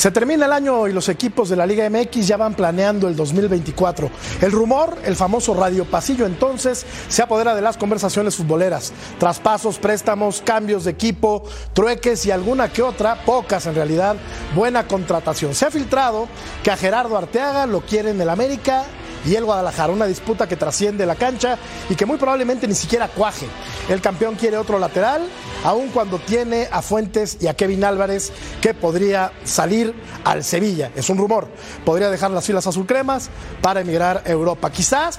Se 0.00 0.10
termina 0.10 0.46
el 0.46 0.52
año 0.54 0.88
y 0.88 0.94
los 0.94 1.10
equipos 1.10 1.50
de 1.50 1.56
la 1.56 1.66
Liga 1.66 1.86
MX 1.90 2.26
ya 2.26 2.38
van 2.38 2.54
planeando 2.54 3.06
el 3.06 3.14
2024. 3.14 4.10
El 4.40 4.50
rumor, 4.50 4.96
el 5.04 5.14
famoso 5.14 5.52
radio 5.52 5.84
pasillo 5.84 6.24
entonces, 6.24 6.86
se 7.08 7.20
apodera 7.20 7.54
de 7.54 7.60
las 7.60 7.76
conversaciones 7.76 8.34
futboleras. 8.34 8.94
Traspasos, 9.18 9.78
préstamos, 9.78 10.40
cambios 10.40 10.84
de 10.84 10.92
equipo, 10.92 11.44
trueques 11.74 12.24
y 12.24 12.30
alguna 12.30 12.72
que 12.72 12.80
otra, 12.80 13.26
pocas 13.26 13.66
en 13.66 13.74
realidad, 13.74 14.16
buena 14.54 14.88
contratación. 14.88 15.54
Se 15.54 15.66
ha 15.66 15.70
filtrado 15.70 16.28
que 16.62 16.70
a 16.70 16.78
Gerardo 16.78 17.18
Arteaga 17.18 17.66
lo 17.66 17.82
quieren 17.82 18.18
el 18.22 18.30
América 18.30 18.86
y 19.24 19.34
el 19.34 19.44
Guadalajara. 19.44 19.92
Una 19.92 20.06
disputa 20.06 20.48
que 20.48 20.56
trasciende 20.56 21.06
la 21.06 21.14
cancha 21.14 21.58
y 21.88 21.94
que 21.94 22.06
muy 22.06 22.18
probablemente 22.18 22.66
ni 22.66 22.74
siquiera 22.74 23.08
cuaje. 23.08 23.46
El 23.88 24.00
campeón 24.00 24.36
quiere 24.36 24.56
otro 24.56 24.78
lateral, 24.78 25.22
aun 25.64 25.88
cuando 25.88 26.18
tiene 26.18 26.68
a 26.70 26.82
Fuentes 26.82 27.38
y 27.40 27.46
a 27.46 27.54
Kevin 27.54 27.84
Álvarez 27.84 28.32
que 28.60 28.74
podría 28.74 29.32
salir 29.44 29.94
al 30.24 30.44
Sevilla. 30.44 30.90
Es 30.94 31.10
un 31.10 31.18
rumor. 31.18 31.48
Podría 31.84 32.10
dejar 32.10 32.30
las 32.30 32.44
filas 32.44 32.66
azulcremas 32.66 33.30
para 33.62 33.80
emigrar 33.80 34.22
a 34.24 34.30
Europa. 34.30 34.70
Quizás. 34.70 35.18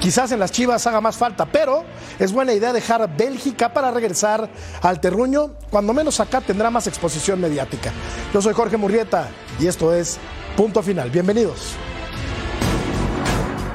Quizás 0.00 0.30
en 0.30 0.38
las 0.38 0.52
Chivas 0.52 0.86
haga 0.86 1.00
más 1.00 1.16
falta, 1.16 1.46
pero 1.46 1.82
es 2.18 2.30
buena 2.30 2.52
idea 2.52 2.74
dejar 2.74 3.16
Bélgica 3.16 3.72
para 3.72 3.90
regresar 3.90 4.48
al 4.82 5.00
terruño. 5.00 5.52
Cuando 5.70 5.94
menos 5.94 6.20
acá 6.20 6.42
tendrá 6.42 6.70
más 6.70 6.86
exposición 6.86 7.40
mediática. 7.40 7.92
Yo 8.32 8.42
soy 8.42 8.52
Jorge 8.52 8.76
Murrieta 8.76 9.30
y 9.58 9.66
esto 9.66 9.94
es 9.94 10.18
Punto 10.54 10.82
Final. 10.82 11.10
Bienvenidos. 11.10 11.76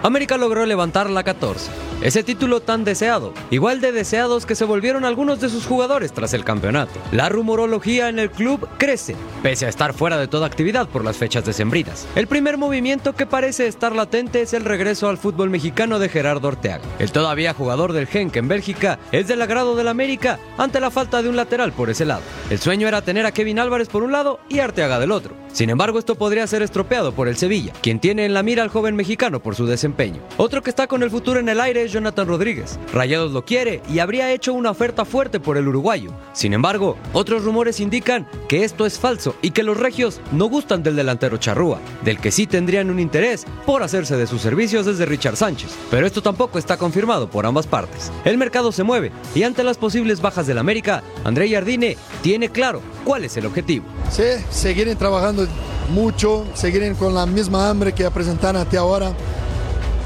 América 0.03 0.37
logró 0.37 0.65
levantar 0.65 1.09
la 1.09 1.23
14. 1.23 1.69
Ese 2.01 2.23
título 2.23 2.61
tan 2.61 2.83
deseado, 2.83 3.33
igual 3.51 3.81
de 3.81 3.91
deseados 3.91 4.47
que 4.47 4.55
se 4.55 4.65
volvieron 4.65 5.05
algunos 5.05 5.39
de 5.39 5.49
sus 5.49 5.67
jugadores 5.67 6.11
tras 6.11 6.33
el 6.33 6.43
campeonato. 6.43 6.99
La 7.11 7.29
rumorología 7.29 8.09
en 8.09 8.17
el 8.17 8.31
club 8.31 8.67
crece, 8.79 9.15
pese 9.43 9.67
a 9.67 9.69
estar 9.69 9.93
fuera 9.93 10.17
de 10.17 10.27
toda 10.27 10.47
actividad 10.47 10.89
por 10.89 11.05
las 11.05 11.17
fechas 11.17 11.45
decembrinas. 11.45 12.07
El 12.15 12.25
primer 12.25 12.57
movimiento 12.57 13.13
que 13.13 13.27
parece 13.27 13.67
estar 13.67 13.95
latente 13.95 14.41
es 14.41 14.53
el 14.53 14.65
regreso 14.65 15.07
al 15.07 15.19
fútbol 15.19 15.51
mexicano 15.51 15.99
de 15.99 16.09
Gerardo 16.09 16.47
Orteaga. 16.47 16.83
El 16.97 17.11
todavía 17.11 17.53
jugador 17.53 17.93
del 17.93 18.07
Genk 18.07 18.35
en 18.37 18.47
Bélgica 18.47 18.97
es 19.11 19.27
del 19.27 19.43
agrado 19.43 19.75
del 19.75 19.87
América 19.87 20.39
ante 20.57 20.79
la 20.79 20.89
falta 20.89 21.21
de 21.21 21.29
un 21.29 21.35
lateral 21.35 21.73
por 21.73 21.91
ese 21.91 22.05
lado. 22.05 22.23
El 22.49 22.57
sueño 22.57 22.87
era 22.87 23.03
tener 23.03 23.27
a 23.27 23.31
Kevin 23.31 23.59
Álvarez 23.59 23.89
por 23.89 24.01
un 24.01 24.11
lado 24.11 24.39
y 24.49 24.57
Arteaga 24.57 24.99
del 24.99 25.11
otro. 25.11 25.35
Sin 25.53 25.69
embargo, 25.69 25.99
esto 25.99 26.15
podría 26.15 26.47
ser 26.47 26.61
estropeado 26.61 27.11
por 27.11 27.27
el 27.27 27.35
Sevilla, 27.35 27.73
quien 27.81 27.99
tiene 27.99 28.25
en 28.25 28.33
la 28.33 28.41
mira 28.41 28.63
al 28.63 28.69
joven 28.69 28.95
mexicano 28.95 29.41
por 29.41 29.55
su 29.55 29.65
desempeño. 29.65 30.21
Otro 30.37 30.61
que 30.61 30.69
está 30.69 30.87
con 30.87 31.03
el 31.03 31.11
futuro 31.11 31.39
en 31.39 31.49
el 31.49 31.59
aire 31.59 31.83
es 31.83 31.91
Jonathan 31.91 32.27
Rodríguez. 32.27 32.79
Rayados 32.93 33.31
lo 33.31 33.43
quiere 33.43 33.81
y 33.89 33.99
habría 33.99 34.31
hecho 34.31 34.53
una 34.53 34.71
oferta 34.71 35.03
fuerte 35.03 35.39
por 35.39 35.57
el 35.57 35.67
uruguayo. 35.67 36.13
Sin 36.31 36.53
embargo, 36.53 36.97
otros 37.11 37.43
rumores 37.43 37.79
indican 37.81 38.27
que 38.47 38.63
esto 38.63 38.85
es 38.85 38.97
falso 38.97 39.35
y 39.41 39.51
que 39.51 39.63
los 39.63 39.77
regios 39.77 40.21
no 40.31 40.45
gustan 40.45 40.83
del 40.83 40.95
delantero 40.95 41.37
charrúa, 41.37 41.79
del 42.03 42.19
que 42.19 42.31
sí 42.31 42.47
tendrían 42.47 42.89
un 42.89 42.99
interés 42.99 43.45
por 43.65 43.83
hacerse 43.83 44.15
de 44.15 44.27
sus 44.27 44.41
servicios 44.41 44.85
desde 44.85 45.05
Richard 45.05 45.35
Sánchez. 45.35 45.71
Pero 45.89 46.07
esto 46.07 46.21
tampoco 46.21 46.59
está 46.59 46.77
confirmado 46.77 47.29
por 47.29 47.45
ambas 47.45 47.67
partes. 47.67 48.11
El 48.23 48.37
mercado 48.37 48.71
se 48.71 48.83
mueve 48.83 49.11
y 49.35 49.43
ante 49.43 49.63
las 49.63 49.77
posibles 49.77 50.21
bajas 50.21 50.47
del 50.47 50.57
América, 50.57 51.03
André 51.25 51.49
Jardine 51.49 51.97
tiene 52.21 52.49
claro 52.49 52.81
cuál 53.03 53.25
es 53.25 53.35
el 53.35 53.45
objetivo. 53.45 53.85
Sí, 54.09 54.23
seguir 54.49 54.93
trabajando 54.95 55.40
mucho, 55.89 56.45
seguir 56.53 56.95
con 56.95 57.13
la 57.13 57.25
misma 57.25 57.69
hambre 57.69 57.93
que 57.93 58.09
presentaron 58.11 58.61
hasta 58.61 58.79
ahora. 58.79 59.13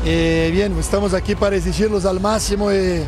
Eh, 0.05 0.49
bien, 0.53 0.77
estamos 0.77 1.13
aquí 1.13 1.35
para 1.35 1.55
exigirlos 1.55 2.05
al 2.05 2.19
máximo 2.19 2.71
y 2.71 3.03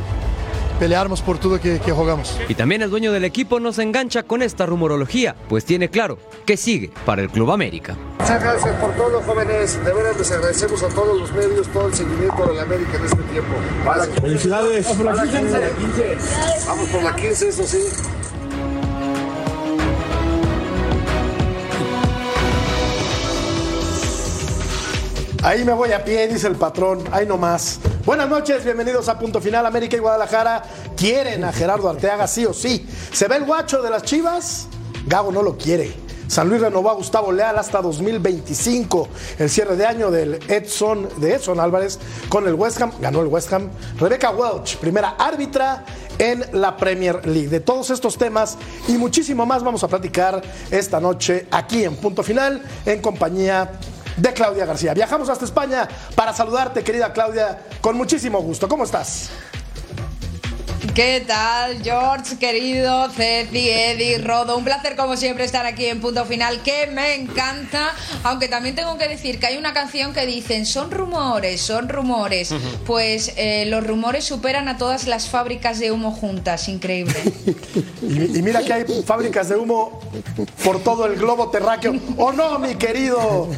pelearnos 0.80 1.22
por 1.22 1.38
todo 1.38 1.60
que, 1.60 1.80
que 1.80 1.92
jugamos. 1.92 2.38
Y 2.48 2.56
también 2.56 2.82
el 2.82 2.90
dueño 2.90 3.12
del 3.12 3.26
equipo 3.26 3.60
nos 3.60 3.80
engancha 3.80 4.24
con 4.24 4.42
esta 4.42 4.66
rumorología, 4.66 5.36
pues 5.50 5.66
tiene 5.66 5.90
claro 5.90 6.18
que 6.46 6.58
sigue 6.58 6.92
para 7.06 7.22
el 7.22 7.30
Club 7.30 7.52
América. 7.52 7.96
Muchas 8.20 8.44
gracias 8.44 8.76
por 8.76 8.94
todo, 8.96 9.22
jóvenes. 9.22 9.84
De 9.86 9.94
verdad 9.94 10.12
les 10.18 10.32
agradecemos 10.32 10.84
a 10.84 10.90
todos 10.90 11.20
los 11.20 11.32
medios, 11.32 11.68
todo 11.68 11.88
el 11.88 11.94
seguimiento 11.94 12.46
de 12.46 12.56
la 12.56 12.62
América 12.64 12.98
en 12.98 13.06
este 13.06 13.24
tiempo. 13.24 13.56
Felicidades. 14.22 14.86
Vamos 14.86 14.98
por 14.98 15.16
la 15.16 15.24
15. 15.24 16.18
Vamos 16.68 16.90
por 16.90 17.04
la 17.04 17.16
15, 17.16 17.48
eso 17.48 17.64
sí. 17.64 17.80
Ahí 25.48 25.64
me 25.64 25.72
voy 25.72 25.94
a 25.94 26.04
pie, 26.04 26.28
dice 26.28 26.46
el 26.48 26.58
patrón. 26.58 27.06
Ahí 27.10 27.26
nomás. 27.26 27.80
Buenas 28.04 28.28
noches, 28.28 28.66
bienvenidos 28.66 29.08
a 29.08 29.18
Punto 29.18 29.40
Final. 29.40 29.66
América 29.66 29.96
y 29.96 30.00
Guadalajara 30.00 30.62
quieren 30.98 31.46
a 31.46 31.54
Gerardo 31.54 31.88
Arteaga, 31.88 32.28
sí 32.28 32.46
o 32.46 32.52
sí. 32.52 32.86
¿Se 33.14 33.30
ve 33.30 33.38
el 33.38 33.46
guacho 33.46 33.82
de 33.82 33.90
las 33.90 34.04
chivas? 34.04 34.68
Gago 35.06 35.32
no 35.32 35.42
lo 35.42 35.58
quiere. 35.58 35.94
San 36.28 36.50
Luis 36.50 36.60
renovó 36.60 36.90
a 36.90 36.96
Gustavo 36.96 37.32
Leal 37.32 37.58
hasta 37.58 37.82
2025. 37.82 39.08
El 39.40 39.50
cierre 39.50 39.78
de 39.78 39.86
año 39.86 40.12
del 40.12 40.34
Edson, 40.50 41.08
de 41.16 41.36
Edson 41.36 41.62
Álvarez 41.62 41.98
con 42.28 42.46
el 42.46 42.56
West 42.56 42.82
Ham, 42.82 42.92
ganó 43.00 43.22
el 43.22 43.28
West 43.28 43.54
Ham. 43.54 43.70
Rebecca 43.98 44.32
Welch, 44.32 44.76
primera 44.80 45.16
árbitra 45.18 45.86
en 46.20 46.44
la 46.60 46.76
Premier 46.76 47.26
League. 47.26 47.48
De 47.48 47.62
todos 47.62 47.90
estos 47.90 48.18
temas 48.18 48.58
y 48.90 48.98
muchísimo 48.98 49.46
más 49.46 49.64
vamos 49.64 49.82
a 49.86 49.88
platicar 49.88 50.42
esta 50.72 51.00
noche 51.00 51.48
aquí 51.52 51.86
en 51.86 51.96
Punto 51.96 52.22
Final 52.22 52.62
en 52.86 53.02
compañía 53.02 53.72
de 54.18 54.34
Claudia 54.34 54.66
García. 54.66 54.94
Viajamos 54.94 55.30
hasta 55.30 55.46
España 55.46 55.88
para 56.16 56.34
saludarte, 56.34 56.84
querida 56.84 57.14
Claudia, 57.14 57.60
con 57.80 57.96
muchísimo 57.96 58.42
gusto. 58.42 58.68
¿Cómo 58.68 58.84
estás? 58.84 59.30
¿Qué 60.94 61.24
tal, 61.26 61.82
George, 61.84 62.38
querido, 62.40 63.10
Ceci, 63.10 63.70
Eddie, 63.70 64.18
Rodo? 64.20 64.58
Un 64.58 64.64
placer, 64.64 64.96
como 64.96 65.16
siempre, 65.16 65.44
estar 65.44 65.66
aquí 65.66 65.86
en 65.86 66.02
Punto 66.02 66.26
Final, 66.26 66.62
que 66.64 66.88
me 66.88 67.16
encanta. 67.16 67.94
Aunque 68.24 68.48
también 68.48 68.76
tengo 68.76 68.98
que 68.98 69.08
decir 69.08 69.40
que 69.40 69.48
hay 69.48 69.58
una 69.58 69.74
canción 69.74 70.14
que 70.14 70.26
dicen, 70.26 70.66
son 70.66 70.92
rumores, 70.92 71.62
son 71.62 71.90
rumores. 71.90 72.54
Pues 72.86 73.34
eh, 73.38 73.66
los 73.68 73.86
rumores 73.86 74.26
superan 74.26 74.68
a 74.68 74.78
todas 74.78 75.08
las 75.08 75.30
fábricas 75.30 75.80
de 75.80 75.92
humo 75.92 76.12
juntas, 76.12 76.68
increíble. 76.70 77.16
Y, 78.02 78.38
y 78.38 78.42
mira 78.42 78.62
que 78.62 78.72
hay 78.74 78.86
fábricas 79.06 79.50
de 79.50 79.56
humo 79.56 80.00
por 80.64 80.82
todo 80.82 81.06
el 81.06 81.16
globo 81.16 81.50
terráqueo. 81.50 81.94
¿O 82.18 82.32
no, 82.32 82.58
mi 82.60 82.76
querido, 82.76 83.50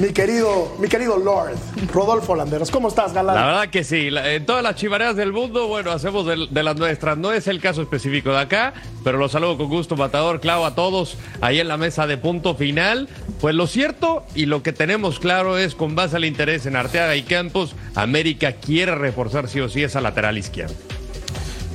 mi 0.00 0.08
querido, 0.12 0.76
mi 0.78 0.88
querido 0.88 1.18
Lord, 1.18 1.56
Rodolfo 1.92 2.34
Landeros? 2.34 2.70
¿Cómo 2.70 2.88
estás, 2.88 3.12
galán? 3.12 3.34
La 3.34 3.46
verdad 3.46 3.70
que 3.70 3.84
sí, 3.84 4.08
en 4.12 4.46
todas 4.46 4.62
las 4.62 4.76
chivareas 4.76 5.16
del 5.16 5.32
mundo, 5.32 5.68
bueno, 5.68 5.90
hacemos 5.90 6.26
de, 6.26 6.61
de 6.62 6.64
las 6.64 6.76
nuestras. 6.76 7.18
No 7.18 7.32
es 7.32 7.48
el 7.48 7.60
caso 7.60 7.82
específico 7.82 8.30
de 8.30 8.38
acá, 8.38 8.72
pero 9.04 9.18
los 9.18 9.32
saludo 9.32 9.58
con 9.58 9.68
gusto, 9.68 9.96
Matador, 9.96 10.40
Clau, 10.40 10.64
a 10.64 10.74
todos 10.74 11.16
ahí 11.40 11.60
en 11.60 11.68
la 11.68 11.76
mesa 11.76 12.06
de 12.06 12.16
punto 12.16 12.54
final. 12.54 13.08
Pues 13.40 13.54
lo 13.54 13.66
cierto 13.66 14.24
y 14.34 14.46
lo 14.46 14.62
que 14.62 14.72
tenemos 14.72 15.18
claro 15.18 15.58
es, 15.58 15.74
con 15.74 15.94
base 15.94 16.16
al 16.16 16.24
interés 16.24 16.66
en 16.66 16.76
Arteaga 16.76 17.16
y 17.16 17.22
Campos, 17.24 17.74
América 17.94 18.52
quiere 18.52 18.94
reforzar 18.94 19.48
sí 19.48 19.60
o 19.60 19.68
sí 19.68 19.82
esa 19.82 20.00
lateral 20.00 20.38
izquierda. 20.38 20.74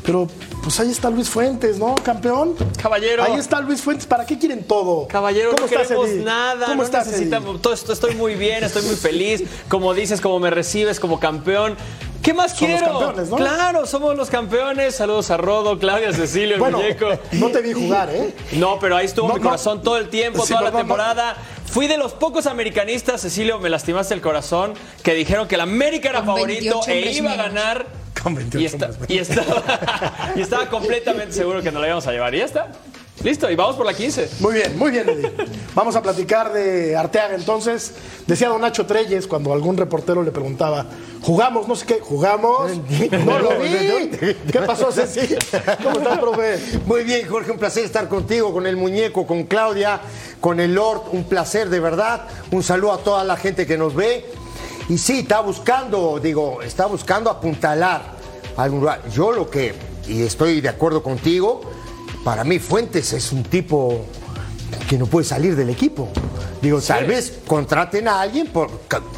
Pero 0.06 0.30
pues 0.64 0.80
ahí 0.80 0.90
está 0.90 1.10
Luis 1.10 1.30
Fuentes, 1.30 1.78
¿no, 1.80 1.94
campeón? 1.96 2.56
Caballero. 2.82 3.24
Ahí 3.24 3.38
está 3.38 3.60
Luis 3.60 3.82
Fuentes. 3.82 4.06
¿Para 4.06 4.26
qué 4.26 4.38
quieren 4.40 4.64
todo? 4.64 5.06
Caballero, 5.08 5.50
¿Cómo 5.52 5.62
no 5.62 5.66
estás, 5.66 5.88
queremos 5.88 6.10
Eddie? 6.10 6.24
nada, 6.24 6.66
¿Cómo 6.66 6.78
no 6.78 6.84
estás, 6.84 7.08
necesitamos 7.08 7.50
Eddie? 7.50 7.62
todo 7.62 7.74
esto, 7.74 7.92
estoy 7.92 8.16
muy 8.16 8.36
bien, 8.36 8.64
estoy 8.64 8.84
muy 8.84 8.96
feliz, 8.96 9.44
como 9.68 9.94
dices, 9.94 10.22
como 10.22 10.40
me 10.40 10.50
recibes 10.50 11.02
como 11.02 11.20
campeón. 11.20 11.76
¿Qué 12.28 12.34
más 12.34 12.52
Son 12.58 12.70
los 12.70 12.80
quiero? 12.82 13.00
campeones, 13.00 13.30
¿no? 13.30 13.38
Claro, 13.38 13.86
somos 13.86 14.18
los 14.18 14.30
campeones. 14.30 14.96
Saludos 14.96 15.32
a 15.32 15.38
Rodo, 15.38 15.80
Claudia, 15.80 16.12
Cecilio, 16.12 16.56
el 16.56 16.60
Bueno, 16.60 16.80
muñeco. 16.80 17.08
no 17.32 17.48
te 17.52 17.62
vi 17.62 17.72
jugar, 17.72 18.10
¿eh? 18.14 18.34
No, 18.52 18.78
pero 18.80 18.98
ahí 18.98 19.06
estuvo 19.06 19.30
No, 19.30 19.36
mi 19.36 19.40
no. 19.40 19.46
corazón 19.46 19.82
todo 19.82 19.96
el 19.98 20.10
tiempo, 20.10 20.46
Sí, 20.46 20.50
toda 20.54 20.64
la 20.70 20.72
temporada. 20.78 21.38
Fui 21.72 21.88
de 21.88 21.98
los 21.98 22.12
pocos 22.12 22.46
americanistas, 22.46 23.22
Cecilio, 23.22 23.60
me 23.60 23.70
lastimaste 23.70 24.14
el 24.14 24.20
corazón, 24.20 24.74
que 25.04 25.14
dijeron 25.14 25.48
que 25.48 25.56
el 25.56 25.62
América 25.62 26.10
era 26.10 26.20
Con 26.20 26.28
favorito 26.36 26.82
28 26.86 26.92
e 26.92 27.12
iba 27.14 27.32
a 27.32 27.36
ganar. 27.38 27.86
Con 28.22 28.36
28 28.36 28.60
y, 28.60 28.66
esta- 28.66 28.86
hombres 28.88 29.00
menos. 29.00 29.10
y 29.10 29.20
estaba, 29.20 30.34
y 30.36 30.42
estaba 30.42 30.66
completamente 30.70 31.32
seguro 31.32 31.62
que 31.62 31.72
nos 31.72 31.80
la 31.82 31.88
íbamos 31.88 32.08
a 32.08 32.12
llevar. 32.12 32.36
¿Y 32.36 32.40
ya 32.40 32.46
está? 32.46 32.68
Listo, 33.24 33.50
y 33.50 33.56
vamos 33.56 33.76
por 33.76 33.86
la 33.86 33.96
15. 33.96 34.30
Muy 34.40 34.54
bien, 34.54 34.78
muy 34.78 34.92
bien, 34.92 35.10
Eddie. 35.10 35.32
Vamos 35.74 35.96
a 35.96 36.04
platicar 36.04 36.54
de 36.54 36.96
Arteaga 36.96 37.34
entonces. 37.36 37.94
Decía 38.28 38.48
don 38.48 38.62
Nacho 38.62 38.86
Treyes 38.86 39.26
cuando 39.26 39.54
algún 39.54 39.76
reportero 39.76 40.22
le 40.22 40.32
preguntaba, 40.32 40.86
¿jugamos? 41.24 41.68
No 41.68 41.76
sé 41.76 41.86
qué, 41.88 42.00
¿jugamos? 42.00 42.72
No 43.26 43.40
lo 43.40 43.60
vi. 43.60 44.10
¿Qué 44.52 44.60
pasó, 44.66 44.92
Ceci? 44.92 45.36
¿Cómo 45.84 45.98
estás, 45.98 46.20
profe? 46.20 46.60
Muy 46.86 47.04
bien, 47.04 47.28
Jorge, 47.28 47.52
un 47.52 47.58
placer 47.58 47.86
estar 47.86 48.08
contigo, 48.08 48.54
con 48.54 48.68
el 48.68 48.78
muñeco, 48.78 49.26
con 49.26 49.46
Claudia, 49.46 50.00
con 50.40 50.60
el 50.60 50.76
Lord, 50.76 51.06
un 51.12 51.24
placer 51.24 51.70
de 51.70 51.80
verdad. 51.80 52.28
Un 52.52 52.62
saludo 52.62 52.94
a 52.94 52.98
toda 53.00 53.24
la 53.24 53.36
gente 53.36 53.66
que 53.66 53.78
nos 53.78 53.96
ve. 53.96 54.26
Y 54.90 54.98
sí, 55.00 55.20
está 55.20 55.42
buscando, 55.42 56.20
digo, 56.22 56.62
está 56.62 56.86
buscando 56.86 57.32
apuntalar 57.32 58.02
algún 58.58 58.82
lugar. 58.82 59.02
Yo 59.10 59.32
lo 59.32 59.50
que, 59.50 59.74
y 60.08 60.22
estoy 60.22 60.62
de 60.62 60.70
acuerdo 60.70 61.02
contigo, 61.02 61.62
para 62.28 62.44
mí 62.44 62.60
Fuentes 62.60 63.14
es 63.14 63.32
un 63.32 63.42
tipo 63.44 64.04
que 64.90 64.98
no 64.98 65.06
puede 65.06 65.26
salir 65.26 65.56
del 65.56 65.70
equipo. 65.70 66.10
Digo, 66.62 66.82
tal 66.82 67.06
vez 67.06 67.40
contraten 67.48 68.10
a 68.10 68.20
alguien 68.20 68.48
por, 68.48 68.70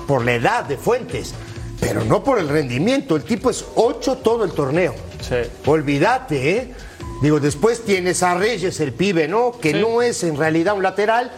por 0.07 0.23
la 0.23 0.35
edad 0.35 0.65
de 0.65 0.77
Fuentes, 0.77 1.33
pero 1.79 2.05
no 2.05 2.23
por 2.23 2.37
el 2.37 2.47
rendimiento. 2.47 3.15
El 3.15 3.23
tipo 3.23 3.49
es 3.49 3.65
8 3.73 4.17
todo 4.17 4.43
el 4.43 4.51
torneo. 4.51 4.93
Sí. 5.27 5.37
Olvídate, 5.65 6.55
¿eh? 6.55 6.73
Digo, 7.23 7.39
después 7.39 7.83
tienes 7.83 8.21
a 8.21 8.35
Reyes, 8.35 8.79
el 8.79 8.93
pibe, 8.93 9.27
¿no? 9.27 9.53
Que 9.59 9.73
no 9.73 10.03
es 10.03 10.23
en 10.23 10.37
realidad 10.37 10.75
un 10.75 10.83
lateral. 10.83 11.31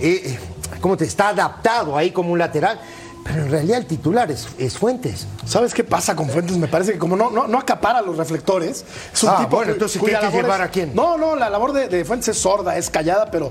Eh, 0.00 0.38
¿Cómo 0.82 0.98
te 0.98 1.06
está 1.06 1.30
adaptado 1.30 1.96
ahí 1.96 2.10
como 2.10 2.32
un 2.32 2.38
lateral? 2.38 2.78
Pero 3.24 3.42
en 3.42 3.50
realidad 3.50 3.78
el 3.78 3.86
titular 3.86 4.30
es, 4.30 4.46
es 4.58 4.76
Fuentes. 4.78 5.26
¿Sabes 5.46 5.72
qué 5.72 5.82
pasa 5.82 6.14
con 6.14 6.28
Fuentes? 6.28 6.56
Me 6.58 6.68
parece 6.68 6.92
que 6.92 6.98
como 6.98 7.16
no, 7.16 7.30
no, 7.30 7.46
no 7.48 7.58
acapara 7.58 8.02
los 8.02 8.16
reflectores, 8.18 8.84
es 9.12 9.22
un 9.22 9.30
Ah, 9.30 9.38
tipo 9.38 9.56
bueno, 9.56 9.72
entonces, 9.72 10.00
¿qué 10.00 10.14
hay 10.14 10.30
que 10.30 10.36
llevar 10.36 10.60
es- 10.60 10.66
a 10.66 10.70
quién? 10.70 10.94
No, 10.94 11.16
no, 11.16 11.34
la 11.34 11.48
labor 11.48 11.72
de, 11.72 11.88
de 11.88 12.04
Fuentes 12.04 12.28
es 12.28 12.38
sorda, 12.38 12.76
es 12.76 12.90
callada, 12.90 13.30
pero 13.30 13.50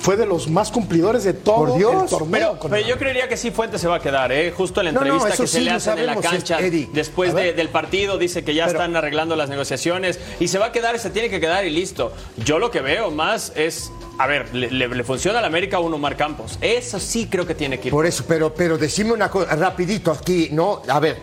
fue 0.00 0.16
de 0.16 0.26
los 0.26 0.48
más 0.48 0.70
cumplidores 0.70 1.24
de 1.24 1.32
todo 1.32 1.56
Por 1.66 1.76
Dios. 1.76 2.02
el 2.04 2.08
torneo. 2.08 2.58
Pero, 2.62 2.86
yo 2.86 2.98
creería 2.98 3.28
que 3.28 3.36
sí 3.36 3.50
Fuentes 3.50 3.80
se 3.80 3.88
va 3.88 3.96
a 3.96 4.00
quedar, 4.00 4.30
¿eh? 4.32 4.52
Justo 4.56 4.80
en 4.80 4.86
la 4.86 4.92
No, 4.92 5.00
no, 5.00 5.06
entrevista 5.14 5.42
que 5.42 5.48
se 5.48 5.60
le 5.60 5.70
lo 5.70 5.76
hacen 5.76 5.98
en 5.98 6.06
la 6.06 6.16
cancha 6.16 6.58
después 6.92 7.34
de- 7.34 7.52
del 7.52 7.68
partido, 7.68 8.18
dice 8.18 8.44
que 8.44 8.54
ya 8.54 8.66
Pero- 8.66 8.78
están 8.78 8.96
arreglando 8.96 9.36
las 9.36 9.48
negociaciones 9.48 10.18
y 10.40 10.48
se 10.48 10.58
va 10.58 10.66
a 10.66 10.72
quedar 10.72 10.94
y 10.94 10.98
se 10.98 11.10
tiene 11.10 11.28
que 11.30 11.40
quedar 11.40 11.64
y 11.64 11.70
listo. 11.70 12.12
Yo 12.44 12.58
lo 12.58 12.70
que 12.70 12.80
veo 12.80 13.10
más 13.10 13.52
es, 13.56 13.90
a 14.18 14.26
ver, 14.26 14.54
le, 14.54 14.70
le- 14.70 14.88
le 14.88 15.04
funciona 15.04 15.38
al 15.40 15.44
América 15.44 15.78
a 15.78 15.80
un 15.80 15.92
Omar 15.94 16.16
Campos. 16.16 16.58
Eso 16.60 16.98
sí 17.00 17.26
creo 17.30 17.46
que 17.46 17.54
tiene 17.54 17.78
que 17.80 17.88
ir. 17.88 17.92
Por 17.92 18.06
eso, 18.06 18.24
pero, 18.26 18.54
pero 18.54 18.78
decime 18.78 19.12
una 19.12 19.30
cosa, 19.30 19.54
rapidito 19.56 20.10
aquí, 20.12 20.48
¿no? 20.52 20.82
A 20.88 21.00
ver, 21.00 21.18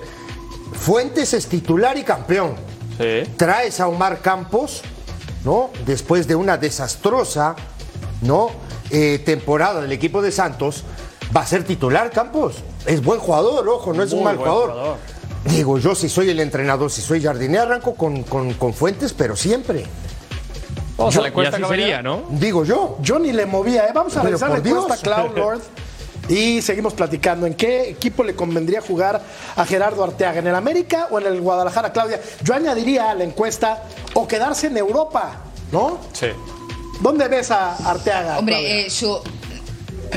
Fuentes 0.74 1.34
es 1.34 1.48
titular 1.48 1.98
y 1.98 2.04
campeón. 2.04 2.56
Sí. 2.98 3.30
Traes 3.38 3.80
a 3.80 3.88
Omar 3.88 4.20
Campos, 4.22 4.82
¿no? 5.44 5.70
Después 5.86 6.28
de 6.28 6.36
una 6.36 6.58
desastrosa, 6.58 7.56
¿no? 8.22 8.52
Eh, 8.98 9.20
temporada 9.20 9.82
del 9.82 9.92
equipo 9.92 10.22
de 10.22 10.32
Santos, 10.32 10.84
va 11.36 11.42
a 11.42 11.46
ser 11.46 11.64
titular 11.66 12.12
Campos. 12.12 12.56
Es 12.86 13.04
buen 13.04 13.20
jugador, 13.20 13.68
ojo, 13.68 13.92
no 13.92 14.04
es 14.04 14.14
un 14.14 14.24
mal 14.24 14.38
jugador. 14.38 14.72
jugador. 14.72 14.98
Digo, 15.46 15.78
yo 15.78 15.96
si 15.96 16.08
soy 16.08 16.30
el 16.30 16.40
entrenador, 16.40 16.90
si 16.90 17.02
soy 17.02 17.22
jardinero, 17.22 17.64
arranco 17.64 17.94
con, 17.96 18.24
con- 18.24 18.54
con 18.54 18.74
Fuentes, 18.74 19.12
pero 19.14 19.36
siempre. 19.36 19.86
Vamos 20.98 21.18
a 21.18 21.22
la 21.22 21.28
encuesta, 21.28 21.58
sería, 21.68 22.02
¿no? 22.02 22.24
Digo 22.30 22.64
yo. 22.64 22.98
Yo 23.02 23.20
ni 23.20 23.34
le 23.34 23.46
movía, 23.46 23.86
¿eh? 23.88 23.92
Vamos 23.94 24.16
a 24.16 24.22
Pero 24.22 24.38
revisar 24.38 24.50
la 24.52 24.58
encuesta 24.70 24.98
Cloud 24.98 25.38
Lord 25.38 25.62
y 26.30 26.62
seguimos 26.62 26.94
platicando. 26.94 27.46
¿En 27.46 27.54
qué 27.56 27.90
equipo 27.90 28.24
le 28.24 28.34
convendría 28.34 28.80
jugar 28.82 29.22
a 29.58 29.66
Gerardo 29.66 30.06
Arteaga? 30.06 30.40
¿En 30.40 30.48
el 30.48 30.56
América 30.56 31.10
o 31.12 31.20
en 31.20 31.28
el 31.28 31.42
Guadalajara, 31.42 31.92
Claudia? 31.92 32.22
Yo 32.44 32.54
añadiría 32.54 33.12
a 33.12 33.14
la 33.14 33.26
encuesta 33.26 33.84
o 34.14 34.26
quedarse 34.26 34.68
en 34.68 34.78
Europa, 34.78 35.42
¿no? 35.72 35.98
Sí. 36.14 36.28
¿Dónde 37.06 37.28
ves 37.28 37.52
a 37.52 37.76
Arteaga? 37.88 38.40
Hombre, 38.40 38.88
eh, 38.88 38.90
su, 38.90 39.22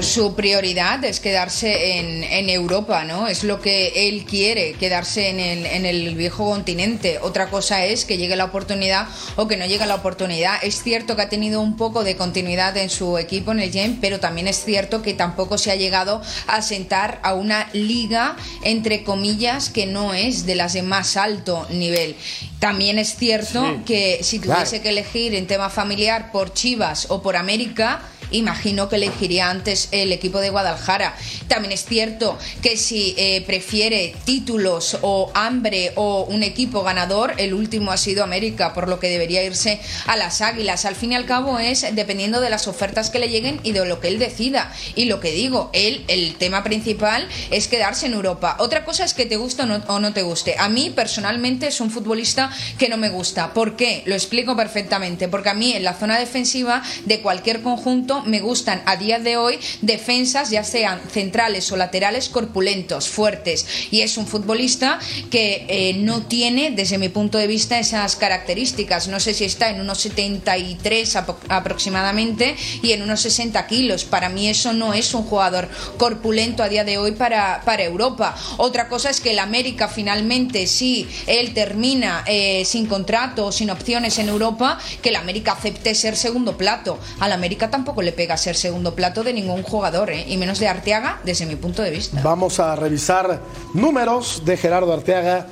su 0.00 0.34
prioridad 0.34 1.04
es 1.04 1.20
quedarse 1.20 1.98
en, 1.98 2.24
en 2.24 2.48
Europa, 2.48 3.04
¿no? 3.04 3.26
Es 3.26 3.44
lo 3.44 3.60
que 3.60 4.08
él 4.08 4.24
quiere, 4.24 4.74
quedarse 4.74 5.28
en 5.28 5.40
el, 5.40 5.66
en 5.66 5.86
el 5.86 6.14
viejo 6.14 6.44
continente. 6.50 7.18
Otra 7.22 7.50
cosa 7.50 7.84
es 7.84 8.04
que 8.04 8.16
llegue 8.18 8.36
la 8.36 8.44
oportunidad 8.46 9.08
o 9.36 9.48
que 9.48 9.56
no 9.56 9.66
llegue 9.66 9.86
la 9.86 9.96
oportunidad. 9.96 10.56
Es 10.62 10.82
cierto 10.82 11.16
que 11.16 11.22
ha 11.22 11.28
tenido 11.28 11.60
un 11.60 11.76
poco 11.76 12.04
de 12.04 12.16
continuidad 12.16 12.76
en 12.76 12.90
su 12.90 13.18
equipo, 13.18 13.52
en 13.52 13.60
el 13.60 13.72
Gen, 13.72 13.98
pero 14.00 14.20
también 14.20 14.48
es 14.48 14.64
cierto 14.64 15.02
que 15.02 15.14
tampoco 15.14 15.58
se 15.58 15.70
ha 15.70 15.76
llegado 15.76 16.22
a 16.46 16.62
sentar 16.62 17.20
a 17.22 17.34
una 17.34 17.68
liga, 17.72 18.36
entre 18.62 19.02
comillas, 19.04 19.68
que 19.68 19.86
no 19.86 20.14
es 20.14 20.46
de 20.46 20.54
las 20.54 20.72
de 20.74 20.82
más 20.82 21.16
alto 21.16 21.66
nivel. 21.70 22.14
También 22.60 22.98
es 22.98 23.16
cierto 23.16 23.80
que 23.86 24.20
si 24.22 24.38
Claro. 24.38 24.60
tuviese 24.60 24.82
que 24.82 24.90
elegir 24.90 25.34
en 25.34 25.46
tema 25.46 25.70
familiar 25.70 26.30
por 26.32 26.52
Chivas 26.52 27.06
o 27.08 27.22
por 27.22 27.36
América, 27.36 28.00
imagino 28.30 28.88
que 28.88 28.96
elegiría 28.96 29.50
antes 29.50 29.88
el 29.92 30.12
equipo 30.12 30.40
de 30.40 30.50
Guadalajara. 30.50 31.14
También 31.48 31.72
es 31.72 31.84
cierto 31.84 32.38
que 32.62 32.76
si 32.76 33.14
eh, 33.16 33.42
prefiere 33.46 34.14
títulos 34.24 34.98
o 35.02 35.30
hambre 35.34 35.92
o 35.96 36.24
un 36.24 36.42
equipo 36.42 36.82
ganador, 36.82 37.34
el 37.38 37.54
último 37.54 37.92
ha 37.92 37.96
sido 37.96 38.24
América, 38.24 38.74
por 38.74 38.88
lo 38.88 39.00
que 39.00 39.08
debería 39.08 39.42
irse 39.42 39.80
a 40.06 40.16
las 40.16 40.40
Águilas. 40.40 40.84
Al 40.84 40.94
fin 40.94 41.12
y 41.12 41.14
al 41.14 41.26
cabo 41.26 41.58
es 41.58 41.86
dependiendo 41.94 42.40
de 42.40 42.50
las 42.50 42.68
ofertas 42.68 43.10
que 43.10 43.18
le 43.18 43.28
lleguen 43.28 43.60
y 43.62 43.72
de 43.72 43.84
lo 43.86 44.00
que 44.00 44.08
él 44.08 44.18
decida. 44.18 44.72
Y 44.94 45.06
lo 45.06 45.20
que 45.20 45.32
digo, 45.32 45.70
él, 45.72 46.04
el 46.08 46.34
tema 46.36 46.62
principal 46.62 47.28
es 47.50 47.68
quedarse 47.68 48.06
en 48.06 48.14
Europa. 48.14 48.56
Otra 48.58 48.84
cosa 48.84 49.04
es 49.04 49.14
que 49.14 49.26
te 49.26 49.36
guste 49.36 49.62
o 49.62 49.66
no, 49.66 49.82
o 49.86 50.00
no 50.00 50.12
te 50.12 50.22
guste. 50.22 50.56
A 50.58 50.68
mí 50.68 50.90
personalmente 50.90 51.68
es 51.68 51.80
un 51.80 51.90
futbolista 51.90 52.50
que 52.78 52.88
no 52.88 52.96
me 52.96 53.08
gusta. 53.08 53.52
¿Por 53.54 53.76
qué? 53.76 54.02
Lo 54.06 54.14
explico 54.14 54.56
perfectamente. 54.56 55.28
Porque 55.28 55.48
a 55.48 55.54
mí 55.54 55.72
en 55.72 55.84
la 55.84 55.94
zona 55.94 56.18
defensiva 56.18 56.82
de 57.04 57.20
cualquier 57.20 57.62
conjunto 57.62 58.17
me 58.24 58.40
gustan 58.40 58.82
a 58.86 58.96
día 58.96 59.18
de 59.18 59.36
hoy 59.36 59.58
defensas, 59.82 60.50
ya 60.50 60.64
sean 60.64 61.00
centrales 61.10 61.70
o 61.72 61.76
laterales, 61.76 62.28
corpulentos, 62.28 63.08
fuertes. 63.08 63.66
Y 63.90 64.00
es 64.02 64.16
un 64.16 64.26
futbolista 64.26 64.98
que 65.30 65.66
eh, 65.68 65.94
no 65.94 66.22
tiene, 66.22 66.70
desde 66.70 66.98
mi 66.98 67.08
punto 67.08 67.38
de 67.38 67.46
vista, 67.46 67.78
esas 67.78 68.16
características. 68.16 69.08
No 69.08 69.20
sé 69.20 69.34
si 69.34 69.44
está 69.44 69.70
en 69.70 69.80
unos 69.80 69.98
73 69.98 71.16
apro- 71.16 71.36
aproximadamente 71.48 72.56
y 72.82 72.92
en 72.92 73.02
unos 73.02 73.20
60 73.22 73.66
kilos. 73.66 74.04
Para 74.04 74.28
mí 74.28 74.48
eso 74.48 74.72
no 74.72 74.94
es 74.94 75.14
un 75.14 75.22
jugador 75.24 75.68
corpulento 75.96 76.62
a 76.62 76.68
día 76.68 76.84
de 76.84 76.98
hoy 76.98 77.12
para, 77.12 77.62
para 77.64 77.84
Europa. 77.84 78.36
Otra 78.56 78.88
cosa 78.88 79.10
es 79.10 79.20
que 79.20 79.30
el 79.32 79.38
América 79.38 79.88
finalmente, 79.88 80.66
si 80.66 81.08
él 81.26 81.54
termina 81.54 82.24
eh, 82.26 82.64
sin 82.64 82.86
contrato 82.86 83.46
o 83.46 83.52
sin 83.52 83.70
opciones 83.70 84.18
en 84.18 84.28
Europa, 84.28 84.78
que 85.02 85.10
el 85.10 85.16
América 85.16 85.52
acepte 85.52 85.94
ser 85.94 86.16
segundo 86.16 86.56
plato. 86.56 86.98
Al 87.20 87.32
América 87.32 87.70
tampoco 87.70 88.02
le 88.02 88.07
pega 88.12 88.36
ser 88.36 88.56
segundo 88.56 88.94
plato 88.94 89.22
de 89.24 89.32
ningún 89.32 89.62
jugador, 89.62 90.10
¿eh? 90.10 90.24
y 90.26 90.36
menos 90.36 90.58
de 90.58 90.68
Arteaga, 90.68 91.20
desde 91.24 91.46
mi 91.46 91.56
punto 91.56 91.82
de 91.82 91.90
vista. 91.90 92.20
Vamos 92.22 92.60
a 92.60 92.76
revisar 92.76 93.40
números 93.74 94.42
de 94.44 94.56
Gerardo 94.56 94.92
Arteaga 94.92 95.46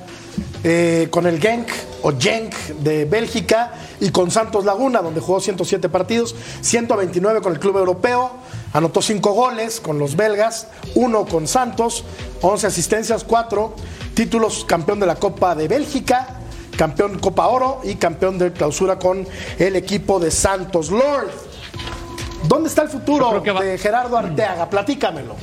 eh, 0.63 1.07
con 1.11 1.25
el 1.27 1.39
Genk 1.39 1.67
o 2.01 2.13
Genk 2.17 2.53
de 2.79 3.05
Bélgica 3.05 3.73
y 3.99 4.09
con 4.09 4.31
Santos 4.31 4.65
Laguna, 4.65 5.01
donde 5.01 5.19
jugó 5.19 5.39
107 5.39 5.89
partidos, 5.89 6.35
129 6.61 7.41
con 7.41 7.53
el 7.53 7.59
club 7.59 7.77
europeo, 7.77 8.31
anotó 8.73 9.01
5 9.01 9.31
goles 9.31 9.79
con 9.79 9.99
los 9.99 10.15
belgas, 10.15 10.67
1 10.95 11.25
con 11.25 11.47
Santos, 11.47 12.03
11 12.41 12.67
asistencias, 12.67 13.23
4 13.23 13.75
títulos, 14.13 14.65
campeón 14.65 14.99
de 14.99 15.05
la 15.05 15.15
Copa 15.15 15.55
de 15.55 15.67
Bélgica, 15.67 16.37
campeón 16.77 17.19
Copa 17.19 17.47
Oro 17.47 17.81
y 17.83 17.95
campeón 17.95 18.37
de 18.37 18.51
clausura 18.53 18.99
con 18.99 19.27
el 19.59 19.75
equipo 19.75 20.19
de 20.19 20.31
Santos. 20.31 20.91
Lord, 20.91 21.29
¿dónde 22.43 22.69
está 22.69 22.83
el 22.83 22.89
futuro 22.89 23.43
va- 23.43 23.61
de 23.61 23.77
Gerardo 23.77 24.17
Arteaga? 24.17 24.69
Platícamelo. 24.69 25.35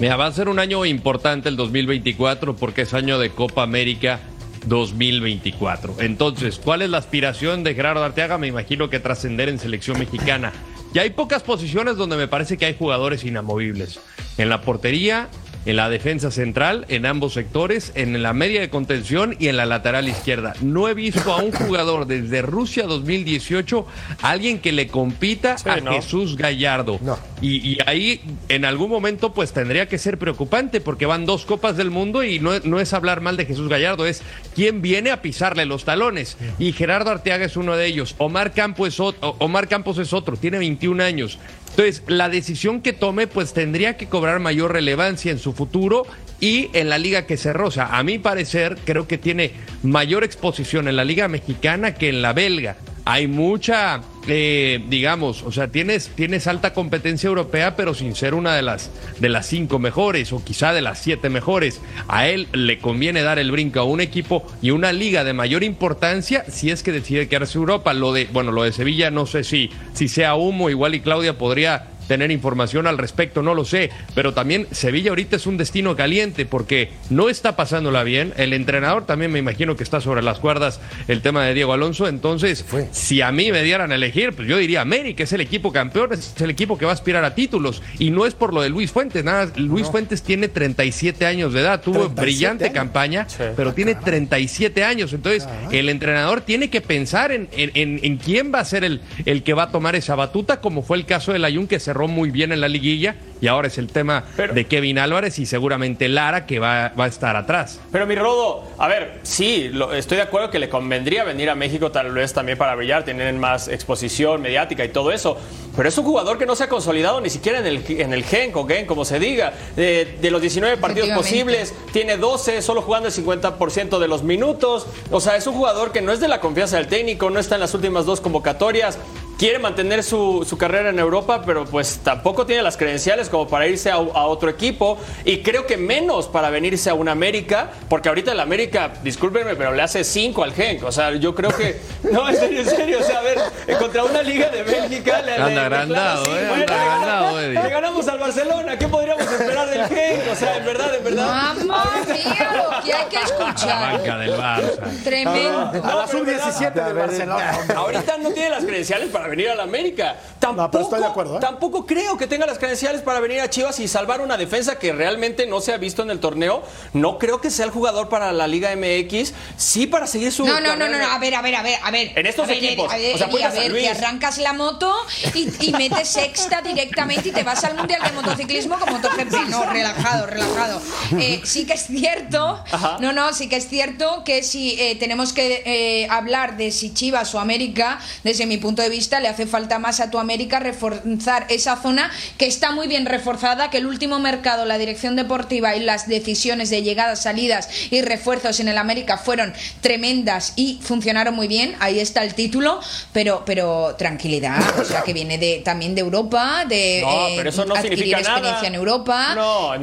Mira, 0.00 0.16
va 0.16 0.26
a 0.26 0.32
ser 0.32 0.48
un 0.48 0.58
año 0.58 0.84
importante 0.84 1.48
el 1.48 1.56
2024 1.56 2.56
porque 2.56 2.82
es 2.82 2.94
año 2.94 3.18
de 3.18 3.30
Copa 3.30 3.62
América 3.62 4.20
2024. 4.66 5.96
Entonces, 6.00 6.58
¿cuál 6.62 6.82
es 6.82 6.90
la 6.90 6.98
aspiración 6.98 7.62
de 7.64 7.74
Gerardo 7.74 8.02
Arteaga? 8.02 8.38
Me 8.38 8.46
imagino 8.48 8.90
que 8.90 8.98
trascender 9.00 9.48
en 9.48 9.58
selección 9.58 9.98
mexicana. 9.98 10.52
Y 10.92 10.98
hay 10.98 11.10
pocas 11.10 11.42
posiciones 11.42 11.96
donde 11.96 12.16
me 12.16 12.28
parece 12.28 12.56
que 12.56 12.66
hay 12.66 12.76
jugadores 12.76 13.24
inamovibles. 13.24 14.00
En 14.38 14.48
la 14.48 14.60
portería, 14.62 15.28
en 15.66 15.76
la 15.76 15.88
defensa 15.88 16.30
central, 16.30 16.84
en 16.88 17.06
ambos 17.06 17.32
sectores, 17.32 17.92
en 17.94 18.22
la 18.22 18.32
media 18.32 18.60
de 18.60 18.70
contención 18.70 19.36
y 19.38 19.48
en 19.48 19.56
la 19.56 19.66
lateral 19.66 20.08
izquierda. 20.08 20.54
No 20.60 20.88
he 20.88 20.94
visto 20.94 21.32
a 21.32 21.42
un 21.42 21.52
jugador 21.52 22.06
desde 22.06 22.42
Rusia 22.42 22.84
2018, 22.84 23.86
alguien 24.22 24.58
que 24.58 24.72
le 24.72 24.88
compita 24.88 25.58
Sí, 25.58 25.68
a 25.68 25.76
¿no? 25.76 25.92
Jesús 25.92 26.36
Gallardo. 26.36 26.98
No. 27.02 27.18
Y, 27.40 27.56
y 27.56 27.78
ahí 27.86 28.20
en 28.48 28.64
algún 28.64 28.90
momento 28.90 29.32
pues 29.32 29.52
tendría 29.52 29.88
que 29.88 29.98
ser 29.98 30.18
preocupante 30.18 30.80
porque 30.80 31.06
van 31.06 31.26
dos 31.26 31.44
copas 31.44 31.76
del 31.76 31.90
mundo 31.90 32.22
y 32.22 32.38
no, 32.38 32.58
no 32.60 32.80
es 32.80 32.92
hablar 32.92 33.20
mal 33.20 33.36
de 33.36 33.46
Jesús 33.46 33.68
Gallardo, 33.68 34.06
es 34.06 34.22
quién 34.54 34.82
viene 34.82 35.10
a 35.10 35.22
pisarle 35.22 35.64
los 35.66 35.84
talones. 35.84 36.36
Y 36.58 36.72
Gerardo 36.72 37.10
Arteaga 37.10 37.44
es 37.44 37.56
uno 37.56 37.76
de 37.76 37.86
ellos. 37.86 38.14
Omar 38.18 38.52
Campos 38.52 38.88
es 38.88 39.00
otro, 39.00 39.36
Omar 39.38 39.68
Campos 39.68 39.98
es 39.98 40.12
otro 40.12 40.36
tiene 40.36 40.58
21 40.58 41.02
años. 41.02 41.38
Entonces, 41.76 42.04
la 42.06 42.28
decisión 42.28 42.82
que 42.82 42.92
tome 42.92 43.26
pues 43.26 43.52
tendría 43.52 43.96
que 43.96 44.06
cobrar 44.06 44.38
mayor 44.38 44.72
relevancia 44.72 45.32
en 45.32 45.40
su 45.40 45.52
futuro 45.52 46.06
y 46.38 46.70
en 46.72 46.88
la 46.88 46.98
liga 46.98 47.26
que. 47.26 47.34
O 47.34 47.70
sea, 47.72 47.98
a 47.98 48.04
mi 48.04 48.20
parecer 48.20 48.78
creo 48.84 49.08
que 49.08 49.18
tiene 49.18 49.50
mayor 49.82 50.22
exposición 50.22 50.86
en 50.86 50.94
la 50.94 51.04
liga 51.04 51.26
mexicana 51.26 51.94
que 51.94 52.10
en 52.10 52.22
la 52.22 52.32
belga. 52.32 52.76
Hay 53.06 53.28
mucha, 53.28 54.00
eh, 54.26 54.82
digamos, 54.88 55.42
o 55.42 55.52
sea, 55.52 55.68
tienes, 55.68 56.08
tienes 56.14 56.46
alta 56.46 56.72
competencia 56.72 57.28
europea, 57.28 57.76
pero 57.76 57.92
sin 57.92 58.14
ser 58.14 58.34
una 58.34 58.54
de 58.54 58.62
las, 58.62 58.90
de 59.20 59.28
las 59.28 59.46
cinco 59.46 59.78
mejores 59.78 60.32
o 60.32 60.42
quizá 60.42 60.72
de 60.72 60.80
las 60.80 61.00
siete 61.00 61.28
mejores. 61.28 61.80
A 62.08 62.28
él 62.28 62.48
le 62.52 62.78
conviene 62.78 63.22
dar 63.22 63.38
el 63.38 63.50
brinco 63.50 63.80
a 63.80 63.84
un 63.84 64.00
equipo 64.00 64.46
y 64.62 64.70
una 64.70 64.92
liga 64.92 65.22
de 65.22 65.34
mayor 65.34 65.62
importancia 65.64 66.44
si 66.48 66.70
es 66.70 66.82
que 66.82 66.92
decide 66.92 67.28
quedarse 67.28 67.58
Europa. 67.58 67.92
Lo 67.92 68.12
de, 68.12 68.26
bueno, 68.32 68.52
lo 68.52 68.62
de 68.62 68.72
Sevilla 68.72 69.10
no 69.10 69.26
sé 69.26 69.44
si, 69.44 69.70
si 69.92 70.08
sea 70.08 70.34
humo, 70.34 70.70
igual 70.70 70.94
y 70.94 71.00
Claudia 71.00 71.36
podría 71.36 71.88
tener 72.08 72.30
información 72.30 72.86
al 72.86 72.98
respecto, 72.98 73.42
no 73.42 73.54
lo 73.54 73.64
sé, 73.64 73.90
pero 74.14 74.34
también 74.34 74.66
Sevilla 74.70 75.10
ahorita 75.10 75.36
es 75.36 75.46
un 75.46 75.56
destino 75.56 75.96
caliente 75.96 76.46
porque 76.46 76.90
no 77.10 77.28
está 77.28 77.56
pasándola 77.56 78.02
bien, 78.04 78.32
el 78.36 78.52
entrenador 78.52 79.06
también 79.06 79.32
me 79.32 79.38
imagino 79.38 79.76
que 79.76 79.82
está 79.84 80.00
sobre 80.00 80.22
las 80.22 80.38
cuerdas 80.38 80.80
el 81.08 81.22
tema 81.22 81.44
de 81.44 81.54
Diego 81.54 81.72
Alonso, 81.72 82.08
entonces 82.08 82.64
si 82.92 83.20
a 83.22 83.32
mí 83.32 83.50
me 83.52 83.62
dieran 83.62 83.92
a 83.92 83.94
elegir, 83.94 84.32
pues 84.34 84.48
yo 84.48 84.56
diría 84.58 84.80
América 84.82 85.24
es 85.24 85.32
el 85.32 85.40
equipo 85.40 85.72
campeón, 85.72 86.12
es 86.12 86.34
el 86.40 86.50
equipo 86.50 86.76
que 86.78 86.84
va 86.84 86.90
a 86.92 86.94
aspirar 86.94 87.24
a 87.24 87.34
títulos. 87.34 87.82
Y 87.98 88.10
no 88.10 88.26
es 88.26 88.34
por 88.34 88.52
lo 88.52 88.62
de 88.62 88.68
Luis 88.68 88.90
Fuentes, 88.92 89.24
nada, 89.24 89.50
Luis 89.56 89.88
Fuentes 89.88 90.22
tiene 90.22 90.48
37 90.48 91.26
años 91.26 91.52
de 91.52 91.60
edad, 91.60 91.80
tuvo 91.80 92.08
37 92.10 92.20
brillante 92.22 92.64
años. 92.64 92.74
campaña, 92.74 93.26
pero 93.56 93.72
tiene 93.74 93.94
37 93.94 94.84
años, 94.84 95.12
entonces 95.12 95.46
el 95.70 95.88
entrenador 95.88 96.40
tiene 96.42 96.70
que 96.70 96.80
pensar 96.80 97.32
en, 97.32 97.48
en- 97.52 97.70
en- 97.74 98.00
en 98.02 98.16
quién 98.18 98.52
va 98.54 98.60
a 98.60 98.64
ser 98.64 98.84
el, 98.84 99.00
el 99.24 99.42
que 99.42 99.54
va 99.54 99.64
a 99.64 99.70
tomar 99.70 99.96
esa 99.96 100.14
batuta, 100.14 100.60
como 100.60 100.82
fue 100.82 100.96
el 100.96 101.06
caso 101.06 101.32
del 101.32 101.44
Ayun 101.44 101.66
que 101.66 101.80
cerró 101.94 102.08
muy 102.08 102.30
bien 102.30 102.50
en 102.50 102.60
la 102.60 102.66
liguilla 102.68 103.14
y 103.40 103.46
ahora 103.46 103.68
es 103.68 103.78
el 103.78 103.86
tema 103.88 104.24
de 104.54 104.66
Kevin 104.66 104.98
Álvarez 104.98 105.38
y 105.38 105.46
seguramente 105.46 106.08
Lara 106.08 106.44
que 106.46 106.58
va, 106.58 106.92
va 106.98 107.04
a 107.04 107.08
estar 107.08 107.36
atrás. 107.36 107.78
Pero 107.92 108.04
mi 108.06 108.14
Rodo, 108.16 108.64
a 108.78 108.88
ver, 108.88 109.20
sí, 109.22 109.68
lo- 109.72 109.92
estoy 109.92 110.16
de 110.16 110.22
acuerdo 110.24 110.50
que 110.50 110.58
le 110.58 110.68
convendría 110.68 111.22
venir 111.24 111.50
a 111.50 111.54
México 111.54 111.92
tal 111.92 112.10
vez 112.12 112.32
también 112.32 112.58
para 112.58 112.74
brillar, 112.74 113.04
tener 113.04 113.32
más 113.34 113.68
exposición 113.68 114.42
mediática 114.42 114.84
y 114.84 114.88
todo 114.88 115.12
eso. 115.12 115.36
Pero 115.76 115.88
es 115.88 115.96
un 115.98 116.04
jugador 116.04 116.36
que 116.38 116.46
no 116.46 116.56
se 116.56 116.64
ha 116.64 116.68
consolidado 116.68 117.20
ni 117.20 117.30
siquiera 117.30 117.58
en 117.60 117.66
el, 117.66 117.84
en 117.88 118.12
el 118.12 118.24
o 118.54 118.66
Genk, 118.66 118.86
como 118.86 119.04
se 119.04 119.18
diga. 119.20 119.52
De, 119.76 120.16
de 120.20 120.30
los 120.30 120.40
19 120.40 120.76
partidos 120.78 121.08
posibles, 121.16 121.74
tiene 121.92 122.16
12, 122.16 122.60
solo 122.62 122.82
jugando 122.82 123.08
el 123.08 123.14
50% 123.14 123.98
de 123.98 124.08
los 124.08 124.22
minutos. 124.24 124.86
O 125.10 125.20
sea, 125.20 125.36
es 125.36 125.46
un 125.46 125.54
jugador 125.54 125.92
que 125.92 126.00
no 126.00 126.12
es 126.12 126.18
de 126.20 126.28
la 126.28 126.40
confianza 126.40 126.76
del 126.78 126.86
técnico, 126.88 127.28
no 127.30 127.38
está 127.40 127.54
en 127.56 127.60
las 127.60 127.74
últimas 127.74 128.04
dos 128.06 128.20
convocatorias. 128.20 128.98
Quiere 129.44 129.58
mantener 129.58 130.02
su, 130.02 130.42
su 130.48 130.56
carrera 130.56 130.88
en 130.88 130.98
Europa, 130.98 131.42
pero 131.44 131.66
pues 131.66 132.00
tampoco 132.02 132.46
tiene 132.46 132.62
las 132.62 132.78
credenciales 132.78 133.28
como 133.28 133.46
para 133.46 133.66
irse 133.66 133.90
a, 133.90 133.96
a 133.96 133.98
otro 134.24 134.48
equipo. 134.48 134.96
Y 135.26 135.42
creo 135.42 135.66
que 135.66 135.76
menos 135.76 136.28
para 136.28 136.48
venirse 136.48 136.88
a 136.88 136.94
una 136.94 137.12
América, 137.12 137.68
porque 137.90 138.08
ahorita 138.08 138.32
el 138.32 138.40
América, 138.40 138.94
discúlpenme, 139.02 139.54
pero 139.54 139.74
le 139.74 139.82
hace 139.82 140.02
5 140.02 140.42
al 140.44 140.54
Genk. 140.54 140.84
O 140.84 140.90
sea, 140.90 141.10
yo 141.16 141.34
creo 141.34 141.50
que. 141.54 141.78
No, 142.10 142.28
en 142.28 142.36
serio, 142.36 142.60
en 142.60 142.66
serio. 142.68 142.98
O 143.00 143.02
sea, 143.02 143.18
a 143.18 143.22
ver, 143.22 143.38
eh, 143.66 143.76
contra 143.78 144.04
una 144.04 144.22
liga 144.22 144.48
de 144.50 144.62
Bélgica. 144.62 145.20
Le, 145.22 145.32
Anda 145.34 145.48
le- 145.48 145.60
agrandado, 145.60 146.24
eh, 146.36 146.40
cinco. 146.40 146.54
anda 146.54 146.82
agrandado, 146.82 147.40
Eddie. 147.40 147.62
Le 147.62 147.68
ganamos 147.68 148.08
al 148.08 148.18
Barcelona. 148.18 148.78
¿Qué 148.78 148.88
podríamos 148.88 149.24
esperar 149.30 149.68
del 149.70 149.86
Genk? 149.88 150.32
O 150.32 150.34
sea, 150.36 150.56
en 150.56 150.64
verdad, 150.64 150.94
en 150.96 151.04
verdad. 151.04 151.54
Mamma 151.56 151.84
mía, 152.06 152.50
lo 152.56 152.82
que 152.84 152.92
hay 152.94 153.04
que 153.08 153.16
La 153.16 153.22
escuchar. 153.24 153.92
banca 153.92 154.18
del 154.18 154.32
Barça. 154.32 155.02
Tremendo. 155.04 155.70
A 155.82 155.94
la 155.96 156.06
sub-17 156.06 156.72
del 156.72 156.94
Barcelona. 156.94 157.58
Ahorita 157.76 158.16
no 158.18 158.30
tiene 158.30 158.50
las 158.50 158.64
credenciales 158.64 159.08
para 159.08 159.28
venir 159.34 159.50
a 159.50 159.54
la 159.54 159.62
América. 159.64 160.16
Tampoco, 160.38 160.62
No, 160.62 160.70
pero 160.70 160.84
estoy 160.84 161.00
de 161.00 161.06
acuerdo, 161.06 161.36
¿eh? 161.36 161.40
tampoco 161.40 161.86
creo 161.86 162.16
que 162.16 162.26
tenga 162.26 162.46
las 162.46 162.58
credenciales 162.58 163.02
para 163.02 163.20
venir 163.20 163.40
a 163.40 163.50
Chivas 163.50 163.78
y 163.80 163.88
salvar 163.88 164.20
una 164.20 164.36
defensa 164.36 164.78
que 164.78 164.92
realmente 164.92 165.46
no 165.46 165.60
se 165.60 165.72
ha 165.72 165.76
visto 165.76 166.02
en 166.02 166.10
el 166.10 166.20
torneo. 166.20 166.62
No 166.92 167.18
creo 167.18 167.40
que 167.40 167.50
sea 167.50 167.64
el 167.64 167.70
jugador 167.70 168.08
para 168.08 168.32
la 168.32 168.46
Liga 168.46 168.70
MX. 168.76 169.32
Sí 169.56 169.86
para 169.86 170.06
seguir 170.06 170.32
su. 170.32 170.44
No, 170.46 170.60
no, 170.60 170.76
no, 170.76 170.88
no, 170.88 170.98
no, 170.98 171.06
a 171.06 171.18
ver, 171.18 171.34
a 171.34 171.42
ver, 171.42 171.54
a 171.56 171.62
ver, 171.62 171.78
a 171.82 171.90
ver. 171.90 172.12
En 172.18 172.26
estos 172.26 172.44
A 172.44 172.48
ver, 172.48 172.64
equipos. 172.64 172.92
A 172.92 172.96
ver, 172.96 173.14
O 173.14 173.18
sea, 173.18 173.26
a 173.48 173.50
ver, 173.52 173.70
Luis. 173.70 173.88
arrancas 173.88 174.38
la 174.38 174.52
moto 174.52 174.94
y, 175.34 175.48
y 175.68 175.72
metes 175.72 176.08
sexta 176.08 176.60
directamente 176.62 177.28
y 177.28 177.32
te 177.32 177.42
vas 177.42 177.62
al 177.64 177.74
Mundial 177.76 178.00
de 178.02 178.12
Motociclismo 178.12 178.78
con 178.78 178.92
MotoGP. 178.92 179.48
No, 179.48 179.64
relajado, 179.66 180.26
relajado. 180.26 180.80
Eh, 181.18 181.40
sí 181.44 181.66
que 181.66 181.74
es 181.74 181.86
cierto, 181.86 182.62
Ajá. 182.70 182.98
no, 183.00 183.12
no, 183.12 183.32
sí 183.32 183.48
que 183.48 183.56
es 183.56 183.68
cierto 183.68 184.22
que 184.24 184.42
si 184.42 184.80
eh, 184.80 184.96
tenemos 184.96 185.32
que 185.32 185.62
eh, 185.64 186.06
hablar 186.10 186.56
de 186.56 186.70
si 186.70 186.92
Chivas 186.92 187.34
o 187.34 187.40
América, 187.40 187.98
desde 188.22 188.46
mi 188.46 188.58
punto 188.58 188.82
de 188.82 188.88
vista, 188.88 189.13
le 189.20 189.28
hace 189.28 189.46
falta 189.46 189.78
más 189.78 190.00
a 190.00 190.10
tu 190.10 190.18
América 190.18 190.58
reforzar 190.60 191.46
esa 191.48 191.76
zona 191.76 192.10
que 192.38 192.46
está 192.46 192.70
muy 192.72 192.86
bien 192.88 193.06
reforzada, 193.06 193.70
que 193.70 193.78
el 193.78 193.86
último 193.86 194.18
mercado, 194.18 194.64
la 194.64 194.78
dirección 194.78 195.16
deportiva 195.16 195.76
y 195.76 195.80
las 195.80 196.08
decisiones 196.08 196.70
de 196.70 196.82
llegadas, 196.82 197.22
salidas 197.22 197.68
y 197.90 198.00
refuerzos 198.02 198.60
en 198.60 198.68
el 198.68 198.78
América 198.78 199.18
fueron 199.18 199.52
tremendas 199.80 200.52
y 200.56 200.80
funcionaron 200.82 201.34
muy 201.34 201.48
bien. 201.48 201.74
Ahí 201.80 202.00
está 202.00 202.22
el 202.24 202.34
título, 202.34 202.80
pero, 203.12 203.42
pero 203.44 203.94
tranquilidad, 203.96 204.60
o 204.80 204.84
sea 204.84 205.02
que 205.02 205.12
viene 205.12 205.38
de, 205.38 205.62
también 205.64 205.94
de 205.94 206.00
Europa, 206.00 206.64
de 206.68 207.00
No, 207.02 207.28
eh, 207.28 207.34
pero 207.36 207.50
eso 207.50 207.64
no 207.64 207.74
adquirir 207.74 207.98
significa 207.98 208.20
nada. 208.22 208.34
experiencia 208.38 208.68
en 208.68 208.74
Europa. 208.74 209.34
No. 209.34 209.74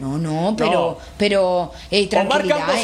No, 0.00 0.18
no, 0.18 0.54
pero, 0.56 0.70
No. 0.72 0.98
pero 1.16 1.72
eh, 1.90 2.06
tranquilidad, 2.08 2.58
eh, 2.76 2.80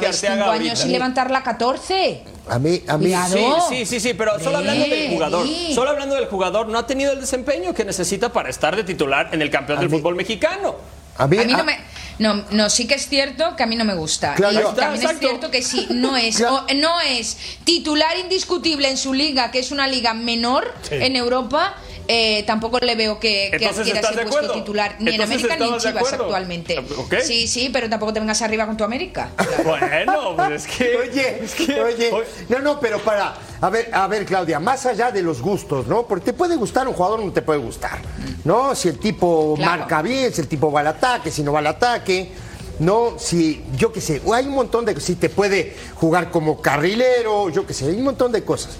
que 0.00 0.12
cinco 0.12 0.44
ahorita. 0.44 0.50
años 0.52 0.78
sin 0.78 0.92
levantar 0.92 1.30
la 1.30 1.42
14. 1.42 2.22
A 2.48 2.58
mí, 2.58 2.82
a 2.88 2.96
mí. 2.98 3.12
Sí, 3.30 3.44
sí, 3.68 3.86
sí, 3.86 4.00
sí, 4.00 4.14
pero 4.14 4.38
solo 4.40 4.58
hablando 4.58 4.86
del 4.86 5.10
jugador, 5.10 5.46
sí. 5.46 5.72
solo 5.74 5.90
hablando 5.90 6.14
del 6.16 6.26
jugador, 6.26 6.68
no 6.68 6.78
ha 6.78 6.86
tenido 6.86 7.12
el 7.12 7.20
desempeño 7.20 7.72
que 7.74 7.84
necesita 7.84 8.32
para 8.32 8.48
estar 8.50 8.74
de 8.74 8.82
titular 8.84 9.28
en 9.32 9.42
el 9.42 9.50
campeón 9.50 9.78
A 9.78 9.80
del 9.82 9.90
mí- 9.90 9.98
fútbol 9.98 10.16
mexicano. 10.16 10.76
A 11.18 11.26
mí, 11.26 11.38
A 11.38 11.44
mí 11.44 11.52
a- 11.52 11.56
no 11.58 11.64
me. 11.64 11.78
No, 12.18 12.44
no, 12.50 12.68
sí 12.68 12.86
que 12.86 12.94
es 12.94 13.08
cierto 13.08 13.56
que 13.56 13.62
a 13.62 13.66
mí 13.66 13.76
no 13.76 13.84
me 13.84 13.94
gusta. 13.94 14.34
Claro, 14.34 14.54
y 14.54 14.58
está, 14.58 14.74
también 14.74 15.02
exacto. 15.02 15.24
es 15.26 15.30
cierto 15.30 15.50
que 15.50 15.62
si 15.62 15.86
no 15.90 16.16
es, 16.16 16.36
Claro. 16.36 16.66
o- 16.68 16.74
no 16.74 17.00
es 17.00 17.36
titular 17.64 18.16
indiscutible 18.18 18.88
en 18.90 18.96
su 18.98 19.14
liga, 19.14 19.50
que 19.50 19.58
es 19.58 19.70
una 19.70 19.86
liga 19.86 20.12
menor 20.14 20.72
en 20.90 21.16
Europa, 21.16 21.74
eh, 22.12 22.42
tampoco 22.44 22.80
le 22.80 22.96
veo 22.96 23.20
que, 23.20 23.52
que 23.56 23.66
adquiera 23.66 24.00
¿estás 24.00 24.16
ese 24.16 24.26
puesto 24.26 24.52
titular 24.52 24.96
ni 24.98 25.14
en 25.14 25.22
América 25.22 25.56
ni 25.56 25.68
en 25.68 25.74
¿estabas 25.74 25.82
de 25.84 25.88
Chivas 25.90 26.12
actualmente. 26.12 26.78
Ok. 26.96 27.14
Sí, 27.22 27.46
sí, 27.46 27.70
pero 27.72 27.88
tampoco 27.88 28.12
te 28.12 28.18
vengas 28.18 28.42
arriba 28.42 28.66
con 28.66 28.76
tu 28.76 28.82
América. 28.82 29.30
Bueno, 29.64 30.34
pues 30.34 30.66
es 30.66 30.76
que. 30.76 30.96
Oye, 30.96 31.44
es 31.44 31.54
que- 31.54 31.80
oye, 31.80 32.10
no, 32.48 32.58
no, 32.58 32.80
pero 32.80 32.98
para, 32.98 33.36
a 33.60 33.70
ver, 33.70 33.90
a 33.92 34.08
ver, 34.08 34.24
Claudia, 34.24 34.58
más 34.58 34.86
allá 34.86 35.12
de 35.12 35.22
los 35.22 35.40
gustos, 35.40 35.86
¿no? 35.86 36.08
Porque 36.08 36.24
te 36.26 36.32
puede 36.32 36.56
gustar 36.56 36.88
un 36.88 36.94
jugador, 36.94 37.20
no 37.24 37.32
te 37.32 37.42
puede 37.42 37.60
gustar, 37.60 38.00
¿no? 38.42 38.74
Si 38.74 38.88
el 38.88 38.98
tipo 38.98 39.54
Claro. 39.56 39.78
marca 39.78 40.02
bien, 40.02 40.32
si 40.34 40.40
el 40.40 40.48
tipo 40.48 40.72
va 40.72 40.80
al 40.80 40.88
ataque, 40.88 41.30
si 41.30 41.44
no 41.44 41.52
va 41.52 41.60
al 41.60 41.68
ataque, 41.68 42.32
¿no? 42.80 43.18
Si, 43.20 43.62
yo 43.76 43.92
qué 43.92 44.00
sé, 44.00 44.20
hay 44.34 44.46
un 44.46 44.54
montón 44.54 44.84
de, 44.84 44.98
si 45.00 45.14
te 45.14 45.28
puede 45.28 45.76
jugar 45.94 46.30
como 46.32 46.60
carrilero, 46.60 47.50
yo 47.50 47.64
qué 47.66 47.72
sé, 47.74 47.84
hay 47.86 47.96
un 47.98 48.04
montón 48.04 48.32
de 48.32 48.42
cosas. 48.42 48.72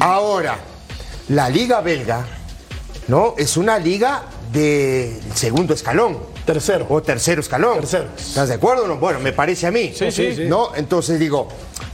Ahora, 0.00 0.58
la 1.28 1.48
liga 1.48 1.80
belga, 1.80 2.24
¿no? 3.08 3.34
Es 3.36 3.56
una 3.56 3.78
liga 3.78 4.24
de 4.52 5.20
segundo 5.34 5.74
escalón. 5.74 6.18
Tercero. 6.44 6.86
O 6.88 7.02
tercero 7.02 7.40
escalón. 7.40 7.80
Tercero. 7.80 8.08
¿Estás 8.16 8.48
de 8.48 8.54
acuerdo 8.54 8.84
o 8.84 8.88
no? 8.88 8.96
Bueno, 8.96 9.18
me 9.20 9.32
parece 9.32 9.66
a 9.66 9.70
mí. 9.70 9.92
Sí, 9.94 10.10
sí, 10.10 10.34
sí. 10.34 10.44
¿No? 10.46 10.74
Entonces 10.74 11.18
digo, 11.18 11.48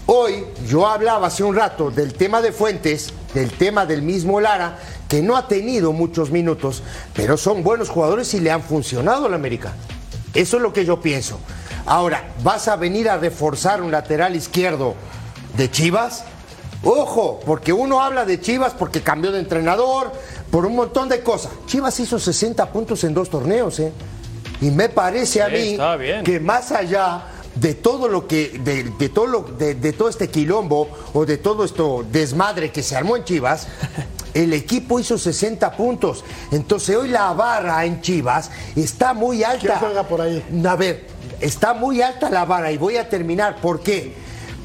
hoy 0.06 0.44
yo 0.68 0.86
hablaba 0.86 1.28
hace 1.28 1.42
un 1.42 1.56
rato 1.56 1.90
del 1.90 2.14
tema 2.14 2.42
de 2.42 2.52
Fuentes, 2.52 3.12
del 3.34 3.50
tema 3.52 3.86
del 3.86 4.02
mismo 4.02 4.40
Lara, 4.40 4.78
que 5.08 5.22
no 5.22 5.36
ha 5.36 5.48
tenido 5.48 5.92
muchos 5.92 6.30
minutos, 6.30 6.82
pero 7.14 7.36
son 7.36 7.62
buenos 7.62 7.88
jugadores 7.88 8.32
y 8.34 8.40
le 8.40 8.50
han 8.50 8.62
funcionado 8.62 9.26
al 9.26 9.34
América. 9.34 9.72
Eso 10.34 10.56
es 10.56 10.62
lo 10.62 10.72
que 10.72 10.84
yo 10.84 11.00
pienso. 11.00 11.38
Ahora, 11.86 12.32
¿vas 12.42 12.68
a 12.68 12.76
venir 12.76 13.08
a 13.08 13.16
reforzar 13.16 13.82
un 13.82 13.90
lateral 13.90 14.36
izquierdo 14.36 14.94
de 15.56 15.70
Chivas? 15.70 16.24
Ojo, 16.84 17.40
porque 17.44 17.72
uno 17.72 18.02
habla 18.02 18.24
de 18.24 18.40
Chivas 18.40 18.72
porque 18.72 19.02
cambió 19.02 19.30
de 19.32 19.38
entrenador, 19.38 20.12
por 20.52 20.66
un 20.66 20.76
montón 20.76 21.08
de 21.08 21.22
cosas. 21.22 21.50
Chivas 21.66 21.98
hizo 21.98 22.18
60 22.18 22.70
puntos 22.70 23.02
en 23.04 23.14
dos 23.14 23.30
torneos, 23.30 23.80
¿eh? 23.80 23.90
Y 24.60 24.70
me 24.70 24.90
parece 24.90 25.42
a 25.42 25.48
Sí, 25.48 25.76
mí 25.98 26.22
que 26.22 26.38
más 26.38 26.70
allá 26.70 27.24
de 27.54 27.74
todo 27.74 28.06
lo 28.06 28.28
que, 28.28 28.60
de, 28.62 28.84
de 28.84 29.08
todo 29.08 29.26
lo, 29.26 29.40
de, 29.42 29.74
de 29.74 29.92
todo 29.94 30.10
este 30.10 30.28
quilombo 30.28 30.88
o 31.14 31.24
de 31.24 31.38
todo 31.38 31.64
esto 31.64 32.04
desmadre 32.12 32.70
que 32.70 32.82
se 32.82 32.94
armó 32.94 33.16
en 33.16 33.24
Chivas, 33.24 33.66
el 34.34 34.52
equipo 34.52 35.00
hizo 35.00 35.16
60 35.16 35.74
puntos. 35.74 36.22
Entonces 36.50 36.96
hoy 36.96 37.08
la 37.08 37.32
barra 37.32 37.86
en 37.86 38.02
Chivas 38.02 38.50
está 38.76 39.14
muy 39.14 39.42
alta. 39.42 39.66
¿Quién 39.66 39.78
juega 39.78 40.06
por 40.06 40.20
ahí? 40.20 40.44
A 40.68 40.76
ver, 40.76 41.06
está 41.40 41.72
muy 41.72 42.02
alta 42.02 42.28
la 42.28 42.44
vara 42.44 42.70
y 42.70 42.76
voy 42.76 42.98
a 42.98 43.08
terminar. 43.08 43.56
¿Por 43.56 43.80
qué? 43.80 44.14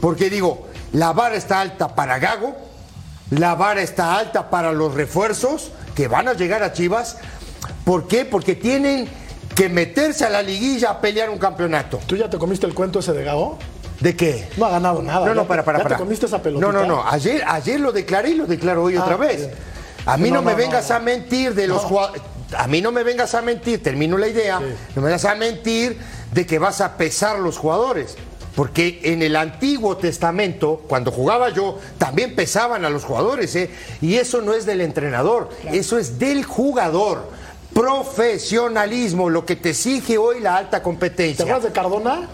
Porque 0.01 0.29
digo, 0.29 0.67
la 0.91 1.13
vara 1.13 1.35
está 1.35 1.61
alta 1.61 1.95
para 1.95 2.19
Gago, 2.19 2.55
la 3.31 3.55
vara 3.55 3.81
está 3.81 4.17
alta 4.17 4.49
para 4.49 4.71
los 4.71 4.93
refuerzos 4.93 5.71
que 5.95 6.07
van 6.07 6.27
a 6.27 6.33
llegar 6.33 6.63
a 6.63 6.73
Chivas. 6.73 7.17
¿Por 7.83 8.07
qué? 8.07 8.25
Porque 8.25 8.55
tienen 8.55 9.07
que 9.55 9.69
meterse 9.69 10.25
a 10.25 10.29
la 10.29 10.41
liguilla 10.41 10.91
a 10.91 11.01
pelear 11.01 11.29
un 11.29 11.37
campeonato. 11.37 11.99
¿Tú 12.05 12.15
ya 12.15 12.29
te 12.29 12.37
comiste 12.37 12.65
el 12.65 12.73
cuento 12.73 12.99
ese 12.99 13.13
de 13.13 13.23
Gago? 13.23 13.57
¿De 13.99 14.15
qué? 14.15 14.47
No 14.57 14.65
ha 14.67 14.69
ganado 14.69 15.01
nada. 15.01 15.21
No, 15.21 15.25
¿Ya 15.27 15.33
no, 15.33 15.41
te- 15.41 15.47
para, 15.47 15.65
para, 15.65 15.79
¿Ya 15.79 15.83
para. 15.83 15.95
te 15.97 16.03
comiste 16.03 16.25
esa 16.27 16.41
pelotita? 16.41 16.71
No, 16.71 16.79
no, 16.79 16.85
no. 16.85 17.03
Ayer, 17.07 17.43
ayer 17.47 17.79
lo 17.79 17.91
declaré 17.91 18.29
y 18.29 18.35
lo 18.35 18.45
declaro 18.45 18.83
hoy 18.83 18.95
Ah, 18.95 19.01
otra 19.03 19.17
vez. 19.17 19.49
A 20.05 20.15
mí 20.17 20.29
No, 20.29 20.35
no, 20.35 20.41
me 20.43 20.51
no, 20.51 20.57
vengas 20.57 20.89
no. 20.89 20.95
a 20.95 20.99
mentir 20.99 21.55
de 21.55 21.67
los 21.67 21.81
jugadores. 21.83 22.21
A 22.57 22.67
mí 22.67 22.79
no 22.81 22.91
me 22.93 23.03
vengas 23.03 23.33
a 23.35 23.41
mentir, 23.41 23.81
termino 23.83 24.17
la 24.17 24.27
idea. 24.27 24.59
No 24.59 25.01
me 25.01 25.07
vengas 25.07 25.25
a 25.25 25.35
mentir 25.35 25.97
de 26.31 26.45
que 26.45 26.59
vas 26.59 26.79
a 26.79 26.95
pesar 26.95 27.39
los 27.39 27.57
jugadores. 27.57 28.15
Porque 28.57 29.01
en 29.03 29.21
el 29.21 29.35
Antiguo 29.35 29.97
Testamento, 29.97 30.81
cuando 30.87 31.11
jugaba 31.11 31.49
yo, 31.49 31.77
también 31.99 32.33
pesaban 32.35 32.85
a 32.85 32.89
los 32.89 33.03
jugadores, 33.03 33.55
¿eh? 33.55 33.69
Y 34.01 34.15
eso 34.15 34.41
no 34.41 34.55
es 34.55 34.65
del 34.65 34.81
entrenador, 34.81 35.49
eso 35.71 35.99
es 35.99 36.17
del 36.17 36.43
jugador. 36.43 37.29
Profesionalismo, 37.71 39.29
lo 39.29 39.45
que 39.45 39.57
te 39.57 39.69
exige 39.69 40.17
hoy 40.17 40.39
la 40.39 40.57
alta 40.57 40.77
¿Te 40.79 40.83
competencia. 40.83 41.45
acuerdas 41.45 41.65
de 41.65 41.71
Cardona? 41.71 42.27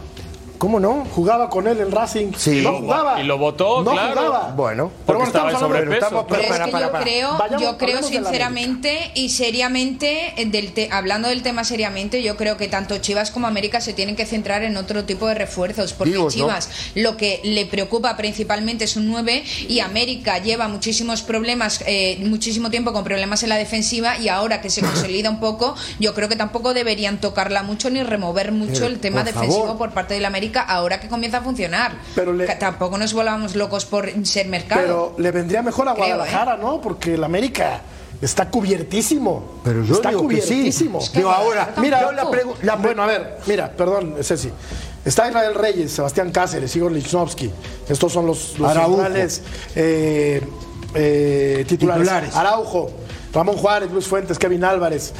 ¿Cómo 0.57 0.79
no? 0.79 1.05
Jugaba 1.13 1.49
con 1.49 1.67
él 1.67 1.79
en 1.81 1.91
Racing. 1.91 2.31
Sí. 2.37 2.61
No 2.61 2.77
jugaba. 2.77 3.19
Y 3.21 3.23
lo 3.25 3.37
votó, 3.37 3.81
no 3.83 3.91
claro. 3.91 4.13
jugaba. 4.21 4.53
Bueno, 4.55 4.91
pero 5.05 5.05
porque 5.05 5.13
bueno, 5.17 5.27
estaba 5.27 5.51
estamos 5.51 5.69
en 5.71 5.75
hablando 5.83 5.93
estamos- 5.95 6.25
Pero 6.29 6.41
es 6.41 6.47
para, 6.47 6.65
que 6.65 6.71
para, 6.71 6.85
yo 6.85 6.91
para. 6.91 7.03
creo, 7.03 7.37
Vayamos, 7.37 7.61
yo 7.61 7.77
creo 7.77 7.95
de 7.97 8.01
la 8.01 8.07
sinceramente 8.07 9.11
y 9.15 9.29
seriamente, 9.29 10.33
del 10.47 10.73
te- 10.73 10.89
hablando 10.91 11.27
del 11.27 11.41
tema 11.43 11.63
seriamente, 11.63 12.21
yo 12.23 12.37
creo 12.37 12.55
que 12.57 12.67
tanto 12.67 12.97
Chivas 12.99 13.31
como 13.31 13.47
América 13.47 13.81
se 13.81 13.93
tienen 13.93 14.15
que 14.15 14.25
centrar 14.25 14.63
en 14.63 14.77
otro 14.77 15.03
tipo 15.03 15.27
de 15.27 15.33
refuerzos, 15.35 15.93
porque 15.93 16.11
Digo, 16.13 16.25
¿no? 16.25 16.29
Chivas 16.29 16.69
lo 16.95 17.17
que 17.17 17.41
le 17.43 17.65
preocupa 17.65 18.15
principalmente 18.15 18.85
es 18.85 18.95
un 18.95 19.07
9 19.07 19.43
y 19.67 19.79
América 19.79 20.37
lleva 20.37 20.67
muchísimos 20.67 21.23
problemas, 21.23 21.81
eh, 21.87 22.17
muchísimo 22.25 22.69
tiempo 22.69 22.93
con 22.93 23.03
problemas 23.03 23.43
en 23.43 23.49
la 23.49 23.57
defensiva 23.57 24.17
y 24.17 24.29
ahora 24.29 24.61
que 24.61 24.69
se 24.69 24.81
consolida 25.09 25.29
un 25.29 25.39
poco, 25.39 25.75
yo 25.99 26.13
creo 26.13 26.29
que 26.29 26.35
tampoco 26.35 26.73
deberían 26.73 27.19
tocarla 27.19 27.63
mucho 27.63 27.89
ni 27.89 28.01
remover 28.03 28.51
mucho 28.51 28.73
Pero, 28.73 28.87
el 28.87 28.99
tema 28.99 29.23
por 29.23 29.33
defensivo 29.33 29.61
favor. 29.63 29.77
por 29.77 29.91
parte 29.91 30.13
del 30.13 30.25
América 30.25 30.42
ahora 30.67 30.99
que 30.99 31.07
comienza 31.07 31.37
a 31.37 31.41
funcionar. 31.41 31.93
Pero 32.15 32.33
le- 32.33 32.47
tampoco 32.55 32.97
nos 32.97 33.13
volvamos 33.13 33.55
locos 33.55 33.85
por 33.85 34.09
ser 34.25 34.47
mercado. 34.47 34.81
Pero 34.81 35.15
le 35.17 35.31
vendría 35.31 35.61
mejor 35.61 35.87
a 35.87 35.93
Creo, 35.93 36.05
¿eh? 36.05 36.09
Guadalajara, 36.09 36.57
¿no? 36.57 36.81
Porque 36.81 37.13
el 37.15 37.23
América 37.23 37.81
está 38.21 38.49
cubiertísimo. 38.49 39.59
Pero 39.63 39.83
yo 39.83 39.95
está 39.95 40.09
digo 40.09 40.27
que 40.27 40.41
sí. 40.41 40.47
cubiertísimo. 40.49 40.99
Es 40.99 41.09
que 41.09 41.19
Digo, 41.19 41.29
ahora, 41.31 41.73
mira, 41.77 42.01
yo 42.01 42.11
la 42.11 42.25
la 42.61 42.75
Bueno, 42.75 43.03
a 43.03 43.05
ver, 43.07 43.37
mira, 43.45 43.71
perdón, 43.71 44.15
Ceci. 44.21 44.49
Está 45.05 45.27
Israel 45.27 45.53
Reyes, 45.55 45.91
Sebastián 45.91 46.31
Cáceres, 46.31 46.73
Igor 46.77 46.91
Lichnowsky. 46.91 47.51
Estos 47.89 48.13
son 48.13 48.25
los, 48.25 48.57
los 48.57 48.71
eh, 49.75 50.41
eh, 50.95 51.65
titulares. 51.67 52.03
Titulares. 52.03 52.35
Araujo, 52.35 52.89
Ramón 53.33 53.57
Juárez, 53.57 53.91
Luis 53.91 54.07
Fuentes, 54.07 54.39
Kevin 54.39 54.63
Álvarez, 54.63 55.11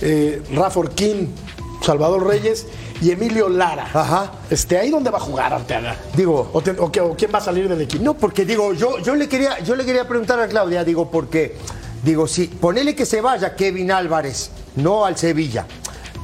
eh, 0.00 0.42
Rafa 0.54 0.78
Orquín, 0.78 1.34
Salvador 1.82 2.26
Reyes 2.26 2.66
y 3.00 3.10
Emilio 3.10 3.48
Lara. 3.48 3.88
Ajá. 3.92 4.32
Este, 4.50 4.78
ahí 4.78 4.90
donde 4.90 5.10
va 5.10 5.18
a 5.18 5.20
jugar 5.20 5.52
Arteaga. 5.52 5.96
Digo- 6.16 6.50
o, 6.52 6.60
te- 6.60 6.70
o 6.78 6.90
qué- 6.90 7.00
o 7.00 7.14
quién 7.16 7.30
va 7.34 7.38
a 7.38 7.42
salir 7.42 7.68
del 7.68 7.80
equipo. 7.82 8.02
No, 8.04 8.14
porque 8.14 8.44
digo, 8.44 8.72
yo, 8.72 8.98
yo 9.00 9.14
le 9.14 9.28
quería, 9.28 9.58
yo 9.60 9.74
le 9.74 9.84
quería 9.84 10.06
preguntar 10.06 10.38
a 10.40 10.46
Claudia, 10.48 10.84
digo, 10.84 11.10
porque, 11.10 11.56
digo, 12.02 12.26
si 12.26 12.46
ponele 12.46 12.94
que 12.94 13.04
se 13.06 13.20
vaya 13.20 13.54
Kevin 13.56 13.90
Álvarez, 13.90 14.50
no 14.76 15.04
al 15.04 15.16
Sevilla. 15.16 15.66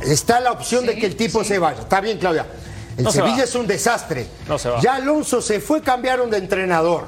Está 0.05 0.39
la 0.41 0.53
opción 0.53 0.87
de 0.87 0.97
que 0.97 1.07
el 1.07 1.17
tipo 1.17 1.43
sí. 1.43 1.49
se 1.49 1.59
vaya. 1.59 1.81
Está 1.81 2.01
bien, 2.01 2.19
Claudia. 2.19 2.47
El 2.97 3.05
No 3.05 3.13
Sevilla 3.13 3.45
es 3.45 3.55
un 3.55 3.67
desastre. 3.67 4.27
No 4.49 4.59
se 4.59 4.69
va. 4.71 4.81
Ya 4.81 4.95
Alonso 4.97 5.41
se 5.41 5.61
fue, 5.61 5.83
cambiaron 5.83 6.31
de 6.31 6.39
entrenador. 6.39 7.05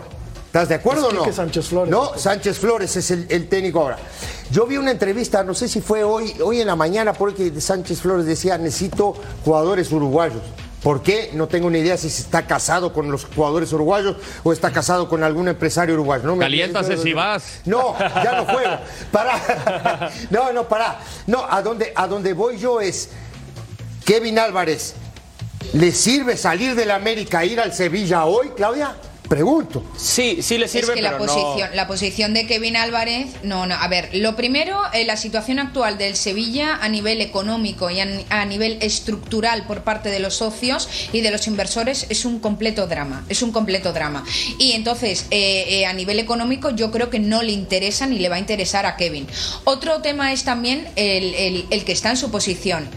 ¿Estás 0.51 0.69
de 0.69 0.75
acuerdo 0.75 1.07
Es 1.07 1.13
o 1.13 1.17
no? 1.17 1.21
Quique 1.23 1.33
Sánchez 1.33 1.69
Flores. 1.69 1.91
No, 1.93 2.19
Sánchez 2.19 2.59
Flores 2.59 2.97
es 2.97 3.11
el, 3.13 3.25
el 3.31 3.49
técnico 3.49 3.81
ahora. 3.83 3.99
Yo 4.51 4.67
vi 4.67 4.79
una 4.79 4.91
entrevista, 4.91 5.45
no 5.45 5.55
sé 5.55 5.69
si 5.69 5.81
fue 5.81 6.03
hoy, 6.03 6.35
hoy 6.43 6.61
en 6.61 6.67
la 6.67 6.75
mañana, 6.75 7.13
porque 7.13 7.61
Sánchez 7.61 8.01
Flores 8.01 8.27
decía, 8.27 8.59
necesito 8.59 9.15
jugadores 9.45 9.93
uruguayos. 9.93 10.43
¿Por 10.83 11.03
qué? 11.03 11.31
No 11.35 11.47
tengo 11.47 11.71
ni 11.71 11.79
idea 11.79 11.97
si 11.97 12.09
está 12.09 12.49
casado 12.49 12.93
con 12.93 13.13
los 13.13 13.27
jugadores 13.27 13.73
uruguayos 13.73 14.17
o 14.43 14.53
está 14.53 14.73
casado 14.73 15.09
con 15.09 15.23
algún 15.23 15.47
empresario 15.47 15.95
uruguayo. 15.95 16.25
No 16.25 16.35
me- 16.35 16.45
Caliéntase 16.47 16.97
si 16.97 17.13
vas. 17.13 17.61
No, 17.67 17.97
ya 17.99 18.33
no 18.35 18.45
juego. 18.47 18.77
Pará. 19.13 20.11
No, 20.31 20.53
no, 20.53 20.67
pará. 20.69 20.99
No, 21.29 21.45
a 21.49 21.63
donde, 21.63 21.93
a 21.95 22.09
donde 22.09 22.33
voy 22.33 22.59
yo 22.59 22.81
es 22.81 23.11
Kevin 24.05 24.39
Álvarez. 24.41 24.95
¿Le 25.75 25.93
sirve 25.93 26.37
salir 26.37 26.75
del 26.75 26.91
América 26.91 27.45
e 27.45 27.49
ir 27.49 27.61
al 27.61 27.73
Sevilla 27.73 28.25
hoy, 28.25 28.49
Claudia? 28.57 28.97
Pregunto. 29.31 29.85
Sí, 29.97 30.43
sí 30.43 30.59
le 30.59 30.67
sirve, 30.67 30.89
es 30.89 30.95
que 30.97 31.03
la 31.03 31.17
posición, 31.17 31.71
no. 31.71 31.77
la 31.77 31.87
posición 31.87 32.35
de 32.35 32.49
Kevin 32.49 32.77
Álvarez, 32.77 33.29
no, 33.45 33.65
no. 33.65 33.77
A 33.77 33.87
ver, 33.87 34.11
lo 34.13 34.35
primero, 34.35 34.77
eh, 34.93 35.05
la 35.05 35.17
situación 35.17 35.61
actual 35.61 35.99
del 35.99 36.17
Sevilla 36.17 36.81
a 36.83 36.89
nivel 36.89 37.21
económico 37.21 37.89
y 37.91 38.01
a, 38.01 38.09
a 38.29 38.45
nivel 38.45 38.79
estructural 38.81 39.69
por 39.69 39.85
parte 39.85 40.09
de 40.09 40.19
los 40.19 40.35
socios 40.35 40.89
y 41.13 41.21
de 41.21 41.31
los 41.31 41.47
inversores 41.47 42.07
es 42.09 42.25
un 42.25 42.41
completo 42.41 42.89
drama. 42.89 43.25
Es 43.29 43.43
un 43.43 43.53
completo 43.53 43.93
drama. 43.93 44.25
Y 44.59 44.73
entonces, 44.73 45.27
eh, 45.31 45.65
eh, 45.69 45.87
a 45.87 45.93
nivel 45.93 46.19
económico, 46.19 46.71
yo 46.71 46.91
creo 46.91 47.09
que 47.09 47.21
no 47.21 47.43
le 47.43 47.53
interesa 47.53 48.09
ni 48.09 48.19
le 48.19 48.29
va 48.29 48.35
a 48.35 48.41
interesar 48.41 48.85
a 48.85 48.97
Kevin. 48.97 49.29
Otro 49.63 50.03
tema 50.03 50.33
es 50.33 50.43
también 50.43 50.89
el, 50.97 51.35
el- 51.37 51.67
el 51.71 51.85
que 51.85 51.93
está 51.93 52.11
en 52.11 52.17
su 52.17 52.33
posición, 52.33 52.89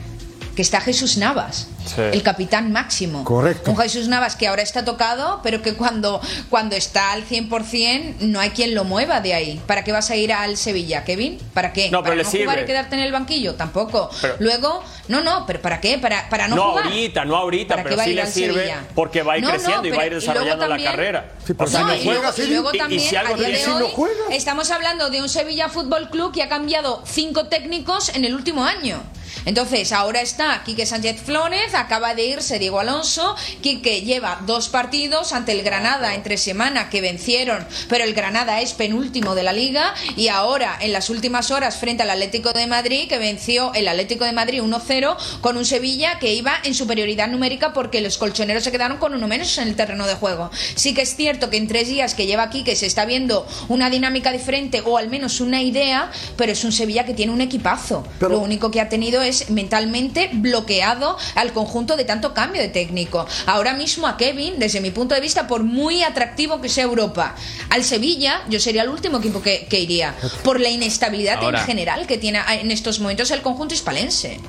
que 0.56 0.64
está 0.64 0.82
Jesús 0.82 1.18
Navas. 1.18 1.68
Sí. 1.86 2.02
El 2.02 2.24
capitán 2.24 2.72
máximo. 2.72 3.24
Correcto. 3.24 3.72
Un 3.72 3.78
Jesús 3.78 4.08
Navas 4.08 4.36
que 4.36 4.48
ahora 4.48 4.62
está 4.62 4.86
tocado, 4.86 5.42
pero 5.44 5.62
que 5.62 5.74
cuando, 5.74 6.22
cuando 6.50 6.76
está 6.76 7.12
al 7.12 7.26
100% 7.28 8.20
no 8.22 8.40
hay 8.40 8.52
quien 8.52 8.74
lo 8.74 8.84
mueva 8.84 9.22
de 9.22 9.34
ahí. 9.34 9.62
¿Para 9.68 9.84
qué 9.84 9.92
vas 9.92 10.10
a 10.10 10.16
ir 10.16 10.32
al 10.34 10.58
Sevilla, 10.58 11.04
Kevin? 11.04 11.40
¿Para 11.54 11.74
qué? 11.74 11.90
No, 11.92 12.00
¿Para 12.02 12.16
pero 12.16 12.16
le 12.16 12.24
jugar 12.24 12.56
sirve. 12.56 12.64
y 12.64 12.66
quedarte 12.66 12.96
en 12.96 13.02
el 13.02 13.12
banquillo? 13.12 13.56
Tampoco. 13.56 14.10
Pero- 14.22 14.36
Luego, 14.40 14.84
no, 15.08 15.22
no, 15.22 15.46
pero 15.46 15.62
¿para 15.62 15.80
qué? 15.82 15.98
¿Para, 15.98 16.30
para 16.30 16.48
no, 16.48 16.56
No, 16.56 16.70
jugar? 16.72 16.86
ahorita, 16.86 17.26
no 17.26 17.36
ahorita, 17.36 17.76
¿Para 17.76 17.90
qué 17.90 17.96
pero 17.96 18.04
sí 18.08 18.14
le 18.14 18.28
sirve 18.28 18.54
Sevilla? 18.62 18.84
porque 18.96 19.22
va 19.24 19.34
a 19.34 19.38
ir 19.38 19.44
No, 19.44 19.50
no, 19.50 19.56
creciendo 19.56 19.88
y 19.88 19.92
va 19.92 20.02
a 20.04 20.06
ir 20.08 20.14
desarrollando 20.16 20.64
la 20.66 20.70
también- 20.70 20.92
carrera. 20.92 21.32
Sí, 21.46 21.54
O 21.58 21.68
sea, 21.68 21.80
si 21.82 21.86
No, 21.86 21.94
y 21.96 22.04
luego, 22.06 22.32
sí. 22.32 22.42
y 22.42 22.46
luego 22.48 22.70
Y- 22.72 22.76
y 22.76 22.80
también, 22.80 23.02
si 23.02 23.16
algo 23.16 23.34
a 23.34 23.38
día 23.38 23.48
de 23.50 23.58
si 23.58 23.70
no 23.70 23.78
hoy, 23.78 23.92
juega. 23.94 24.16
estamos 24.32 24.72
hablando 24.72 25.10
de 25.10 25.22
un 25.22 25.30
Sevilla 25.30 25.70
Fútbol 25.70 26.10
Club 26.10 26.34
que 26.34 26.42
ha 26.44 26.50
cambiado 26.50 27.04
cinco 27.06 27.48
técnicos 27.48 28.10
en 28.16 28.26
el 28.26 28.34
último 28.36 28.64
año. 28.64 29.02
Entonces, 29.46 29.92
ahora 29.92 30.22
está 30.22 30.62
Quique 30.66 30.86
Sánchez 30.86 31.22
Flores, 31.24 31.74
acaba 31.74 32.16
de 32.16 32.26
irse 32.26 32.60
Diego 32.60 32.80
Alonso, 32.80 33.36
Quique 33.62 34.02
lleva 34.02 34.40
dos 34.46 34.70
partidos 34.70 35.34
ante 35.34 35.52
el 35.52 35.64
Granada 35.64 36.16
entre 36.16 36.38
semana 36.38 36.90
que 36.90 37.02
vencieron, 37.02 37.66
pero 37.90 38.04
el 38.04 38.14
Granada 38.14 38.62
es 38.62 38.74
penúltimo 38.74 39.36
de 39.36 39.44
la 39.44 39.54
liga 39.54 39.94
y 40.16 40.28
ahora 40.28 40.78
en 40.82 40.94
las 40.94 41.10
últimas 41.10 41.52
horas 41.52 41.78
frente 41.78 42.04
al 42.04 42.10
Atlético 42.10 42.52
de 42.54 42.68
Madrid 42.68 43.08
que 43.08 43.18
venció 43.18 43.74
el 43.74 43.88
Atlético 43.88 44.26
de 44.26 44.34
Madrid 44.34 44.62
1-0 44.62 45.18
con 45.42 45.58
un 45.58 45.66
Sevilla 45.66 46.20
que 46.20 46.34
iba 46.34 46.54
en 46.64 46.74
superioridad 46.74 47.28
numérica 47.28 47.74
porque 47.74 48.02
los 48.02 48.18
colchoneros 48.18 48.64
se 48.64 48.72
quedaron 48.72 48.98
con 48.98 49.14
uno 49.14 49.28
menos 49.28 49.58
en 49.58 49.68
el 49.68 49.76
terreno 49.76 50.06
de 50.08 50.16
juego. 50.16 50.52
Sí 50.76 50.94
que 50.94 51.02
es 51.02 51.16
cierto 51.16 51.50
que 51.50 51.58
en 51.58 51.68
tres 51.68 51.88
días 51.88 52.14
que 52.14 52.26
lleva 52.26 52.44
aquí 52.44 52.64
que 52.64 52.76
se 52.76 52.86
está 52.86 53.06
viendo 53.06 53.48
una 53.68 53.90
dinámica 53.90 54.32
diferente 54.32 54.82
o 54.86 54.98
al 54.98 55.10
menos 55.10 55.40
una 55.42 55.62
idea, 55.62 56.12
pero 56.38 56.52
es 56.52 56.64
un 56.64 56.72
Sevilla 56.72 57.06
que 57.06 57.14
tiene 57.14 57.32
un 57.32 57.42
equipazo. 57.42 58.06
Pero- 58.20 58.34
Lo 58.34 58.40
único 58.40 58.72
que 58.72 58.82
ha 58.82 58.90
tenido 58.90 59.22
es 59.24 59.50
mentalmente 59.50 60.30
bloqueado 60.34 61.18
al 61.36 61.54
conjunto 61.54 61.96
de 61.96 62.06
tanto 62.06 62.34
cambio 62.34 62.62
de 62.62 62.68
técnico. 62.70 63.26
Ahora 63.46 63.74
mismo 63.74 64.08
a 64.08 64.18
Kevin, 64.18 64.60
desde 64.60 64.82
mi 64.82 64.92
punto 64.92 65.16
de 65.16 65.22
vista, 65.22 65.48
por 65.48 65.64
muy 65.64 66.04
atractivo 66.04 66.62
que 66.62 66.70
sea 66.70 66.84
Europa, 66.84 67.36
al 67.70 67.84
Sevilla 67.84 68.42
yo 68.50 68.60
sería 68.60 68.84
el 68.84 68.90
último 68.90 69.18
equipo 69.20 69.42
que, 69.42 69.66
que 69.70 69.80
iría, 69.80 70.14
por 70.44 70.60
la 70.60 70.70
inestabilidad 70.70 71.40
Ahora- 71.42 71.60
en 71.62 71.66
general 71.66 72.08
que 72.08 72.18
tiene 72.18 72.40
en 72.60 72.72
estos 72.72 73.00
momentos 73.00 73.32
el 73.32 73.42
conjunto 73.42 73.74
hispalense. 73.74 74.40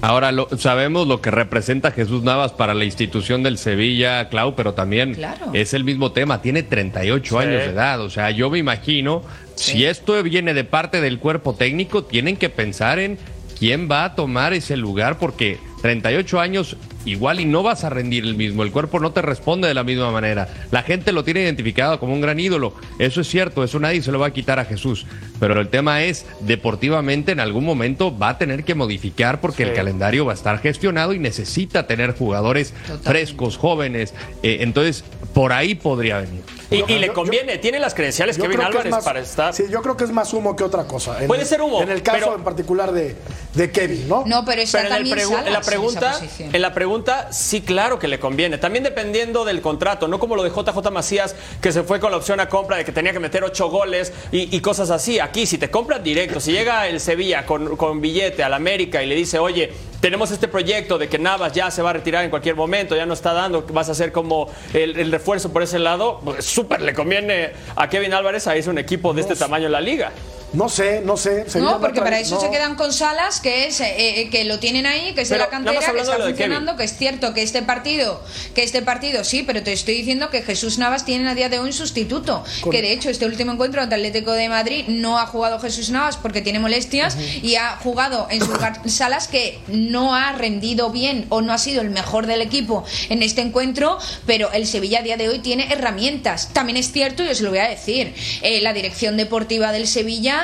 Ahora 0.00 0.32
lo- 0.32 0.48
sabemos 0.58 1.06
lo 1.06 1.22
que 1.22 1.30
representa 1.30 1.90
Jesús 1.90 2.22
Navas 2.22 2.52
para 2.52 2.74
la 2.74 2.84
institución 2.84 3.42
del 3.42 3.56
Sevilla, 3.56 4.28
Clau, 4.28 4.54
pero 4.54 4.74
también 4.74 5.14
Claro. 5.14 5.46
es 5.54 5.72
el 5.72 5.82
mismo 5.84 6.12
tema. 6.12 6.42
Tiene 6.42 6.62
38 6.62 7.36
Sí. 7.40 7.42
años 7.46 7.62
de 7.62 7.70
edad. 7.70 8.00
O 8.02 8.10
sea, 8.10 8.30
yo 8.30 8.50
me 8.50 8.58
imagino, 8.58 9.22
si 9.54 9.86
esto 9.86 10.22
viene 10.22 10.52
de 10.52 10.64
parte 10.64 11.00
del 11.00 11.18
cuerpo 11.18 11.54
técnico, 11.54 12.04
tienen 12.04 12.36
que 12.36 12.50
pensar 12.50 12.98
en 12.98 13.18
quién 13.58 13.88
va 13.90 14.04
a 14.04 14.14
tomar 14.14 14.52
ese 14.52 14.76
lugar, 14.76 15.18
porque 15.18 15.58
38 15.82 16.40
años 16.40 16.76
igual 17.04 17.40
y 17.40 17.44
no 17.44 17.62
vas 17.62 17.84
a 17.84 17.90
rendir 17.90 18.24
el 18.24 18.34
mismo. 18.34 18.62
El 18.62 18.72
cuerpo 18.72 19.00
no 19.00 19.12
te 19.12 19.22
responde 19.22 19.68
de 19.68 19.74
la 19.74 19.84
misma 19.84 20.10
manera. 20.10 20.48
La 20.70 20.82
gente 20.82 21.12
lo 21.12 21.24
tiene 21.24 21.42
identificado 21.42 22.00
como 22.00 22.14
un 22.14 22.20
gran 22.20 22.40
ídolo. 22.40 22.74
Eso 22.98 23.20
es 23.20 23.28
cierto, 23.28 23.62
eso 23.62 23.78
nadie 23.78 24.02
se 24.02 24.10
lo 24.10 24.18
va 24.18 24.28
a 24.28 24.32
quitar 24.32 24.58
a 24.58 24.64
Jesús. 24.64 25.06
Pero 25.40 25.60
el 25.60 25.68
tema 25.68 26.02
es, 26.02 26.26
deportivamente 26.40 27.32
en 27.32 27.40
algún 27.40 27.64
momento 27.64 28.16
va 28.16 28.30
a 28.30 28.38
tener 28.38 28.64
que 28.64 28.74
modificar 28.74 29.40
porque 29.40 29.64
el 29.64 29.74
calendario 29.74 30.24
va 30.24 30.32
a 30.32 30.36
estar 30.36 30.58
gestionado 30.60 31.12
y 31.12 31.18
necesita 31.18 31.86
tener 31.86 32.16
jugadores 32.16 32.72
Totalmente. 32.72 33.10
frescos, 33.10 33.56
jóvenes. 33.58 34.14
Eh, 34.42 34.58
entonces, 34.60 35.04
por 35.34 35.52
ahí 35.52 35.74
podría 35.74 36.18
venir. 36.20 36.42
Y, 36.70 36.78
Yo- 36.78 36.84
y 36.88 36.98
le 36.98 37.08
yo- 37.08 37.12
conviene, 37.14 37.58
tiene 37.58 37.78
las 37.78 37.94
credenciales 37.94 38.36
Yo 38.36 38.42
Kevin 38.44 38.56
creo 38.58 38.70
que 38.70 38.72
es 38.72 38.76
Álvarez 38.76 38.90
más- 38.92 39.04
para 39.04 39.20
estar. 39.20 39.54
Sí, 39.54 39.64
yo 39.70 39.82
creo 39.82 39.96
que 39.96 40.04
es 40.04 40.10
más 40.10 40.32
humo 40.32 40.56
que 40.56 40.64
otra 40.64 40.84
cosa. 40.86 41.20
En 41.20 41.28
Puede 41.28 41.42
el- 41.42 41.48
ser 41.48 41.60
humo, 41.62 41.82
En 41.82 41.90
el 41.90 42.02
caso 42.02 42.18
pero- 42.20 42.34
en 42.36 42.44
particular 42.44 42.92
de, 42.92 43.16
de 43.54 43.70
Kevin, 43.70 44.08
¿no? 44.08 44.24
No, 44.26 44.44
pero 44.44 44.62
está 44.62 44.78
Pero 44.78 44.88
en, 44.88 44.94
el 45.02 45.08
también 45.08 45.28
pregu- 45.28 45.46
en 45.46 45.52
la 45.52 45.60
pregunta, 45.60 46.20
en 46.38 46.62
la 46.62 46.74
pregunta, 46.74 47.32
sí, 47.32 47.60
claro 47.62 47.98
que 47.98 48.08
le 48.08 48.18
conviene. 48.18 48.58
También 48.58 48.84
dependiendo 48.84 49.44
del 49.44 49.60
contrato, 49.60 50.08
no 50.08 50.18
como 50.18 50.36
lo 50.36 50.42
de 50.42 50.50
JJ 50.50 50.90
Macías, 50.90 51.34
que 51.60 51.72
se 51.72 51.82
fue 51.82 52.00
con 52.00 52.10
la 52.10 52.16
opción 52.16 52.40
a 52.40 52.48
compra 52.48 52.76
de 52.78 52.84
que 52.84 52.92
tenía 52.92 53.12
que 53.12 53.20
meter 53.20 53.44
ocho 53.44 53.68
goles 53.68 54.12
y, 54.32 54.54
y 54.56 54.60
cosas 54.60 54.90
así. 54.90 55.18
Aquí, 55.20 55.46
si 55.46 55.58
te 55.58 55.70
compras 55.70 56.02
directo, 56.02 56.40
si 56.40 56.52
llega 56.52 56.86
el 56.88 57.00
Sevilla 57.00 57.44
con, 57.46 57.76
con 57.76 58.00
billete 58.00 58.42
al 58.42 58.54
América 58.54 59.02
y 59.02 59.06
le 59.06 59.14
dice, 59.14 59.38
oye, 59.38 59.72
tenemos 60.00 60.30
este 60.30 60.48
proyecto 60.48 60.98
de 60.98 61.08
que 61.08 61.18
Navas 61.18 61.52
ya 61.52 61.70
se 61.70 61.80
va 61.82 61.90
a 61.90 61.92
retirar 61.94 62.24
en 62.24 62.30
cualquier 62.30 62.54
momento, 62.56 62.94
ya 62.96 63.06
no 63.06 63.14
está 63.14 63.32
dando, 63.32 63.64
vas 63.72 63.88
a 63.88 63.94
ser 63.94 64.12
como 64.12 64.48
el, 64.72 64.98
el 64.98 65.10
refuerzo 65.12 65.52
por 65.52 65.62
ese 65.62 65.78
lado, 65.78 66.20
pues 66.24 66.44
súper 66.54 66.80
le 66.82 66.94
conviene 66.94 67.50
a 67.74 67.88
Kevin 67.88 68.14
Álvarez 68.14 68.46
a 68.46 68.56
irse 68.56 68.70
un 68.70 68.78
equipo 68.78 69.12
de 69.12 69.22
este 69.22 69.34
tamaño 69.34 69.66
en 69.66 69.72
la 69.72 69.80
liga. 69.80 70.12
No 70.54 70.68
sé, 70.68 71.02
no 71.04 71.16
sé. 71.16 71.46
No, 71.56 71.80
porque 71.80 72.00
para 72.00 72.20
eso 72.20 72.36
no. 72.36 72.40
se 72.40 72.50
quedan 72.50 72.76
con 72.76 72.92
Salas, 72.92 73.40
que 73.40 73.66
es 73.66 73.80
eh, 73.80 74.20
eh, 74.20 74.30
que 74.30 74.44
lo 74.44 74.58
tienen 74.58 74.86
ahí, 74.86 75.12
que 75.14 75.22
es 75.22 75.28
de 75.28 75.38
la 75.38 75.48
cantera, 75.48 75.80
que 75.80 76.00
está 76.00 76.18
funcionando, 76.18 76.76
que 76.76 76.84
es 76.84 76.96
cierto 76.96 77.34
que 77.34 77.42
este 77.42 77.62
partido, 77.62 78.22
que 78.54 78.62
este 78.62 78.82
partido 78.82 79.24
sí, 79.24 79.42
pero 79.42 79.62
te 79.62 79.72
estoy 79.72 79.94
diciendo 79.94 80.30
que 80.30 80.42
Jesús 80.42 80.78
Navas 80.78 81.04
tiene 81.04 81.28
a 81.28 81.34
día 81.34 81.48
de 81.48 81.58
hoy 81.58 81.66
un 81.66 81.72
sustituto, 81.72 82.44
que 82.70 82.82
de 82.82 82.92
hecho 82.92 83.10
este 83.10 83.26
último 83.26 83.52
encuentro 83.52 83.82
ante 83.82 83.94
Atlético 83.94 84.32
de 84.32 84.48
Madrid 84.48 84.84
no 84.88 85.18
ha 85.18 85.26
jugado 85.26 85.58
Jesús 85.58 85.90
Navas 85.90 86.16
porque 86.16 86.40
tiene 86.40 86.58
molestias 86.58 87.16
y 87.42 87.56
ha 87.56 87.76
jugado 87.76 88.28
en 88.30 88.40
su 88.40 88.52
lugar 88.52 88.80
Salas 88.86 89.28
que 89.28 89.58
no 89.68 90.14
ha 90.14 90.32
rendido 90.32 90.90
bien 90.90 91.26
o 91.30 91.40
no 91.40 91.52
ha 91.52 91.58
sido 91.58 91.82
el 91.82 91.90
mejor 91.90 92.26
del 92.26 92.40
equipo 92.40 92.84
en 93.08 93.22
este 93.22 93.40
encuentro, 93.40 93.98
pero 94.26 94.52
el 94.52 94.66
Sevilla 94.66 95.00
a 95.00 95.02
día 95.02 95.16
de 95.16 95.28
hoy 95.28 95.40
tiene 95.40 95.72
herramientas. 95.72 96.50
También 96.52 96.76
es 96.76 96.92
cierto, 96.92 97.24
y 97.24 97.28
os 97.28 97.40
lo 97.40 97.50
voy 97.50 97.58
a 97.58 97.68
decir, 97.68 98.14
eh, 98.42 98.60
la 98.60 98.72
dirección 98.72 99.16
deportiva 99.16 99.72
del 99.72 99.86
Sevilla 99.86 100.43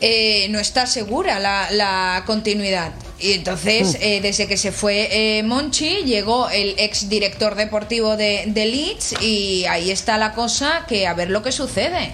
eh, 0.00 0.46
no 0.50 0.58
está 0.58 0.86
segura 0.86 1.38
la, 1.38 1.68
la 1.70 2.22
continuidad. 2.26 2.92
Y 3.20 3.32
entonces, 3.32 3.96
eh, 4.00 4.20
desde 4.20 4.46
que 4.46 4.56
se 4.56 4.70
fue 4.70 5.08
eh, 5.10 5.42
Monchi, 5.42 6.04
llegó 6.04 6.48
el 6.50 6.76
ex 6.78 7.08
director 7.08 7.56
deportivo 7.56 8.16
de, 8.16 8.44
de 8.46 8.66
Leeds 8.66 9.20
y 9.20 9.64
ahí 9.66 9.90
está 9.90 10.18
la 10.18 10.34
cosa 10.34 10.84
que 10.88 11.08
a 11.08 11.14
ver 11.14 11.30
lo 11.30 11.42
que 11.42 11.50
sucede. 11.50 12.12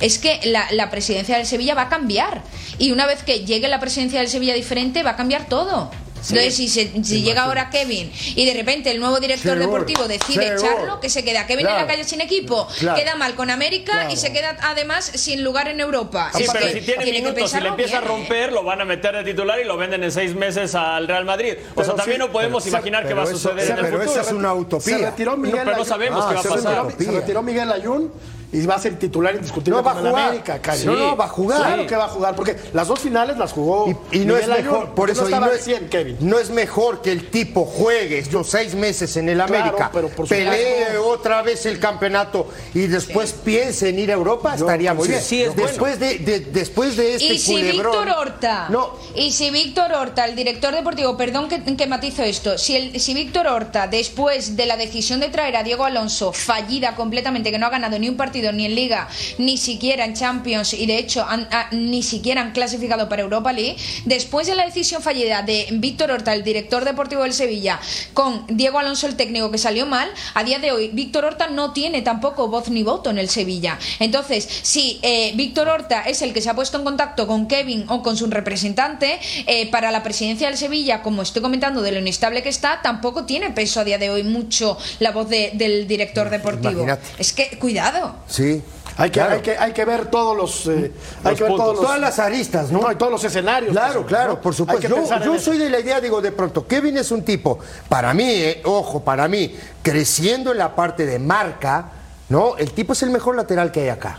Es 0.00 0.18
que 0.18 0.40
la, 0.44 0.66
la 0.72 0.90
presidencia 0.90 1.38
del 1.38 1.46
Sevilla 1.46 1.74
va 1.74 1.82
a 1.82 1.88
cambiar. 1.88 2.42
Y 2.78 2.90
una 2.90 3.06
vez 3.06 3.22
que 3.22 3.46
llegue 3.46 3.66
la 3.68 3.80
presidencia 3.80 4.20
del 4.20 4.28
Sevilla 4.28 4.52
diferente, 4.52 5.02
va 5.02 5.12
a 5.12 5.16
cambiar 5.16 5.48
todo. 5.48 5.90
Entonces, 6.28 6.54
si, 6.56 6.68
se- 6.68 6.92
si 7.04 7.22
llega 7.22 7.42
ahora 7.44 7.70
Kevin 7.70 8.10
y 8.34 8.44
de 8.44 8.54
repente 8.54 8.90
el 8.90 9.00
nuevo 9.00 9.20
director 9.20 9.52
Seguro, 9.58 9.66
deportivo 9.66 10.08
decide 10.08 10.48
seguro. 10.58 10.68
echarlo, 10.72 11.00
que 11.00 11.08
se 11.10 11.24
queda 11.24 11.46
Kevin 11.46 11.66
en 11.66 11.72
Claro. 11.72 11.86
la 11.86 11.92
calle 11.92 12.04
sin 12.04 12.20
equipo, 12.20 12.66
Claro. 12.78 12.98
queda 12.98 13.14
mal 13.16 13.34
con 13.34 13.50
América 13.50 14.10
y 14.10 14.16
se 14.16 14.32
queda 14.32 14.56
además 14.62 15.04
sin 15.14 15.42
lugar 15.44 15.68
en 15.68 15.80
Europa. 15.80 16.30
Sí, 16.36 16.42
Es 16.44 16.50
pero 16.52 16.66
que 16.66 16.72
si 16.72 16.80
tiene 16.80 17.04
tiene 17.04 17.18
minutos 17.22 17.52
y 17.54 17.60
le 17.60 17.68
empieza 17.68 17.98
a 17.98 18.00
bien, 18.00 18.12
¿eh? 18.12 18.16
romper, 18.16 18.52
lo 18.52 18.62
van 18.64 18.80
a 18.80 18.84
meter 18.84 19.14
de 19.16 19.24
titular 19.24 19.58
y 19.60 19.64
lo 19.64 19.76
venden 19.76 20.04
en 20.04 20.12
seis 20.12 20.34
meses 20.34 20.74
al 20.74 21.06
Real 21.08 21.24
Madrid. 21.24 21.54
O 21.70 21.74
Pero 21.74 21.86
sea, 21.86 21.94
también 21.96 22.20
sí, 22.20 22.26
no 22.26 22.32
podemos 22.32 22.62
pero- 22.64 22.76
imaginar 22.76 23.02
qué 23.02 23.08
pero 23.08 23.16
va 23.18 23.22
a 23.22 23.26
eso- 23.26 23.38
suceder 23.38 23.64
en 23.70 23.70
el 23.78 23.84
pero 23.84 23.98
futuro. 23.98 24.12
esa 24.20 24.20
es 24.30 24.32
una 24.36 24.54
utopía. 24.54 24.98
Se 24.98 25.04
retiró 25.06 25.36
Miguel 25.36 25.58
No, 25.58 25.64
pero 25.64 25.76
no 25.78 25.84
sabemos 25.84 26.24
qué 26.26 26.34
va 26.34 26.40
a 26.40 26.42
pasar. 26.42 26.86
retiró- 26.86 27.12
Se 27.12 27.20
retiró 27.20 27.42
Miguel 27.42 27.72
Ayun 27.72 28.12
y 28.52 28.64
va 28.64 28.76
a 28.76 28.78
ser 28.78 28.98
titular 28.98 29.34
indiscutible 29.34 29.76
No 29.76 29.82
va 29.82 29.90
a 29.90 29.94
con 29.94 30.04
el 30.06 30.10
jugar. 30.12 30.28
América, 30.28 30.58
Cari. 30.60 30.84
No, 30.84 30.92
no, 30.94 31.16
va 31.16 31.24
a 31.24 31.28
jugar. 31.28 31.58
Claro 31.58 31.82
Sí. 31.82 31.88
que 31.88 31.96
va 31.96 32.04
a 32.04 32.08
jugar, 32.08 32.36
porque 32.36 32.56
las 32.72 32.88
dos 32.88 33.00
finales 33.00 33.36
las 33.38 33.52
jugó 33.52 33.90
Y, 34.12 34.18
y 34.20 34.24
no 34.24 34.36
es 34.36 34.44
Ayun, 34.48 34.56
mejor, 34.64 34.94
por 34.94 35.10
eso 35.10 35.22
no 35.22 35.28
y 35.28 35.32
estaba 35.32 35.46
no 35.46 35.52
al 35.52 35.58
es, 35.58 35.64
100, 35.64 35.88
Kevin. 35.88 36.16
no 36.20 36.38
es 36.38 36.50
mejor 36.50 37.02
que 37.02 37.10
el 37.12 37.28
tipo 37.30 37.64
juegue 37.64 38.18
estos 38.18 38.48
seis 38.48 38.74
meses 38.74 39.16
en 39.16 39.28
el 39.28 39.36
Claro, 39.38 39.54
América, 39.54 39.90
pero 39.92 40.08
por 40.08 40.28
pelee 40.28 40.74
supuesto. 40.86 41.08
otra 41.08 41.42
vez 41.42 41.66
el 41.66 41.78
campeonato 41.80 42.48
y 42.72 42.86
después 42.86 43.32
piense 43.32 43.88
en 43.88 43.98
ir 43.98 44.10
a 44.10 44.14
Europa, 44.14 44.54
estaría 44.54 44.94
muy 44.94 45.08
bien. 45.08 45.20
sí, 45.20 45.42
es 45.42 45.54
después, 45.56 45.98
de, 45.98 46.18
de- 46.18 46.40
después 46.40 46.96
de 46.96 47.14
este 47.16 47.34
Y 47.34 47.38
si 47.38 47.52
culebrón- 47.54 47.72
Víctor 47.92 48.08
Horta, 48.16 48.66
No, 48.70 48.92
y 49.14 49.32
si 49.32 49.50
Víctor 49.50 49.92
Horta, 49.92 50.24
el 50.24 50.36
director 50.36 50.74
deportivo, 50.74 51.16
perdón 51.16 51.48
que, 51.48 51.62
que 51.76 51.86
matizo 51.86 52.22
esto, 52.22 52.56
si, 52.58 52.76
el, 52.76 53.00
si 53.00 53.12
Víctor 53.14 53.46
Horta, 53.48 53.86
después 53.88 54.56
de 54.56 54.66
la 54.66 54.76
decisión 54.76 55.20
de 55.20 55.28
traer 55.28 55.56
a 55.56 55.62
Diego 55.62 55.84
Alonso, 55.84 56.32
fallida 56.32 56.94
completamente, 56.94 57.50
que 57.50 57.58
no 57.58 57.66
ha 57.66 57.70
ganado 57.70 57.98
ni 57.98 58.08
un 58.08 58.16
partido 58.16 58.35
ni 58.52 58.66
en 58.66 58.74
Liga, 58.74 59.08
ni 59.38 59.56
siquiera 59.58 60.04
en 60.04 60.14
Champions, 60.14 60.74
y 60.74 60.86
de 60.86 60.98
hecho 60.98 61.24
han- 61.28 61.48
ha- 61.50 61.68
ni 61.72 62.02
siquiera 62.02 62.40
han 62.40 62.52
clasificado 62.52 63.08
para 63.08 63.22
Europa 63.22 63.52
League, 63.52 63.76
después 64.04 64.46
de 64.46 64.54
la 64.54 64.64
decisión 64.64 65.02
fallida 65.02 65.42
de 65.42 65.66
Víctor 65.72 66.10
Horta, 66.10 66.34
el 66.34 66.44
director 66.44 66.84
deportivo 66.84 67.22
del 67.22 67.32
Sevilla, 67.32 67.80
con 68.14 68.46
Diego 68.48 68.78
Alonso, 68.78 69.06
el 69.06 69.16
técnico, 69.16 69.50
que 69.50 69.58
salió 69.58 69.86
mal, 69.86 70.08
a 70.34 70.44
día 70.44 70.58
de 70.58 70.72
hoy 70.72 70.90
Víctor 70.92 71.24
Horta 71.24 71.48
no 71.48 71.72
tiene 71.72 72.02
tampoco 72.02 72.48
voz 72.48 72.68
ni 72.68 72.82
voto 72.82 73.10
en 73.10 73.18
el 73.18 73.28
Sevilla. 73.28 73.78
Entonces, 73.98 74.46
si 74.62 74.98
eh, 75.02 75.32
Víctor 75.34 75.68
Horta 75.68 76.02
es 76.02 76.22
el 76.22 76.32
que 76.32 76.40
se 76.40 76.50
ha 76.50 76.54
puesto 76.54 76.78
en 76.78 76.84
contacto 76.84 77.26
con 77.26 77.46
Kevin 77.48 77.86
o 77.88 78.02
con 78.02 78.16
su 78.16 78.26
representante, 78.26 79.18
eh, 79.46 79.70
para 79.70 79.90
la 79.90 80.02
presidencia 80.02 80.48
del 80.48 80.56
Sevilla, 80.58 81.02
como 81.02 81.22
estoy 81.22 81.42
comentando, 81.42 81.82
de 81.82 81.92
lo 81.92 81.98
inestable 82.00 82.42
que 82.42 82.48
está, 82.48 82.80
tampoco 82.82 83.24
tiene 83.24 83.50
peso 83.50 83.80
a 83.80 83.84
día 83.84 83.98
de 83.98 84.10
hoy 84.10 84.22
mucho 84.22 84.76
la 85.00 85.10
voz 85.12 85.28
de- 85.28 85.50
del 85.54 85.86
director 85.86 86.30
deportivo. 86.30 86.70
Imagínate. 86.82 87.02
Es 87.18 87.32
que, 87.32 87.58
cuidado. 87.58 88.16
Sí. 88.26 88.62
Hay 88.98 89.10
que, 89.10 89.20
claro. 89.20 89.34
hay, 89.34 89.40
que, 89.42 89.58
hay 89.58 89.72
que 89.74 89.84
ver 89.84 90.06
todos 90.06 90.34
los. 90.34 90.66
eh, 90.68 90.90
hay 91.22 91.34
que 91.34 91.42
ver 91.42 91.54
todos 91.54 91.74
los, 91.74 91.82
Todas 91.82 92.00
las 92.00 92.18
aristas, 92.18 92.70
¿no? 92.70 92.80
No, 92.80 92.92
y 92.92 92.96
todos 92.96 93.12
los 93.12 93.22
escenarios. 93.24 93.72
Claro, 93.72 93.94
pues, 94.00 94.06
claro, 94.06 94.32
¿no? 94.34 94.40
por 94.40 94.54
supuesto. 94.54 94.88
Yo, 95.22 95.38
soy 95.38 95.58
de 95.58 95.68
la 95.68 95.80
idea, 95.80 96.00
digo, 96.00 96.22
de 96.22 96.32
pronto, 96.32 96.66
Kevin 96.66 96.96
es 96.96 97.10
un 97.10 97.22
tipo, 97.22 97.58
para 97.90 98.14
mí, 98.14 98.24
eh, 98.26 98.62
ojo, 98.64 99.04
para 99.04 99.28
mí, 99.28 99.54
creciendo 99.82 100.52
en 100.52 100.58
la 100.58 100.74
parte 100.74 101.04
de 101.04 101.18
marca, 101.18 101.90
¿no? 102.30 102.56
El 102.56 102.72
tipo 102.72 102.94
es 102.94 103.02
el 103.02 103.10
mejor 103.10 103.36
lateral 103.36 103.70
que 103.70 103.80
hay 103.82 103.88
acá, 103.90 104.18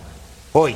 hoy. 0.54 0.76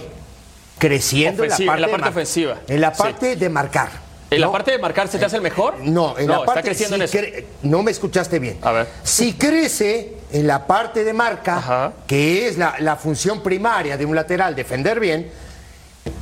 Creciendo 0.80 1.44
Ofensiva, 1.44 1.76
en 1.76 1.82
la 1.82 1.88
parte, 1.88 1.91
en 1.91 1.91
la 1.91 1.98
parte 1.98 2.04
de 2.04 2.10
ofensiva. 2.10 2.58
En 2.67 2.82
la 2.82 2.96
Sí. 2.96 3.02
parte 3.04 3.36
de 3.36 3.50
marcar. 3.50 3.89
¿En 4.32 4.41
la 4.41 4.52
parte 4.52 4.72
de 4.72 4.80
marcar 4.80 5.08
se 5.10 5.20
te 5.20 5.26
hace 5.26 5.36
el 5.36 5.41
mejor? 5.44 5.78
No, 5.80 6.17
en 6.17 6.28
la 6.28 6.38
parte 6.44 6.52
está 6.52 6.62
creciendo 6.63 7.08
si 7.08 7.17
en 7.20 7.26
eso. 7.26 7.48
No 7.62 7.84
me 7.84 7.91
escuchaste 7.91 8.39
bien. 8.39 8.58
A 8.63 8.72
ver. 8.72 8.88
Si 9.04 9.34
crece 9.34 10.21
en 10.32 10.48
la 10.48 10.65
parte 10.67 11.04
de 11.04 11.13
marca, 11.13 11.58
Ajá. 11.58 11.94
que 12.08 12.48
es 12.48 12.58
la, 12.58 12.76
la 12.80 12.96
función 12.96 13.41
primaria 13.41 13.98
de 13.98 14.06
un 14.06 14.15
lateral, 14.15 14.56
defender 14.56 15.00
bien, 15.00 15.32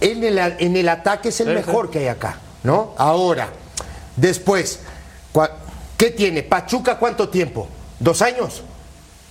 en 0.02 0.24
el, 0.24 0.38
en 0.38 0.76
el 0.76 0.90
ataque 0.90 1.30
es 1.30 1.40
el 1.42 1.48
Sí, 1.48 1.54
mejor 1.54 1.90
que 1.90 2.00
hay 2.00 2.08
acá, 2.08 2.38
¿no? 2.64 2.94
Ahora, 2.98 3.50
después, 4.16 4.80
¿qué 5.98 6.12
tiene? 6.12 6.44
Pachuca, 6.44 6.98
¿cuánto 6.98 7.30
tiempo? 7.30 7.68
¿Dos 8.00 8.22
años? 8.22 8.64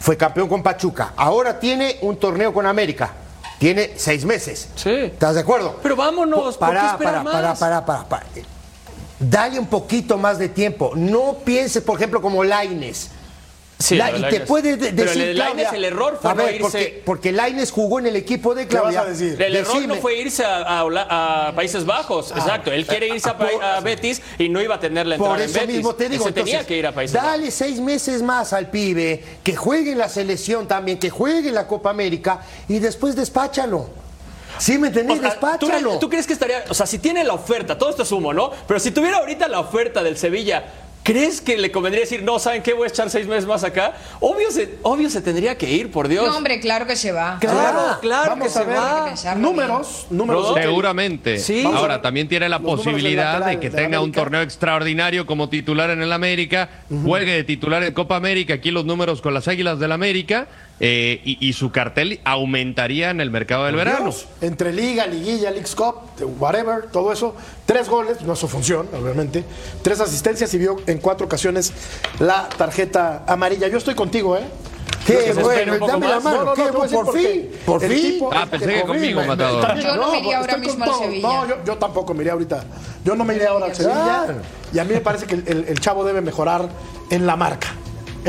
Fue 0.01 0.17
campeón 0.17 0.49
con 0.49 0.63
Pachuca. 0.63 1.13
Ahora 1.17 1.59
tiene 1.59 1.99
un 2.03 2.17
torneo 2.17 2.53
con 2.53 2.67
América. 2.67 3.13
Tiene 3.59 3.95
seis 3.97 4.25
meses. 4.25 4.69
Sí. 4.77 4.91
¿Estás 4.91 5.35
de 5.35 5.41
acuerdo? 5.41 5.81
Pero 5.83 5.97
vámonos, 5.97 6.57
¿por 6.57 6.69
qué 6.69 6.75
para, 6.75 6.99
para, 6.99 7.25
para, 7.25 7.55
para, 7.55 7.85
para, 7.85 8.05
para. 8.09 8.27
Dale 9.19 9.59
un 9.59 9.67
poquito 9.67 10.17
más 10.17 10.39
de 10.39 10.49
tiempo. 10.49 10.93
No 10.95 11.39
pienses, 11.45 11.83
por 11.83 11.97
ejemplo, 11.97 12.23
como 12.23 12.45
Laines. 12.45 13.11
Sí, 13.81 13.95
La- 13.97 14.11
y 14.11 14.21
te 14.29 14.41
puede 14.41 14.77
de- 14.77 14.93
Pero 14.93 15.13
decir 15.13 15.75
el 15.77 15.85
error 15.85 16.19
fue 16.21 16.33
a 16.33 16.35
no 16.35 16.49
irse- 16.49 16.59
porque, 16.61 17.03
porque 17.07 17.31
Lainez 17.33 17.71
jugó 17.71 18.01
en 18.01 18.07
el 18.09 18.17
equipo 18.17 18.53
de 18.53 18.67
¿Qué 18.67 18.75
vas 18.75 18.83
Claudia. 18.93 19.01
a 19.03 19.05
decir? 19.05 19.41
El 19.41 19.55
error 19.55 19.75
Decime. 19.75 19.95
no 19.95 20.01
fue 20.01 20.17
irse 20.19 20.45
a, 20.45 20.63
a 20.81 20.85
Hola- 20.85 21.07
a 21.49 21.53
Países 21.55 21.87
Bajos, 21.87 22.33
exacto. 22.33 22.73
Él 22.73 22.85
quiere 22.87 23.07
irse 23.07 23.29
a, 23.31 23.79
Betis 23.81 24.21
y 24.37 24.49
no 24.49 24.61
iba 24.61 24.75
a 24.75 24.81
tener 24.81 25.07
la 25.07 25.15
entrada 25.15 25.35
Por 25.37 25.43
en 25.45 25.53
Betis. 25.53 25.77
mismo 25.77 25.95
te 25.95 26.09
digo, 26.09 26.25
se 26.25 26.33
tenía 26.33 26.55
entonces, 26.55 26.67
que 26.67 26.77
ir 26.77 26.87
a 26.89 26.93
Países 26.93 27.15
Bajos. 27.15 27.31
dale 27.31 27.51
seis 27.53 27.79
meses 27.81 28.21
más 28.21 28.53
al 28.53 28.69
pibe, 28.69 29.23
que 29.45 29.55
juegue 29.55 29.93
en 29.93 29.99
la 29.99 30.09
selección 30.09 30.67
también, 30.67 30.99
que 30.99 31.11
juegue 31.11 31.49
en 31.51 31.55
la 31.55 31.69
Copa 31.69 31.91
América 31.91 32.41
y 32.69 32.81
después 32.81 33.15
despáchalo. 33.15 33.91
¿Sí 34.59 34.77
me 34.77 34.89
O 34.89 34.91
entendés? 34.91 35.21
sea, 35.21 35.31
¿tú, 35.39 35.41
despáchalo. 35.69 35.89
crees- 35.91 36.01
tú 36.01 36.09
crees 36.11 36.27
que 36.27 36.33
estaría, 36.33 36.65
o 36.69 36.75
sea, 36.75 36.85
si 36.85 36.99
tiene 36.99 37.23
la 37.23 37.35
oferta, 37.35 37.79
todo 37.79 37.91
esto 37.91 38.03
es 38.03 38.11
humo, 38.11 38.35
¿no? 38.35 38.51
Pero 38.67 38.81
si 38.81 38.91
tuviera 38.91 39.19
ahorita 39.19 39.47
la 39.47 39.61
oferta 39.61 40.03
del 40.03 40.17
Sevilla, 40.19 40.65
¿crees 41.03 41.41
que 41.41 41.57
le 41.57 41.71
convendría 41.71 42.03
decir, 42.05 42.23
no, 42.23 42.39
¿saben 42.39 42.63
qué? 42.63 42.75
Voy 42.75 42.85
a 42.85 42.89
echar 42.89 43.11
seis 43.11 43.27
meses 43.27 43.47
más 43.47 43.65
acá? 43.65 43.95
Obvio 44.21 44.51
se, 44.51 44.79
obvio 44.83 45.09
se 45.11 45.21
tendría 45.21 45.57
que 45.57 45.71
ir, 45.71 45.91
por 45.91 46.09
Dios. 46.09 46.27
No, 46.27 46.37
hombre, 46.37 46.61
claro 46.61 46.87
que 46.87 46.97
se 46.97 47.13
va. 47.13 47.39
Claro, 47.41 47.99
claro 48.01 48.31
Vamos 48.31 48.53
que 48.53 48.59
a 48.59 48.63
se 48.63 48.69
ver 48.69 48.79
va. 48.79 49.35
números, 49.37 50.07
números. 50.11 50.55
Seguramente. 50.55 51.39
Sí. 51.39 51.65
Ahora 51.65 52.03
también 52.03 52.29
tiene 52.29 52.49
la 52.49 52.59
los 52.59 52.77
posibilidad 52.77 53.45
de 53.45 53.59
que 53.59 53.71
de 53.71 53.77
tenga 53.77 54.01
un 54.01 54.13
torneo 54.13 54.43
extraordinario 54.43 55.27
como 55.27 55.49
titular 55.49 55.91
en 55.91 56.03
el 56.03 56.13
América, 56.13 56.69
juegue 57.05 57.33
de 57.33 57.45
titular 57.45 57.83
en 57.83 57.95
Copa 57.95 58.17
América, 58.17 58.55
aquí 58.55 58.71
los 58.71 58.85
números 58.85 59.21
con 59.21 59.35
las 59.35 59.49
Águilas 59.49 59.79
del 59.79 59.93
América, 59.93 60.49
eh, 60.81 61.21
y, 61.25 61.47
y 61.49 61.53
su 61.55 61.71
cartel 61.73 62.21
aumentaría 62.25 63.11
en 63.11 63.21
el 63.21 63.31
mercado 63.31 63.65
del 63.67 63.77
verano. 63.77 64.05
Dios, 64.07 64.27
entre 64.41 64.73
Liga, 64.73 65.07
Liguilla, 65.07 65.51
Leagues 65.51 65.75
Cup, 65.75 65.97
whatever, 66.39 66.87
todo 66.93 67.13
eso. 67.13 67.35
Tres 67.67 67.89
goles, 67.89 68.23
no 68.23 68.33
es 68.35 68.39
su 68.39 68.49
función, 68.49 68.89
obviamente. 68.93 69.45
Tres 69.83 70.01
asistencias 70.01 70.53
y 70.55 70.59
vio 70.59 70.77
en 70.87 70.99
cuatro 70.99 71.27
ocasiones 71.27 71.73
la 72.21 72.49
tarjeta 72.49 73.25
amarilla. 73.27 73.69
Yo 73.69 73.79
estoy 73.79 73.95
contigo, 73.95 74.37
¿eh? 74.37 74.43
Qué 75.07 75.33
bueno, 75.41 75.87
dame 75.87 76.07
la 76.07 76.21
más. 76.21 76.25
mano. 76.25 76.45
No, 76.45 76.55
no, 76.55 76.65
no, 76.67 76.73
por 76.73 77.05
por 77.05 77.19
fin, 77.19 77.51
por 77.65 77.81
fin. 77.83 78.25
Ah, 78.31 78.47
pensé 78.51 78.67
que 78.67 78.81
conmigo, 78.83 79.21
fin, 79.21 79.29
Matador. 79.29 79.67
También, 79.67 79.87
Yo 79.89 79.97
no 79.97 80.11
me 80.13 80.19
iría 80.19 80.39
ahora 80.39 80.57
mismo 80.59 80.85
al. 80.85 80.95
Sevilla. 80.95 81.29
No, 81.29 81.49
yo, 81.49 81.55
yo 81.65 81.77
tampoco 81.79 82.13
me 82.15 82.21
iría 82.23 82.33
ahorita. 82.35 82.65
Yo 83.05 83.17
no 83.17 83.25
me 83.25 83.35
iría 83.37 83.49
ahora 83.51 83.67
al 83.67 83.75
Sevilla. 83.75 84.27
Y 84.73 84.79
a 84.79 84.85
mí 84.85 84.93
me 84.93 85.01
parece 85.01 85.25
que 85.27 85.35
el, 85.37 85.45
el- 85.47 85.65
el 85.69 85.81
chavo 85.81 86.05
debe 86.05 86.21
mejorar 86.21 86.69
en 87.11 87.27
la 87.27 87.37
marca. 87.37 87.69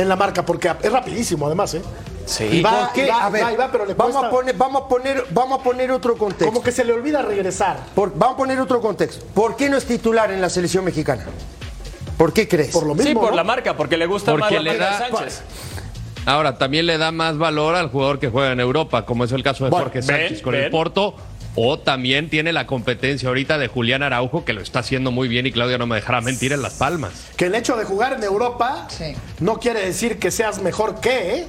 En 0.01 0.07
la 0.09 0.15
marca, 0.15 0.45
porque 0.45 0.71
es 0.81 0.91
rapidísimo 0.91 1.45
además, 1.47 1.73
¿eh? 1.73 1.81
Sí. 2.25 2.43
Y 2.45 2.61
va, 2.61 2.85
a 2.85 3.29
ver, 3.29 3.43
va, 3.43 3.51
y 3.51 3.55
va, 3.55 3.71
pero 3.71 3.85
le 3.85 3.93
vamos, 3.95 4.15
a 4.23 4.29
poner, 4.29 4.55
vamos, 4.55 4.83
a 4.83 4.87
poner, 4.87 5.25
vamos 5.31 5.59
a 5.59 5.63
poner 5.63 5.91
otro 5.91 6.15
contexto. 6.15 6.45
Como 6.45 6.61
que 6.61 6.71
se 6.71 6.85
le 6.85 6.93
olvida 6.93 7.21
regresar. 7.21 7.77
Por- 7.95 8.13
vamos 8.15 8.35
a 8.35 8.37
poner 8.37 8.59
otro 8.59 8.79
contexto. 8.81 9.25
¿Por 9.33 9.55
qué 9.55 9.67
no 9.69 9.77
es 9.77 9.85
titular 9.85 10.31
en 10.31 10.39
la 10.39 10.49
selección 10.49 10.85
mexicana? 10.85 11.25
¿Por 12.17 12.31
qué 12.31 12.47
crees? 12.47 12.69
Por 12.71 12.85
lo 12.85 12.93
mismo. 12.95 13.09
Sí, 13.09 13.15
por 13.15 13.31
¿no? 13.31 13.35
la 13.35 13.43
marca, 13.43 13.75
porque 13.75 13.97
le 13.97 14.05
gusta 14.05 14.31
Porque 14.31 14.43
más 14.43 14.51
la 14.53 14.59
le 14.61 14.77
marca 14.77 14.99
da- 14.99 15.09
Sánchez. 15.09 15.41
Ahora, 16.25 16.57
también 16.57 16.85
le 16.85 16.97
da 16.97 17.11
más 17.11 17.37
valor 17.37 17.75
al 17.75 17.89
jugador 17.89 18.19
que 18.19 18.29
juega 18.29 18.51
en 18.51 18.59
Europa, 18.59 19.05
como 19.05 19.23
es 19.23 19.31
el 19.31 19.41
caso 19.41 19.63
de 19.63 19.71
Bueno, 19.71 19.85
Jorge 19.85 19.99
ven, 19.99 20.05
Sánchez 20.07 20.41
con 20.41 20.53
el. 20.53 20.69
Porto. 20.69 21.15
O 21.55 21.79
también 21.79 22.29
tiene 22.29 22.53
la 22.53 22.67
competencia 22.67 23.27
ahorita 23.29 23.57
de 23.57 23.67
Julián 23.67 24.03
Araujo, 24.03 24.45
que 24.45 24.53
lo 24.53 24.61
está 24.61 24.79
haciendo 24.79 25.11
muy 25.11 25.27
bien 25.27 25.45
y 25.47 25.51
Claudia 25.51 25.77
no 25.77 25.87
me 25.87 25.95
dejará 25.95 26.21
mentir 26.21 26.53
en 26.53 26.61
Las 26.61 26.75
Palmas. 26.75 27.27
Que 27.35 27.45
el 27.45 27.55
hecho 27.55 27.75
de 27.75 27.85
jugar 27.85 28.13
en 28.13 28.23
Europa 28.23 28.87
Sí. 28.89 29.15
no 29.39 29.59
quiere 29.59 29.85
decir 29.85 30.19
que 30.19 30.31
seas 30.31 30.61
mejor 30.61 30.99
que, 31.01 31.35
¿eh? 31.39 31.47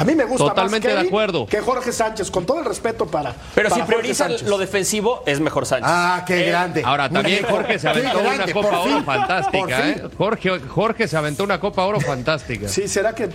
A 0.00 0.04
mí 0.04 0.14
me 0.14 0.24
gusta 0.24 0.46
Totalmente 0.48 0.88
más 0.94 1.02
de 1.02 1.08
acuerdo. 1.08 1.46
que 1.46 1.60
Jorge 1.60 1.92
Sánchez, 1.92 2.30
con 2.30 2.46
todo 2.46 2.58
el 2.60 2.64
respeto 2.64 3.06
para. 3.06 3.34
Pero 3.54 3.68
para 3.68 3.74
si 3.74 3.80
Jorge 3.82 3.86
prioriza 3.86 4.28
Sánchez. 4.28 4.48
lo 4.48 4.56
defensivo, 4.56 5.22
es 5.26 5.40
mejor 5.40 5.66
Sánchez. 5.66 5.90
Ah, 5.92 6.24
qué 6.26 6.46
Eh, 6.46 6.48
grande. 6.50 6.82
Ahora, 6.84 7.10
también 7.10 7.44
Jorge 7.44 7.78
se 7.78 7.82
qué 7.82 7.88
aventó 7.98 8.18
una 8.20 8.34
grande, 8.34 8.52
Copa 8.54 8.80
Oro 8.80 8.82
fin, 8.94 9.04
fantástica. 9.04 9.88
¿eh? 9.88 10.02
Jorge, 10.16 10.58
Jorge 10.60 11.06
se 11.08 11.16
aventó 11.18 11.44
una 11.44 11.60
Copa 11.60 11.84
Oro 11.84 12.00
fantástica. 12.00 12.66
Sí, 12.68 12.88
será 12.88 13.14
que. 13.14 13.28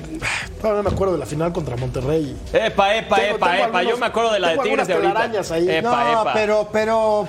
No 0.64 0.82
me 0.82 0.90
acuerdo 0.90 1.14
de 1.14 1.20
la 1.20 1.26
final 1.28 1.54
contra 1.54 1.76
Monterrey. 1.76 2.36
Epa, 2.52 2.96
epa, 2.96 3.16
Tengo- 3.18 3.36
epa, 3.36 3.52
tengo 3.52 3.66
epa. 3.68 3.84
Yo 3.84 3.98
me 3.98 4.06
acuerdo 4.08 4.34
de 4.34 4.40
la 4.40 4.50
de 4.50 4.58
Tigres 4.58 4.88
de 4.88 4.94
ahorita. 4.96 5.54
ahí. 5.54 5.70
Epa, 5.70 6.04
No, 6.04 6.22
epa. 6.22 6.34
pero, 6.34 6.70
pero. 6.74 7.28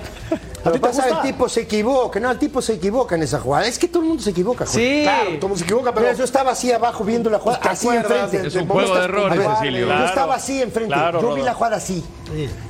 Lo 0.67 0.73
que 0.73 0.79
pasa 0.79 1.01
es 1.07 1.13
que 1.13 1.17
el 1.19 1.21
tipo 1.33 1.49
se 1.49 1.61
equivoca, 1.61 2.19
no, 2.19 2.31
el 2.31 2.39
tipo 2.39 2.61
se 2.61 2.73
equivoca 2.73 3.15
en 3.15 3.23
esa 3.23 3.39
jugada. 3.39 3.65
Es 3.67 3.79
que 3.79 3.87
todo 3.87 4.03
el 4.03 4.09
mundo 4.09 4.23
se 4.23 4.29
equivoca. 4.31 4.65
Jorge. 4.65 4.97
Sí. 4.97 5.03
Claro, 5.03 5.23
todo 5.25 5.33
el 5.35 5.41
mundo 5.41 5.57
se 5.57 5.63
equivoca, 5.63 5.93
pero. 5.93 6.05
Mira, 6.07 6.17
yo 6.17 6.23
estaba 6.23 6.51
así 6.51 6.71
abajo 6.71 7.03
viendo 7.03 7.29
la 7.29 7.39
jugada, 7.39 7.61
¿Te 7.61 7.69
así 7.69 7.87
enfrente. 7.87 8.39
de- 8.41 8.47
Es 8.47 8.55
un 8.55 8.67
juego 8.67 8.95
de 8.95 9.03
errores? 9.05 9.39
Cecilio. 9.59 9.79
Yo 9.81 9.85
Claro. 9.87 10.05
estaba 10.05 10.35
así 10.35 10.61
enfrente. 10.61 10.93
Claro, 10.93 11.21
yo 11.21 11.33
vi 11.33 11.41
la 11.41 11.53
jugada 11.53 11.77
así. 11.77 12.03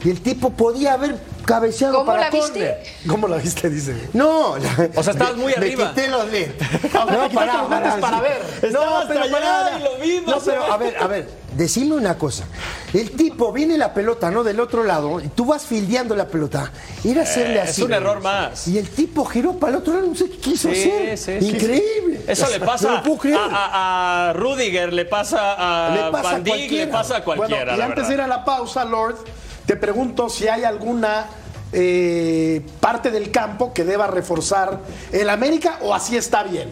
Y 0.04 0.10
el 0.10 0.22
tipo 0.22 0.52
podía 0.52 0.94
haber 0.94 1.18
cabeceado 1.46 1.94
¿Cómo 1.96 2.06
para 2.06 2.22
la 2.24 2.30
viste? 2.30 2.84
¿Cómo 3.08 3.28
la 3.28 3.38
viste? 3.38 3.70
Dice. 3.70 4.10
No, 4.14 4.58
la- 4.58 4.90
O 4.96 5.04
sea, 5.04 5.14
estabas 5.14 5.36
muy 5.38 5.54
me 5.54 5.58
arriba. 5.58 5.90
quité 5.94 6.08
los 6.10 6.30
lentes. 6.30 6.68
te 6.82 6.88
quitaste 6.90 7.46
los 7.58 7.70
lentes 7.70 7.94
para 8.00 8.22
ver. 8.22 8.42
No, 8.72 8.80
pero 9.08 9.20
para 9.32 9.80
y 9.80 9.84
lo 9.84 9.98
vi, 10.02 10.24
No, 10.28 10.38
pero 10.46 10.64
a 10.72 10.78
ver, 10.78 10.98
a 10.98 11.08
ver, 11.08 11.30
decime 11.58 11.96
una 11.96 12.18
cosa. 12.18 12.46
El 12.94 13.12
tipo 13.12 13.52
viene 13.52 13.78
la 13.78 13.94
pelota, 13.94 14.32
¿no? 14.32 14.44
Del 14.44 14.60
otro 14.60 14.84
lado, 14.84 15.20
y 15.20 15.28
tú 15.30 15.46
vas 15.46 15.64
fildeando 15.66 16.16
la 16.16 16.28
pelota. 16.28 16.72
Ir 17.04 17.20
a 17.20 17.24
hacerle 17.24 17.56
Eh, 17.56 17.62
así. 17.62 17.82
es 17.82 17.88
un 17.88 17.94
error 17.94 18.22
más. 18.22 18.68
Y 18.68 18.78
el 18.78 18.88
tipo 18.90 19.26
giró 19.26 19.54
para 19.60 19.74
el 19.74 19.80
otro 19.80 19.94
lado, 19.96 20.08
no 20.08 20.16
sé 20.16 20.30
qué 20.30 20.38
quiso 20.38 20.70
Sí, 20.74 20.82
hacer. 20.90 21.18
sí, 21.18 21.38
sí, 21.40 21.46
Increíble. 21.50 22.22
Eso 22.28 22.48
le 22.50 22.60
pasa 22.60 23.00
a, 23.00 23.04
a- 23.04 24.30
a 24.30 24.34
Rudiger, 24.34 24.94
le 24.94 25.06
pasa 25.06 25.88
a 25.90 25.96
Le 25.96 26.12
pasa 26.12 26.30
a 26.30 26.34
Van 26.34 26.44
Dijk, 26.44 26.72
le 26.72 26.88
pasa 26.88 27.18
a 27.18 27.24
cualquiera. 27.24 27.64
Bueno, 27.74 27.78
y 27.78 27.82
antes 27.82 28.08
de 28.08 28.16
verdad. 28.16 28.26
ir 28.28 28.34
a 28.34 28.38
la 28.38 28.46
pausa, 28.46 28.86
Lord, 28.86 29.18
te 29.66 29.76
pregunto 29.76 30.30
si 30.30 30.48
hay 30.48 30.64
alguna 30.64 31.26
eh, 31.74 32.62
parte 32.80 33.12
del 33.12 33.30
campo 33.32 33.74
que 33.74 33.84
deba 33.84 34.08
reforzar 34.08 34.80
el 35.12 35.30
América 35.30 35.80
o 35.82 35.94
así 35.94 36.16
está 36.16 36.44
bien. 36.44 36.70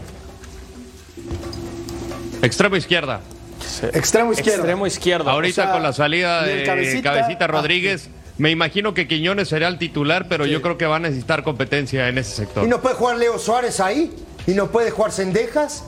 Extremo 2.41 2.75
izquierda. 2.75 3.21
Extremo 3.93 4.31
izquierdo. 4.33 4.61
Extremo 4.61 4.87
izquierdo. 4.87 5.29
Ahorita 5.29 5.61
o 5.61 5.65
sea, 5.65 5.73
con 5.73 5.83
la 5.83 5.93
salida 5.93 6.43
de 6.43 6.63
Cabecita- 6.63 7.13
Cabecita, 7.13 7.45
ah, 7.45 7.47
Rodríguez, 7.47 8.09
me 8.37 8.51
imagino 8.51 8.93
que 8.93 9.07
Quiñones 9.07 9.47
será 9.49 9.67
el 9.67 9.77
titular, 9.77 10.27
pero 10.29 10.45
yo 10.45 10.61
creo 10.61 10.77
que 10.77 10.85
va 10.85 10.97
a 10.97 10.99
necesitar 10.99 11.43
competencia 11.43 12.07
en 12.09 12.17
ese 12.17 12.31
sector. 12.35 12.65
¿Y 12.65 12.67
no 12.67 12.81
puede 12.81 12.95
jugar 12.95 13.17
Leo 13.17 13.37
Suárez 13.39 13.79
ahí? 13.79 14.11
¿Y 14.47 14.51
no 14.51 14.71
puede 14.71 14.91
jugar 14.91 15.11
Sendejas? 15.11 15.83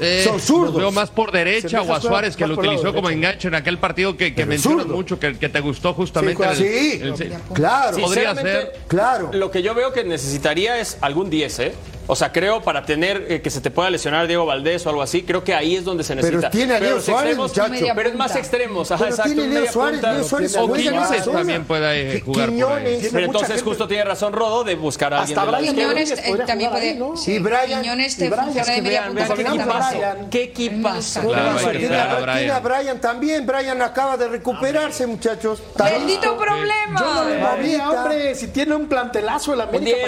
Eh, 0.00 0.22
son 0.24 0.38
zurdos. 0.40 0.74
los 0.74 0.76
veo 0.82 0.92
más 0.92 1.10
por 1.10 1.32
derecha 1.32 1.68
Sendejas 1.70 1.88
o 1.88 1.94
a 1.94 2.00
Suárez 2.00 2.36
que 2.36 2.46
lo 2.46 2.54
utilizó 2.54 2.94
como 2.94 3.10
enganche 3.10 3.48
en 3.48 3.56
aquel 3.56 3.78
partido 3.78 4.16
que, 4.16 4.32
que 4.32 4.46
mencionas 4.46 4.82
zurdo. 4.84 4.96
mucho, 4.96 5.18
que, 5.18 5.36
que 5.36 5.48
te 5.48 5.58
gustó 5.58 5.92
justamente. 5.92 6.40
el- 6.40 6.48
así. 6.48 7.00
el- 7.02 7.34
Claro. 7.52 7.96
Podría 7.98 8.30
Sinceramente, 8.34 8.52
ser. 8.72 8.80
Claro. 8.86 9.30
Lo 9.32 9.50
que 9.50 9.60
yo 9.62 9.74
veo 9.74 9.92
que 9.92 10.04
necesitaría 10.04 10.78
es 10.78 10.98
algún 11.00 11.30
10, 11.30 11.58
¿eh? 11.58 11.72
O 12.10 12.16
sea, 12.16 12.32
creo 12.32 12.62
para 12.62 12.84
tener 12.86 13.26
eh, 13.28 13.42
que 13.42 13.50
se 13.50 13.60
te 13.60 13.70
pueda 13.70 13.90
lesionar 13.90 14.26
Diego 14.26 14.46
Valdés 14.46 14.84
o 14.86 14.88
algo 14.88 15.02
así, 15.02 15.22
creo 15.24 15.44
que 15.44 15.52
ahí 15.54 15.76
es 15.76 15.84
donde 15.84 16.02
se 16.04 16.14
Pero 16.16 16.26
necesita. 16.38 16.50
tiene 16.50 16.74
a 16.76 16.80
los 16.80 17.04
Suárez, 17.04 17.36
extremos- 17.36 17.48
muchacho. 17.50 17.92
Pero 17.94 18.08
es 18.08 18.14
más 18.14 18.34
extremos, 18.36 18.90
ajá, 18.90 19.04
Pero 19.04 19.10
exacto. 19.14 19.32
tiene 19.34 19.54
Leo 19.60 19.72
Suárez. 19.72 20.02
Leo 20.02 20.24
Suárez 20.24 20.56
O 20.56 20.72
Quiñones 20.72 21.24
también 21.30 21.64
puede 21.66 22.16
eh, 22.16 22.20
jugar 22.22 22.46
por 22.46 22.54
ahí. 22.54 22.54
Quiñones. 22.56 22.98
Tiene 23.00 23.12
Pero 23.12 23.26
entonces 23.26 23.48
gente. 23.50 23.64
justo 23.64 23.88
tiene 23.88 24.04
razón 24.04 24.32
Rodo 24.32 24.64
de 24.64 24.74
buscar 24.74 25.12
a 25.12 25.20
alguien 25.20 25.38
Hasta 25.38 25.46
de 25.46 25.52
la 25.52 25.58
Brian 25.58 25.74
izquierda. 25.78 25.94
Quiñones 26.02 26.40
eh, 26.40 26.44
también 26.46 26.70
puede. 26.70 26.88
ahí, 26.90 26.98
¿no? 26.98 27.16
sí, 27.16 27.38
Brian- 27.40 27.82
Quiñones 27.82 28.16
te 28.16 28.30
funciona 28.30 28.72
de 28.72 28.82
media 28.82 29.06
punta. 29.06 29.64
bajo. 29.66 30.00
¿Qué 30.30 30.42
equipazo? 30.44 31.20
Pero 31.28 31.78
tiene, 31.78 31.96
a, 31.96 32.60
Brian. 32.60 33.00
también. 33.00 33.46
Brian 33.46 33.82
acaba 33.82 34.16
de 34.16 34.28
recuperarse, 34.28 35.06
muchachos. 35.06 35.62
Bendito 35.76 36.36
problema. 36.38 36.98
Yo 37.00 37.14
no 37.14 37.58
le 37.58 37.80
hombre. 37.82 38.34
Si 38.34 38.48
tiene 38.48 38.74
un 38.74 38.88
plantelazo 38.88 39.52
el 39.52 39.60
América. 39.60 39.98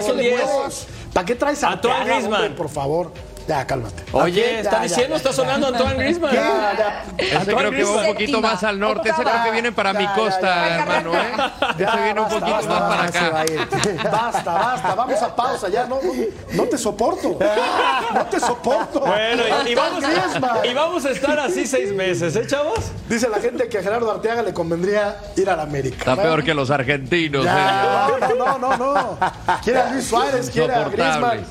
¿Para 1.13 1.27
qué 1.27 1.35
traes 1.35 1.65
a 1.65 1.81
Antoine 1.93 2.05
Griezmann. 2.15 2.41
hombre, 2.43 2.57
por 2.57 2.69
favor. 2.69 3.13
Ya, 3.49 3.67
cálmate. 3.67 4.05
Oye, 4.13 4.41
Ya, 4.53 4.61
está 4.61 4.71
ya, 4.77 4.83
diciendo, 4.83 5.09
ya, 5.11 5.17
está 5.17 5.31
ya. 5.31 5.35
sonando 5.35 5.67
Antoine 5.69 5.95
Griezmann. 5.97 6.33
Ya, 6.33 6.73
ya. 6.79 7.05
Ese 7.19 7.37
Antoine 7.37 7.69
creo 7.71 7.71
que 7.73 7.83
va 7.85 8.01
un 8.03 8.07
poquito 8.07 8.41
más 8.41 8.63
al 8.63 8.79
norte. 8.79 9.09
Ese 9.09 9.23
creo 9.23 9.43
que 9.45 9.51
viene 9.51 9.73
para 9.73 9.93
mi 9.93 10.05
Ya, 10.05 10.11
ya, 10.11 10.15
costa, 10.15 10.41
ya. 10.69 10.77
hermano. 10.79 11.15
¿eh? 11.17 11.33
Ya, 11.79 11.87
Ese 11.89 12.03
viene 12.05 12.21
un 12.21 12.29
basta, 12.29 12.39
poquito 12.39 12.53
basta, 12.57 12.69
más 12.69 12.83
para 12.83 13.05
acá. 13.09 14.11
Basta, 14.11 14.53
basta, 14.53 14.95
vamos 14.95 15.23
a 15.23 15.35
pausa 15.37 15.69
ya, 15.69 15.87
no, 15.87 15.99
no, 16.53 16.63
te 16.65 16.79
soporto. 16.79 17.39
No 18.15 18.27
te 18.27 18.39
soporto. 18.39 19.01
Bueno, 19.01 19.43
y, 19.67 19.71
y 19.71 19.75
vamos, 19.75 20.01
Griezmann. 20.05 20.59
y 20.71 20.75
vamos 20.75 21.05
a 21.07 21.11
estar 21.11 21.39
así 21.41 21.67
seis 21.67 21.93
meses, 21.93 22.37
¿eh, 22.37 22.47
chavos? 22.47 22.79
Dice 23.09 23.29
la 23.29 23.41
gente 23.41 23.69
que 23.69 23.79
a 23.79 23.83
Gerardo 23.83 24.13
Arteaga 24.13 24.43
le 24.43 24.53
convendría 24.55 25.17
ir 25.37 25.51
a 25.51 25.57
la 25.57 25.63
América. 25.65 25.97
Está 25.99 26.15
peor 26.17 26.45
que 26.45 26.55
los 26.55 26.71
argentinos. 26.71 27.45
Ya, 27.45 28.09
eh. 28.21 28.35
no, 28.39 28.59
no, 28.59 28.59
no, 28.59 28.77
no. 28.77 29.19
Quiere 29.65 29.81
a 29.81 29.91
Luis 29.91 30.07
Suárez, 30.07 30.51
quiere 30.51 30.73
a. 30.73 30.85
Griezmann, 30.89 31.45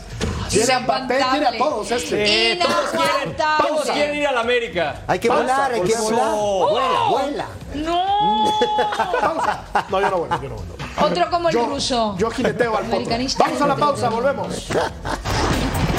quiere 0.50 0.74
a 0.74 0.80
Mbappé, 0.80 1.20
quiere 1.32 1.48
a 1.48 1.58
todos 1.58 1.92
este. 1.92 2.52
Eh, 2.52 2.60
todos 2.62 2.90
quieren, 2.92 3.36
todos 3.38 3.90
quieren 3.90 4.16
ir 4.16 4.28
a 4.28 4.32
la 4.32 4.42
América. 4.42 5.02
Hay 5.08 5.20
que 5.20 5.28
Pausa, 5.28 5.44
volar, 5.44 5.72
hay 5.74 5.82
que 5.82 5.96
volar. 5.96 6.36
Vuela, 6.36 7.00
vuela. 7.10 7.46
No. 7.76 8.52
Pausa. 9.22 9.64
No, 9.90 10.02
yo 10.02 10.10
no 10.10 10.18
vuelvo, 10.18 10.42
yo 10.42 10.50
no 10.50 10.56
vuelvo. 10.56 10.76
Otro 11.02 11.30
como 11.30 11.50
el 11.50 11.56
Yo, 11.56 11.66
ruso. 11.66 12.16
yo 12.18 12.30
jineteo 12.32 12.76
al. 12.76 12.86
Vamos 12.90 13.62
a 13.62 13.68
la 13.68 13.76
pausa, 13.76 14.10
volvemos. 14.10 14.68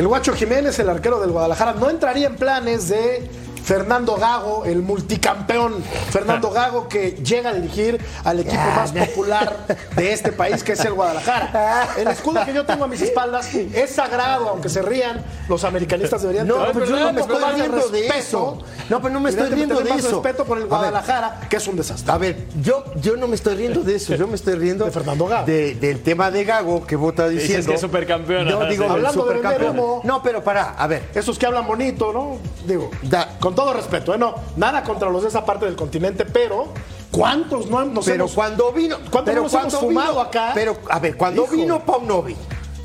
El 0.00 0.08
Guacho 0.08 0.32
Jiménez, 0.32 0.78
el 0.78 0.88
arquero 0.88 1.20
del 1.20 1.30
Guadalajara, 1.30 1.74
no 1.74 1.90
entraría 1.90 2.28
en 2.28 2.36
planes 2.36 2.88
de 2.88 3.30
Fernando 3.64 4.16
Gago, 4.16 4.64
el 4.64 4.82
multicampeón. 4.82 5.82
Fernando 6.10 6.50
Gago 6.52 6.88
que 6.88 7.12
llega 7.12 7.50
a 7.50 7.54
dirigir 7.54 8.00
al 8.24 8.40
equipo 8.40 8.62
más 8.76 8.92
popular 8.92 9.66
de 9.96 10.12
este 10.12 10.32
país, 10.32 10.62
que 10.64 10.72
es 10.72 10.84
el 10.84 10.94
Guadalajara. 10.94 11.88
El 11.98 12.08
escudo 12.08 12.44
que 12.44 12.52
yo 12.52 12.64
tengo 12.64 12.84
a 12.84 12.88
mis 12.88 13.00
espaldas 13.02 13.54
es 13.54 13.90
sagrado, 13.90 14.48
aunque 14.48 14.68
se 14.68 14.82
rían, 14.82 15.24
los 15.48 15.64
americanistas 15.64 16.22
deberían 16.22 16.46
No, 16.46 16.56
tener 16.56 16.72
pero 16.72 16.86
yo 16.86 16.96
no 17.00 17.12
me 17.12 17.20
estoy 17.20 17.40
más 17.40 17.56
de 17.56 17.62
riendo 17.68 17.88
de 17.88 18.08
eso. 18.08 18.58
No, 18.88 19.00
pero 19.00 19.14
no 19.14 19.20
me 19.20 19.30
estoy 19.30 19.48
riendo 19.50 19.80
de 19.80 19.90
eso. 19.90 20.10
respeto 20.22 20.44
por 20.44 20.58
el 20.58 20.64
ver. 20.64 20.70
Guadalajara, 20.70 21.40
que 21.48 21.56
es 21.56 21.66
un 21.66 21.76
desastre. 21.76 22.12
A 22.12 22.18
ver, 22.18 22.46
yo, 22.62 22.84
yo 23.00 23.16
no 23.16 23.26
me 23.28 23.34
estoy 23.36 23.54
riendo 23.56 23.82
de 23.82 23.96
eso, 23.96 24.14
yo 24.14 24.26
me 24.26 24.34
estoy 24.34 24.54
riendo 24.54 24.84
De 24.84 24.90
Fernando 24.90 25.26
Gago. 25.26 25.46
de- 25.46 25.74
del 25.74 26.02
tema 26.02 26.30
de 26.30 26.44
Gago 26.44 26.86
que 26.86 26.96
vos 26.96 27.10
estás 27.10 27.30
Dices 27.30 27.44
diciendo. 27.48 27.68
que 27.68 27.74
es 27.74 27.80
supercampeón, 27.80 28.48
No, 28.48 28.64
digo, 28.66 28.84
Hablando 28.84 29.24
de 29.24 29.28
supercampeón. 29.36 29.78
humo. 29.78 30.00
No, 30.04 30.22
pero 30.22 30.42
pará, 30.42 30.74
a 30.78 30.86
ver. 30.86 31.08
Esos 31.14 31.38
que 31.38 31.46
hablan 31.46 31.66
bonito, 31.66 32.12
¿no? 32.12 32.38
Digo, 32.66 32.90
Da- 33.02 33.36
con 33.38 33.49
todo 33.54 33.72
respeto, 33.72 34.14
¿eh? 34.14 34.18
No, 34.18 34.34
nada 34.56 34.82
contra 34.84 35.08
los 35.10 35.22
de 35.22 35.28
esa 35.28 35.44
parte 35.44 35.66
del 35.66 35.76
continente, 35.76 36.24
pero 36.24 36.68
¿cuántos 37.10 37.66
no 37.66 37.84
nos 37.84 38.04
Pero 38.04 38.24
hemos- 38.24 38.32
cuando 38.34 38.72
vino. 38.72 38.96
¿Cuántos 39.10 39.24
pero 39.24 39.42
nos 39.42 39.52
hemos 39.52 39.64
cuando 39.74 39.80
fumado 39.80 40.10
vino- 40.12 40.20
acá? 40.22 40.50
Pero, 40.54 40.76
a 40.88 40.98
ver, 40.98 41.16
cuando 41.16 41.44
Hijo. 41.44 41.52
vino 41.52 41.84
Paunovic, 41.84 42.36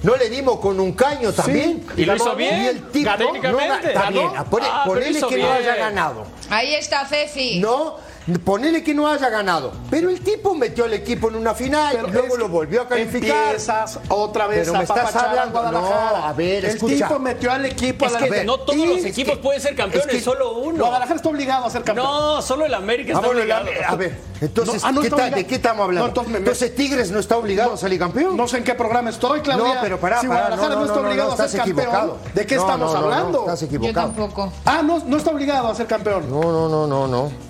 ¿no 0.04 0.15
le 0.15 0.30
dimos 0.30 0.60
con 0.60 0.80
un 0.80 0.93
caño 0.93 1.32
también? 1.34 1.86
Y 1.97 2.06
lo 2.06 2.13
ganó, 2.13 2.23
hizo 2.25 2.36
bien. 2.36 2.62
Y 2.63 2.67
el 2.67 2.84
tipo 2.91 3.12
técnicamente. 3.17 3.67
no, 3.67 3.73
ga- 3.75 3.88
está 3.88 4.01
Ganó. 4.04 4.12
bien, 4.19 4.38
a 4.38 4.43
por, 4.45 4.62
Ah, 4.63 4.84
por 4.86 5.01
él 5.01 5.15
es 5.15 5.23
que 5.25 5.38
no 5.38 5.51
haya 5.51 5.75
ganado. 5.75 6.23
Ahí 6.49 6.73
está 6.75 7.06
Ceci. 7.06 7.60
No, 7.60 7.97
Ponele 8.43 8.83
que 8.83 8.95
no 8.95 9.07
haya 9.07 9.29
ganado. 9.29 9.71
Pero 9.91 10.09
el 10.09 10.19
tipo 10.21 10.55
metió 10.55 10.85
al 10.85 10.93
equipo 10.93 11.29
en 11.29 11.35
una 11.35 11.53
final 11.53 11.89
Pero 11.95 12.07
luego 12.07 12.38
lo 12.38 12.49
volvió 12.49 12.81
a 12.81 12.88
calificar. 12.88 13.45
Empiezas 13.49 13.99
otra 14.09 14.47
vez 14.47 14.61
Pero 14.61 14.73
a 14.73 14.77
me 14.79 14.83
estás 14.83 15.15
a 15.15 15.29
hablando- 15.29 15.51
Guadalajara. 15.61 16.19
no, 16.19 16.25
a 16.25 16.33
ver, 16.33 16.65
el 16.65 16.71
escucha. 16.71 17.07
tipo 17.07 17.19
metió 17.19 17.51
al 17.51 17.65
equipo 17.65 18.05
Es 18.05 18.11
a 18.15 18.19
la 18.19 18.23
que 18.25 18.31
ver, 18.31 18.45
no 18.47 18.57
todos 18.61 18.77
los 18.88 19.05
equipos 19.05 19.35
que- 19.35 19.43
pueden 19.43 19.61
ser 19.61 19.75
campeones, 19.75 20.07
es 20.07 20.13
que 20.15 20.21
solo 20.21 20.57
uno. 20.57 20.79
Guadalajara 20.85 21.15
está 21.17 21.29
obligado 21.29 21.65
a 21.65 21.69
ser 21.69 21.83
campeón. 21.83 22.07
No, 22.07 22.41
solo 22.41 22.65
el 22.65 22.73
América 22.73 23.11
está 23.13 23.23
Ah, 23.23 23.27
bueno, 23.27 23.41
obligado. 23.41 23.65
la- 23.79 23.88
a 23.89 23.95
ver, 23.95 24.19
entonces, 24.41 24.81
No, 24.81 24.88
ah, 24.88 24.91
no 24.91 25.01
¿qué 25.01 25.07
está. 25.07 25.29
¿de 25.29 25.45
qué 25.45 25.55
estamos 25.55 25.83
hablando? 25.85 26.23
No, 26.27 26.38
entonces 26.38 26.75
Tigres 26.75 27.11
no 27.11 27.19
está 27.19 27.38
obligado 27.38 27.73
a 27.73 27.77
salir 27.77 27.99
campeón. 27.99 28.35
No 28.35 28.47
sé 28.47 28.57
en 28.57 28.63
qué 28.63 28.73
programa 28.73 29.11
estoy, 29.11 29.41
Claudia. 29.41 29.75
No, 29.75 29.81
pero 29.81 29.99
pará, 29.99 30.19
si 30.21 30.25
Guadalajara 30.27 30.69
no, 30.69 30.73
no, 30.73 30.79
no, 30.79 30.85
está 30.88 30.99
obligado 30.99 31.35
no, 31.38 31.43
a 31.43 31.47
ser 31.47 31.59
campeón. 31.61 32.13
¿de 32.33 32.45
qué 32.47 32.55
estamos 32.55 32.95
hablando? 32.95 33.39
estás 33.41 33.59
Yo 33.61 33.65
equivocado. 33.67 34.07
tampoco. 34.07 34.51
Ah, 34.65 34.81
no, 34.83 34.97
no 35.05 35.17
está 35.17 35.29
obligado 35.29 35.67
a 35.67 35.75
ser 35.75 35.85
campeón. 35.85 36.27
No, 36.29 36.41
no, 36.41 36.67
no, 36.67 36.88
no, 36.88 37.07
no. 37.07 37.44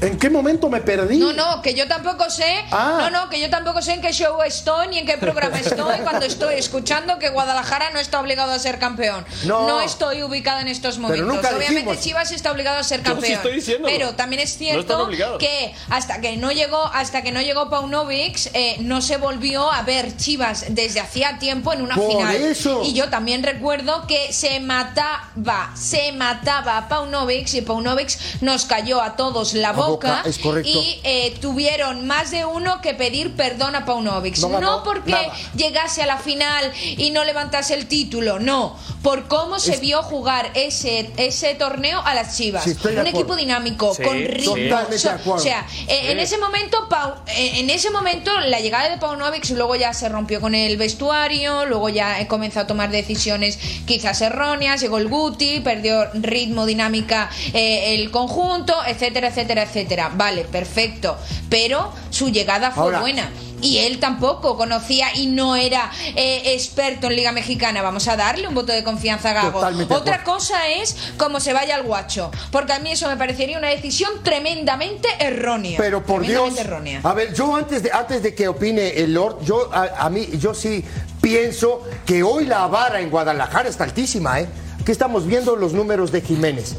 ¿En 0.00 0.18
qué 0.18 0.30
momento 0.30 0.68
me 0.70 0.80
perdí? 0.80 1.18
No, 1.18 1.32
no, 1.32 1.60
que 1.62 1.74
yo 1.74 1.86
tampoco 1.86 2.30
sé. 2.30 2.64
Ah. 2.70 2.98
No, 3.00 3.10
no, 3.10 3.28
que 3.30 3.38
yo 3.40 3.50
tampoco 3.50 3.82
sé 3.82 3.92
en 3.94 4.00
qué 4.00 4.12
show 4.12 4.40
estoy 4.42 4.88
ni 4.88 4.98
en 4.98 5.06
qué 5.06 5.18
programa 5.18 5.58
estoy 5.60 5.98
cuando 6.00 6.24
estoy 6.24 6.54
escuchando 6.54 7.18
que 7.18 7.28
Guadalajara 7.28 7.90
no 7.90 7.98
está 8.00 8.18
obligado 8.20 8.52
a 8.52 8.58
ser 8.58 8.78
campeón. 8.78 9.26
No. 9.44 9.80
estoy 9.80 10.22
ubicada 10.22 10.60
en 10.62 10.68
estos 10.68 10.96
Pero 10.96 11.02
momentos. 11.08 11.34
nunca 11.34 11.48
Obviamente 11.48 11.74
dijimos. 11.74 12.00
Chivas 12.00 12.30
está 12.32 12.50
obligado 12.52 12.78
a 12.78 12.82
ser 12.82 13.00
Yo 13.00 13.04
sí 13.08 13.12
campeón. 13.12 13.32
estoy 13.34 13.52
diciéndolo. 13.56 13.92
pero 13.92 14.14
también 14.14 14.40
es 14.42 14.52
No 14.52 14.58
cierto 14.58 15.08
que 15.38 15.74
hasta 15.90 16.20
que 16.20 16.36
no 16.36 16.50
llegó, 16.52 16.82
hasta 16.94 17.22
que 17.22 17.32
no 17.32 17.40
llegó 17.42 17.68
Paunovic, 17.68 18.38
eh, 18.54 18.76
no 18.80 19.02
se 19.02 19.16
volvió 19.18 19.70
a 19.70 19.82
ver 19.82 20.16
Chivas 20.16 20.64
desde 20.70 21.00
hacía 21.00 21.38
tiempo 21.38 21.72
en 21.72 21.82
una 21.82 21.96
Por 21.96 22.08
final. 22.10 22.34
eso. 22.36 22.82
Y 22.84 22.94
yo 22.94 23.10
también 23.10 23.42
recuerdo 23.42 24.06
que 24.06 24.32
se 24.32 24.60
mataba, 24.60 25.70
se 25.74 26.12
mataba 26.12 26.78
a 26.78 26.88
Paunovic 26.88 27.52
y 27.54 27.60
Paunovic 27.62 28.16
nos 28.40 28.64
cayó 28.64 29.02
a 29.02 29.16
todos 29.16 29.54
la 29.54 29.72
boca, 29.72 29.89
boca. 29.90 30.22
es 30.26 30.38
correcto. 30.38 30.68
Y 30.70 31.00
eh, 31.04 31.34
tuvieron 31.40 32.06
más 32.06 32.30
de 32.30 32.44
uno 32.44 32.80
que 32.80 32.94
pedir 32.94 33.34
perdón 33.36 33.74
a 33.74 33.84
Paunovic. 33.84 34.38
No 34.38 34.60
No, 34.60 34.82
porque 34.84 35.10
nada. 35.12 35.32
llegase 35.54 36.02
a 36.02 36.06
la 36.06 36.18
final 36.18 36.72
y 36.96 37.10
no 37.10 37.24
levantase 37.24 37.74
el 37.74 37.86
título, 37.86 38.38
no. 38.38 38.76
Por 39.02 39.28
cómo 39.28 39.58
se 39.58 39.76
vio 39.78 40.02
jugar 40.02 40.50
ese, 40.54 41.10
ese 41.16 41.54
torneo 41.54 42.00
a 42.04 42.14
las 42.14 42.36
Chivas. 42.36 42.64
Sí, 42.64 42.76
Un 42.84 43.06
equipo 43.06 43.34
dinámico, 43.36 43.94
Sí, 43.94 44.02
con 44.02 44.16
sí. 44.16 44.24
ritmo. 44.26 44.54
Totalmente 44.54 44.98
So- 44.98 45.08
de 45.08 45.14
acuerdo. 45.14 45.40
O 45.40 45.42
sea, 45.44 45.66
eh, 45.88 46.12
en 46.12 46.18
ese 46.18 46.36
momento, 46.38 46.86
Pau- 46.88 47.14
eh, 47.28 47.52
en 47.60 47.70
ese 47.70 47.90
momento, 47.90 48.30
la 48.40 48.60
llegada 48.60 48.90
de 48.90 48.98
Paunovic 48.98 49.48
luego 49.50 49.74
ya 49.76 49.94
se 49.94 50.08
rompió 50.08 50.40
con 50.40 50.54
el 50.54 50.76
vestuario, 50.76 51.64
luego 51.66 51.88
ya 51.88 52.20
eh, 52.20 52.26
comenzó 52.26 52.60
a 52.60 52.66
tomar 52.66 52.90
decisiones 52.90 53.58
quizás 53.86 54.20
erróneas, 54.20 54.80
llegó 54.80 54.98
el 54.98 55.08
Guti, 55.08 55.60
perdió 55.60 56.04
ritmo, 56.14 56.66
dinámica 56.66 57.30
eh, 57.54 57.94
el 57.94 58.10
conjunto, 58.10 58.74
etcétera, 58.86 59.28
etcétera, 59.28 59.62
etcétera. 59.62 59.79
Vale, 60.14 60.44
perfecto. 60.44 61.16
Pero 61.48 61.92
su 62.10 62.28
llegada 62.30 62.70
fue 62.70 62.84
Ahora- 62.84 63.00
buena. 63.00 63.30
Y 63.62 63.76
él 63.76 64.00
tampoco 64.00 64.56
conocía 64.56 65.14
y 65.14 65.26
no 65.26 65.54
era 65.54 65.90
eh, 66.16 66.54
experto 66.54 67.08
en 67.08 67.16
Liga 67.16 67.30
Mexicana. 67.30 67.82
Vamos 67.82 68.08
a 68.08 68.16
darle 68.16 68.48
un 68.48 68.54
voto 68.54 68.72
de 68.72 68.82
confianza 68.82 69.30
a 69.30 69.32
Gago. 69.34 69.52
Totalmente 69.60 69.92
Otra 69.92 70.14
acuerdo. 70.14 70.38
cosa 70.38 70.68
es 70.70 70.96
cómo 71.18 71.40
se 71.40 71.52
vaya 71.52 71.74
al 71.74 71.82
guacho. 71.82 72.30
Porque 72.50 72.72
a 72.72 72.78
mí 72.78 72.90
eso 72.92 73.06
me 73.08 73.18
parecería 73.18 73.58
una 73.58 73.68
decisión 73.68 74.10
tremendamente 74.22 75.08
errónea. 75.18 75.76
Pero 75.76 76.02
por 76.02 76.22
Dios. 76.26 76.56
Errónea. 76.56 77.00
A 77.04 77.12
ver, 77.12 77.34
yo 77.34 77.54
antes 77.54 77.82
de, 77.82 77.92
antes 77.92 78.22
de 78.22 78.34
que 78.34 78.48
opine 78.48 78.88
el 78.96 79.12
Lord, 79.12 79.44
yo 79.44 79.68
a, 79.74 80.06
a 80.06 80.08
mí, 80.08 80.26
yo 80.38 80.54
sí 80.54 80.82
pienso 81.20 81.82
que 82.06 82.22
hoy 82.22 82.46
la 82.46 82.66
vara 82.66 83.00
en 83.02 83.10
Guadalajara 83.10 83.68
está 83.68 83.84
altísima, 83.84 84.40
¿eh? 84.40 84.48
Aquí 84.80 84.90
estamos 84.90 85.26
viendo 85.26 85.54
los 85.56 85.74
números 85.74 86.10
de 86.12 86.22
Jiménez. 86.22 86.76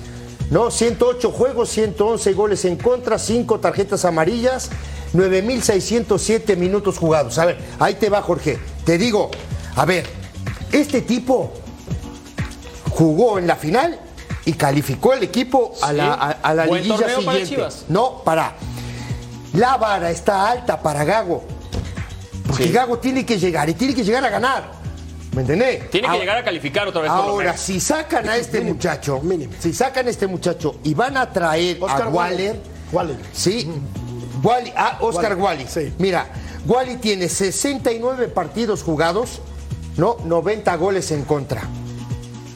¿No? 0.52 0.70
108 0.70 1.32
juegos, 1.32 1.70
111 1.70 2.34
goles 2.34 2.66
en 2.66 2.76
contra, 2.76 3.18
5 3.18 3.60
tarjetas 3.62 4.06
amarillas, 4.06 4.70
9.607 5.14 6.58
minutos 6.58 6.98
jugados. 6.98 7.38
A 7.40 7.46
ver, 7.46 7.58
ahí 7.80 7.96
te 7.96 8.10
va, 8.10 8.22
Jorge. 8.22 8.60
Te 8.86 8.98
digo, 8.98 9.32
a 9.76 9.86
ver, 9.86 10.06
este 10.72 11.02
tipo 11.02 11.54
jugó 12.90 13.40
en 13.40 13.48
la 13.48 13.56
final 13.56 14.00
y 14.44 14.54
calificó 14.54 15.14
el 15.14 15.24
equipo 15.24 15.74
a 15.82 15.94
la, 15.94 16.14
a, 16.14 16.32
a 16.32 16.54
la 16.54 16.66
Buen 16.66 16.84
liguilla 16.84 17.00
torneo 17.00 17.26
para 17.26 17.32
siguiente. 17.38 17.56
Chivas. 17.56 17.86
No, 17.88 18.22
para. 18.24 18.56
La 19.54 19.78
vara 19.78 20.12
está 20.12 20.50
alta 20.50 20.82
para 20.82 21.04
Gago. 21.06 21.44
Porque 22.48 22.66
Sí. 22.66 22.72
Gago 22.72 23.00
tiene 23.00 23.26
que 23.26 23.40
llegar 23.40 23.70
y 23.70 23.74
tiene 23.74 23.94
que 23.96 24.04
llegar 24.04 24.26
a 24.26 24.30
ganar. 24.30 24.81
¿Me 25.34 25.42
entendés? 25.42 25.90
Tiene 25.90 26.10
que 26.10 26.18
llegar 26.20 26.38
a 26.38 26.44
calificar 26.44 26.88
otra 26.88 27.02
vez. 27.02 27.10
Ahora, 27.12 27.56
si 27.58 27.80
sacan 27.80 28.28
a 28.28 28.36
este 28.38 28.60
muchacho, 28.62 29.22
si 29.60 29.74
sacan 29.74 30.08
a 30.08 30.10
este 30.10 30.28
muchacho 30.28 30.76
y 30.84 30.94
van 30.94 31.16
a 31.18 31.32
traer 31.32 31.78
Oscar 31.80 32.04
a 32.04 32.10
Waller, 32.10 32.60
Waller. 32.92 33.16
sí, 33.32 33.70
Wally, 34.44 34.74
ah, 34.76 34.98
Oscar 35.02 35.36
Wally, 35.38 35.64
Wally. 35.64 35.68
sí. 35.70 35.94
Mira, 36.00 36.28
Wally 36.66 36.98
tiene 36.98 37.30
69 37.30 38.28
partidos 38.28 38.84
jugados, 38.84 39.42
¿no? 39.98 40.18
90 40.26 40.76
goles 40.76 41.10
en 41.12 41.24
contra. 41.24 41.62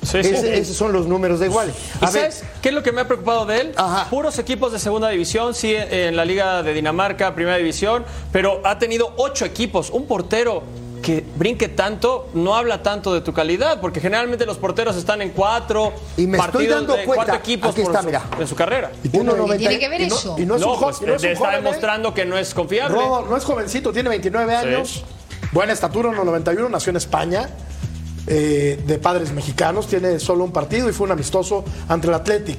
Sí, 0.02 0.22
sí. 0.24 0.30
Ese- 0.36 0.58
esos 0.60 0.76
son 0.76 0.92
los 0.92 1.08
números 1.08 1.40
de 1.40 1.50
Wally. 1.50 1.72
¿Y 2.02 2.06
A 2.06 2.10
ver, 2.12 2.32
sabes 2.32 2.44
qué 2.62 2.70
es 2.70 2.76
lo 2.76 2.84
que 2.84 2.92
me 2.92 3.02
ha 3.02 3.08
preocupado 3.08 3.46
de 3.46 3.62
él? 3.62 3.74
Ajá. 3.78 4.08
Puros 4.10 4.38
equipos 4.38 4.72
de 4.74 4.80
segunda 4.80 5.10
división, 5.10 5.56
sí, 5.56 5.74
en 5.76 6.16
la 6.16 6.26
Liga 6.26 6.62
de 6.62 6.74
Dinamarca, 6.74 7.34
primera 7.34 7.58
división, 7.58 8.04
pero 8.32 8.62
ha 8.66 8.78
tenido 8.78 9.14
ocho 9.18 9.46
equipos. 9.46 9.90
Un 9.90 10.06
portero 10.06 10.62
que 11.06 11.24
brinque 11.36 11.68
tanto 11.68 12.30
no 12.34 12.56
habla 12.56 12.82
tanto 12.82 13.14
de 13.14 13.22
tu 13.22 13.32
calidad, 13.32 13.80
porque 13.80 14.00
generalmente 14.02 14.44
los 14.48 14.58
porteros 14.58 14.96
están 14.96 15.22
en 15.22 15.30
cuatro 15.30 15.94
Y 16.18 16.26
me 16.26 16.38
estoy 16.38 16.52
partidos 16.52 16.76
dando 16.80 16.96
de 16.96 17.06
cuenta, 17.06 17.26
cuatro 17.26 17.36
equipos 17.36 17.72
aquí 17.72 17.82
por 17.84 17.92
está, 17.92 18.00
su- 18.02 18.06
mira. 18.08 18.24
en 18.40 18.48
su 18.48 18.56
carrera. 18.56 18.92
noventa- 19.14 19.58
tiene 19.58 19.78
que 19.78 19.88
ver 19.88 20.02
y 20.02 20.08
no- 20.08 20.16
eso? 20.16 20.36
y 20.40 20.46
no 20.48 20.56
es 20.56 20.62
un 20.64 20.68
No, 20.68 20.76
jo- 20.76 20.86
pues 20.86 21.02
y 21.02 21.06
no 21.06 21.14
es 21.14 21.22
un 21.22 21.28
te 21.28 21.34
está 21.34 21.46
joven, 21.46 21.54
¿eh? 21.60 21.64
demostrando 21.64 22.14
que 22.16 22.26
no 22.26 22.38
es 22.40 22.54
confiable. 22.56 22.98
No, 22.98 23.22
no 23.22 23.38
es 23.38 23.44
jovencito, 23.44 23.94
tiene 23.94 24.10
29 24.10 24.56
años. 24.56 25.04
Buena 25.52 25.74
estatura, 25.74 26.10
1.91, 26.10 26.70
nació 26.70 26.90
en 26.90 26.98
España. 26.98 27.50
eh, 28.28 28.82
de 28.88 28.98
padres 28.98 29.32
mexicanos, 29.32 29.86
tiene 29.86 30.20
solo 30.20 30.44
un 30.46 30.52
partido 30.52 30.90
y 30.90 30.94
fue 30.94 31.06
un 31.06 31.12
amistoso 31.12 31.64
ante 31.88 32.08
el 32.08 32.14
Athletic 32.16 32.58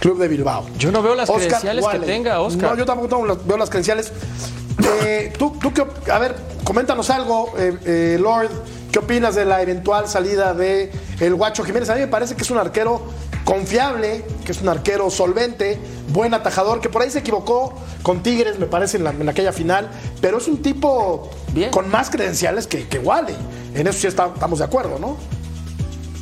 Club 0.00 0.18
de 0.18 0.26
Bilbao. 0.26 0.66
Yo 0.78 0.90
no 0.90 1.00
veo 1.00 1.14
las 1.14 1.30
Oscar 1.30 1.46
credenciales 1.46 1.86
que 1.86 1.98
tenga, 2.00 2.40
Oscar. 2.40 2.70
No, 2.72 2.76
yo 2.76 2.84
tampoco 2.84 3.38
veo 3.44 3.56
las 3.56 3.70
credenciales. 3.70 4.12
Eh, 5.04 5.32
tú, 5.38 5.56
tú 5.62 5.72
qué 5.72 5.86
a 6.10 6.18
ver, 6.18 6.34
coméntanos 6.66 7.10
algo, 7.10 7.54
eh, 7.56 7.78
eh, 7.84 8.18
Lord, 8.20 8.50
¿qué 8.90 8.98
opinas 8.98 9.36
de 9.36 9.44
la 9.44 9.62
eventual 9.62 10.08
salida 10.08 10.52
de 10.52 10.90
el 11.20 11.34
Guacho 11.36 11.62
Jiménez? 11.62 11.88
A 11.90 11.94
mí 11.94 12.00
me 12.00 12.08
parece 12.08 12.34
que 12.34 12.42
es 12.42 12.50
un 12.50 12.58
arquero 12.58 13.02
confiable, 13.44 14.24
que 14.44 14.50
es 14.50 14.60
un 14.60 14.68
arquero 14.68 15.08
solvente, 15.08 15.78
buen 16.08 16.34
atajador, 16.34 16.80
que 16.80 16.88
por 16.88 17.02
ahí 17.02 17.10
se 17.12 17.20
equivocó 17.20 17.72
con 18.02 18.20
Tigres, 18.24 18.58
me 18.58 18.66
parece, 18.66 18.96
en, 18.96 19.04
la- 19.04 19.10
en 19.10 19.28
aquella 19.28 19.52
final, 19.52 19.88
pero 20.20 20.38
es 20.38 20.48
un 20.48 20.60
tipo 20.60 21.30
Bien. 21.52 21.70
con 21.70 21.88
más 21.88 22.10
credenciales 22.10 22.66
que, 22.66 22.88
que 22.88 22.98
Wally. 22.98 23.36
En 23.76 23.86
eso 23.86 24.00
sí 24.00 24.06
está- 24.08 24.32
estamos 24.34 24.58
de 24.58 24.64
acuerdo, 24.64 24.98
¿no? 24.98 25.16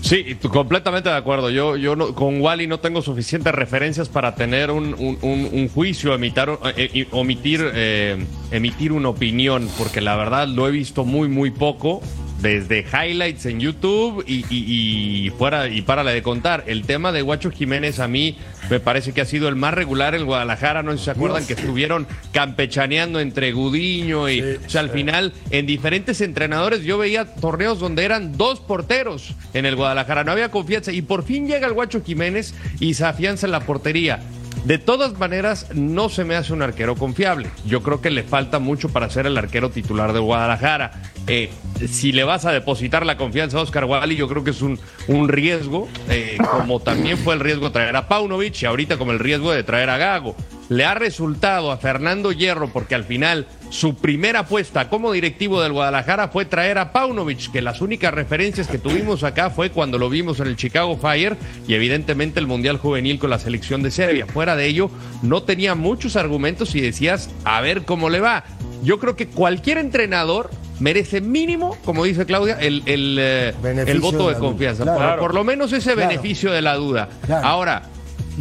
Sí, 0.05 0.37
completamente 0.53 1.09
de 1.09 1.15
acuerdo. 1.17 1.49
Yo, 1.49 1.79
yo 1.79 1.97
no- 1.97 2.15
con 2.15 2.39
Wally 2.43 2.67
no 2.67 2.79
tengo 2.79 3.01
suficientes 3.01 3.55
referencias 3.55 4.11
para 4.11 4.35
tener 4.35 4.71
un, 4.71 4.93
un- 4.99 5.17
un- 5.23 5.49
un 5.51 5.69
juicio, 5.71 6.13
emitar, 6.15 6.59
eh, 6.77 6.91
eh, 6.93 7.09
omitir, 7.11 7.67
eh, 7.75 8.23
emitir 8.51 8.93
una 8.93 9.09
opinión, 9.09 9.67
porque 9.79 10.03
la 10.03 10.15
verdad 10.15 10.47
lo 10.47 10.69
he 10.69 10.71
visto 10.73 11.07
muy, 11.07 11.29
muy 11.29 11.51
poco. 11.51 12.03
Desde 12.41 12.81
highlights 12.93 13.47
en 13.47 13.59
YouTube 13.61 14.23
y, 14.27 14.45
y- 14.51 15.27
y 15.27 15.31
fuera 15.31 15.69
y 15.69 15.81
para 15.83 16.03
la 16.05 16.11
de 16.11 16.23
contar. 16.23 16.65
El 16.67 16.83
tema 16.85 17.11
de 17.11 17.23
Guacho 17.23 17.51
Jiménez 17.51 18.01
a 18.01 18.09
mí 18.09 18.37
me 18.69 18.81
parece 18.81 19.13
que 19.13 19.21
ha 19.23 19.25
sido 19.25 19.49
el 19.49 19.57
más 19.57 19.73
regular 19.73 20.15
en 20.15 20.27
Guadalajara. 20.27 20.83
No 20.83 20.93
sé 20.93 20.99
si 20.99 21.05
se 21.05 21.11
acuerdan 21.13 21.47
que 21.47 21.55
estuvieron 21.55 22.07
campechaneando 22.33 23.21
entre 23.21 23.53
Gudiño 23.53 24.29
y 24.29 24.43
o 24.43 24.69
sea, 24.69 24.83
al 24.83 24.91
final 24.91 25.33
en 25.51 25.65
diferentes 25.67 26.21
entrenadores 26.21 26.83
yo 26.83 26.99
veía 26.99 27.25
torneos 27.35 27.79
donde 27.79 28.05
eran 28.05 28.37
dos 28.37 28.61
porteros 28.61 29.33
en 29.55 29.65
el 29.65 29.77
Guadalajara. 29.77 30.25
No 30.25 30.33
había 30.33 30.51
confianza 30.51 30.93
y 30.93 31.01
por 31.03 31.25
fin 31.25 31.47
llega 31.47 31.67
el 31.67 31.73
Guacho 31.73 32.03
Jiménez 32.05 32.55
y 32.81 32.95
se 32.95 33.05
afianza 33.07 33.47
en 33.47 33.53
la 33.53 33.61
portería. 33.61 34.21
De 34.65 34.79
todas 34.79 35.19
maneras, 35.19 35.67
no 35.75 36.09
se 36.09 36.25
me 36.25 36.37
hace 36.37 36.55
un 36.55 36.63
arquero 36.63 36.97
confiable. 36.97 37.51
Yo 37.67 37.83
creo 37.83 38.01
que 38.01 38.11
le 38.11 38.23
falta 38.23 38.59
mucho 38.59 38.89
para 38.89 39.11
ser 39.11 39.27
el 39.27 39.37
arquero 39.37 39.69
titular 39.71 40.15
de 40.15 40.21
Guadalajara. 40.21 41.03
Eh, 41.27 41.51
si 41.87 42.13
le 42.13 42.25
vas 42.25 42.47
a 42.47 42.53
depositar 42.53 43.05
la 43.05 43.19
confianza 43.19 43.59
a 43.59 43.61
Oscar 43.61 43.85
Wally, 43.85 44.17
yo 44.17 44.27
creo 44.27 44.43
que 44.43 44.53
es 44.53 44.63
un, 44.63 44.81
un 45.07 45.29
riesgo, 45.29 45.87
eh, 46.09 46.39
como 46.51 46.81
también 46.81 47.19
fue 47.19 47.35
el 47.35 47.41
riesgo 47.41 47.67
de 47.67 47.73
traer 47.73 47.95
a 47.97 48.09
Paunovic 48.09 48.63
y 48.63 48.65
ahorita 48.65 48.97
como 48.97 49.13
el 49.13 49.19
riesgo 49.19 49.53
de 49.53 49.65
traer 49.65 49.91
a 49.91 49.99
Gago. 49.99 50.35
Le 50.71 50.87
ha 50.87 50.95
resultado 50.95 51.71
a 51.71 51.77
Fernando 51.77 52.33
Hierro, 52.33 52.69
porque 52.69 52.95
al 52.95 53.05
final 53.05 53.47
su 53.75 53.97
primera 53.97 54.41
apuesta 54.41 54.89
como 54.89 55.11
directivo 55.11 55.61
del 55.61 55.73
Guadalajara 55.73 56.29
fue 56.29 56.45
traer 56.45 56.79
a 56.79 56.93
Paunovic, 56.93 57.51
que 57.51 57.61
las 57.61 57.81
únicas 57.81 58.15
referencias 58.15 58.69
que 58.69 58.79
tuvimos 58.79 59.25
acá 59.25 59.51
fue 59.51 59.71
cuando 59.71 59.99
lo 59.99 60.09
vimos 60.09 60.39
en 60.39 60.47
el 60.47 60.55
Chicago 60.57 60.97
Fire 60.97 61.37
y 61.67 61.75
evidentemente 61.75 62.39
el 62.39 62.47
Mundial 62.47 62.79
Juvenil 62.79 63.19
con 63.19 63.31
la 63.31 63.39
selección 63.41 63.83
de 63.83 63.91
Serbia. 63.91 64.27
Fuera 64.27 64.55
de 64.55 64.67
ello, 64.67 64.91
no 65.23 65.43
tenía 65.43 65.75
muchos 65.75 66.15
argumentos 66.15 66.75
y 66.77 66.81
decías, 66.81 67.31
a 67.45 67.61
ver 67.63 67.85
cómo 67.85 68.11
le 68.11 68.21
va. 68.21 68.45
Yo 68.85 69.01
creo 69.01 69.17
que 69.17 69.27
cualquier 69.27 69.79
entrenador 69.79 70.51
merece 70.79 71.21
mínimo, 71.21 71.77
como 71.85 72.05
dice 72.05 72.27
Claudia, 72.27 72.57
el, 72.61 72.83
el, 72.87 73.17
eh, 73.21 73.55
el 73.87 74.01
voto 74.01 74.29
de 74.29 74.37
confianza. 74.37 74.85
Claro. 74.85 74.99
Por, 75.17 75.19
por 75.19 75.35
lo 75.35 75.43
menos 75.43 75.73
ese 75.73 75.95
Claro. 75.95 76.09
beneficio 76.09 76.53
de 76.53 76.63
la 76.63 76.75
duda. 76.77 77.09
Claro. 77.27 77.45
Ahora, 77.47 77.83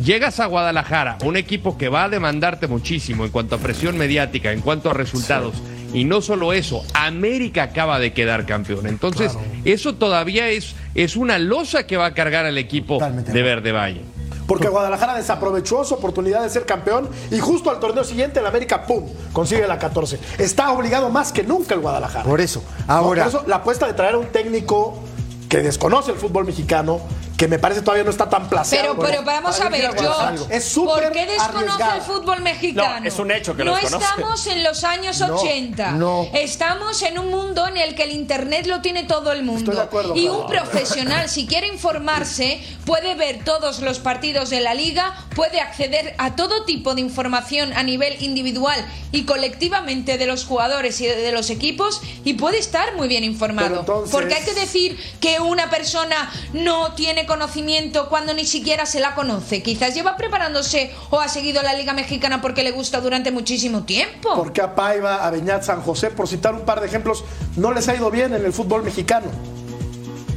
llegas 0.02 0.40
a 0.40 0.46
Guadalajara, 0.48 1.18
un 1.24 1.38
equipo 1.38 1.78
que 1.78 1.90
va 1.90 2.06
a 2.06 2.10
demandarte 2.10 2.68
muchísimo 2.68 3.26
en 3.26 3.32
cuanto 3.32 3.56
a 3.56 3.60
presión 3.60 3.98
mediática, 3.98 4.52
en 4.52 4.62
cuanto 4.62 4.90
a 4.90 4.94
resultados. 4.94 5.56
Y 5.94 6.06
no 6.06 6.22
solo 6.22 6.54
eso, 6.54 6.84
América 6.94 7.64
acaba 7.64 8.00
de 8.00 8.14
quedar 8.14 8.46
campeón. 8.46 8.88
Entonces, 8.88 9.38
eso 9.64 9.94
todavía 9.96 10.50
es, 10.50 10.76
es 10.96 11.16
una 11.16 11.38
losa 11.38 11.86
que 11.86 11.98
va 11.98 12.08
a 12.08 12.14
cargar 12.14 12.46
al 12.46 12.58
equipo 12.58 13.00
de 13.00 13.42
Verde 13.44 13.72
Valle. 13.72 14.02
Porque 14.48 14.68
Guadalajara 14.68 15.16
desaprovechó 15.16 15.86
su 15.86 15.94
oportunidad 15.94 16.42
de 16.44 16.50
ser 16.50 16.66
campeón 16.66 17.08
y 17.32 17.40
justo 17.40 17.70
al 17.70 17.80
torneo 17.80 18.04
siguiente 18.04 18.40
el 18.40 18.46
América, 18.46 18.86
¡pum!, 18.86 19.06
consigue 19.32 19.66
la 19.68 19.80
14. 19.80 20.20
Está 20.38 20.72
obligado 20.72 21.10
más 21.10 21.32
que 21.32 21.44
nunca 21.44 21.76
el 21.76 21.80
Guadalajara. 21.80 22.26
Por 22.26 22.42
eso, 22.42 22.62
No, 22.88 22.94
ahora. 22.94 23.24
por 23.24 23.30
eso 23.36 23.44
la 23.48 23.58
apuesta 23.58 23.88
de 23.88 23.94
traer 23.94 24.16
a 24.16 24.18
un 24.18 24.28
técnico 24.28 25.00
que 25.48 25.60
desconoce 25.60 26.12
el 26.12 26.18
fútbol 26.18 26.46
mexicano, 26.46 27.00
que 27.44 27.50
me 27.50 27.60
parece 27.60 27.82
todavía 27.82 28.06
no 28.06 28.10
está 28.10 28.30
tan 28.30 28.48
placeado. 28.48 28.96
Pero, 28.96 29.06
pero 29.06 29.24
vamos 29.24 29.60
a 29.60 29.68
ver, 29.68 29.94
George, 29.98 30.46
Es 30.56 30.64
súper 30.64 31.04
¿por 31.04 31.12
qué 31.12 31.26
desconoce 31.26 31.84
el 31.96 32.02
fútbol 32.02 32.42
mexicano? 32.42 33.02
No, 33.02 33.06
es 33.06 33.20
un 33.20 33.32
hecho 33.32 33.54
que 33.54 33.66
No 33.66 33.72
lo 33.72 33.76
desconoce. 33.76 34.06
estamos 34.06 34.48
en 34.48 34.64
los 34.64 34.84
años 34.86 35.20
No, 35.20 35.36
80. 35.36 35.92
no. 35.92 36.28
Estamos 36.34 37.02
en 37.02 37.20
un 37.20 37.30
mundo 37.30 37.68
en 37.68 37.76
el 37.76 37.96
que 37.96 38.04
el 38.04 38.12
internet 38.12 38.66
lo 38.66 38.80
tiene 38.80 39.04
todo 39.04 39.34
el 39.34 39.44
mundo. 39.44 39.60
Estoy 39.60 39.76
de 39.76 39.82
acuerdo, 39.82 40.16
y 40.16 40.30
un 40.30 40.48
profesional, 40.48 41.28
si 41.28 41.46
quiere 41.46 41.68
informarse, 41.68 42.64
puede 42.86 43.16
ver 43.16 43.44
todos 43.44 43.82
los 43.82 44.00
partidos 44.00 44.50
de 44.50 44.62
la 44.62 44.74
liga, 44.74 45.14
puede 45.36 45.60
acceder 45.60 46.16
a 46.20 46.38
todo 46.38 46.64
tipo 46.64 46.96
de 46.96 47.02
información 47.02 47.74
a 47.74 47.84
nivel 47.84 48.24
individual 48.24 48.86
y 49.12 49.24
colectivamente 49.24 50.18
de 50.18 50.28
los 50.28 50.46
jugadores 50.46 51.02
y 51.02 51.08
de, 51.08 51.32
los 51.34 51.50
equipos 51.50 52.02
y 52.24 52.36
puede 52.36 52.58
estar 52.58 52.96
muy 52.96 53.08
bien 53.10 53.26
informado. 53.26 53.82
entonces- 53.82 54.12
Porque 54.12 54.36
hay 54.36 54.44
que 54.44 54.54
decir 54.54 54.98
que 55.20 55.40
una 55.42 55.70
persona 55.70 56.32
no 56.54 56.94
tiene 56.94 57.26
conocimiento 57.34 58.10
cuando 58.10 58.34
ni 58.36 58.46
siquiera 58.46 58.86
se 58.86 59.00
la 59.00 59.16
conoce. 59.16 59.64
Quizás 59.64 59.96
lleva 59.96 60.16
preparándose 60.18 60.94
o 61.10 61.20
ha 61.20 61.28
seguido 61.28 61.64
la 61.64 61.74
Liga 61.74 61.94
Mexicana 61.94 62.42
porque 62.42 62.64
le 62.64 62.72
gusta 62.72 63.02
durante 63.02 63.32
muchísimo 63.32 63.86
tiempo. 63.86 64.36
Porque 64.36 64.62
a 64.62 64.76
Paiva, 64.76 65.26
a 65.26 65.32
Beñat, 65.32 65.64
San 65.64 65.82
José, 65.82 66.12
por 66.12 66.28
citar 66.28 66.54
un 66.54 66.62
par 66.62 66.80
de 66.80 66.86
ejemplos, 66.86 67.24
no 67.56 67.72
les 67.72 67.88
ha 67.90 67.96
ido 67.96 68.12
bien 68.12 68.36
en 68.36 68.46
el 68.46 68.54
fútbol 68.54 68.84
mexicano. 68.84 69.26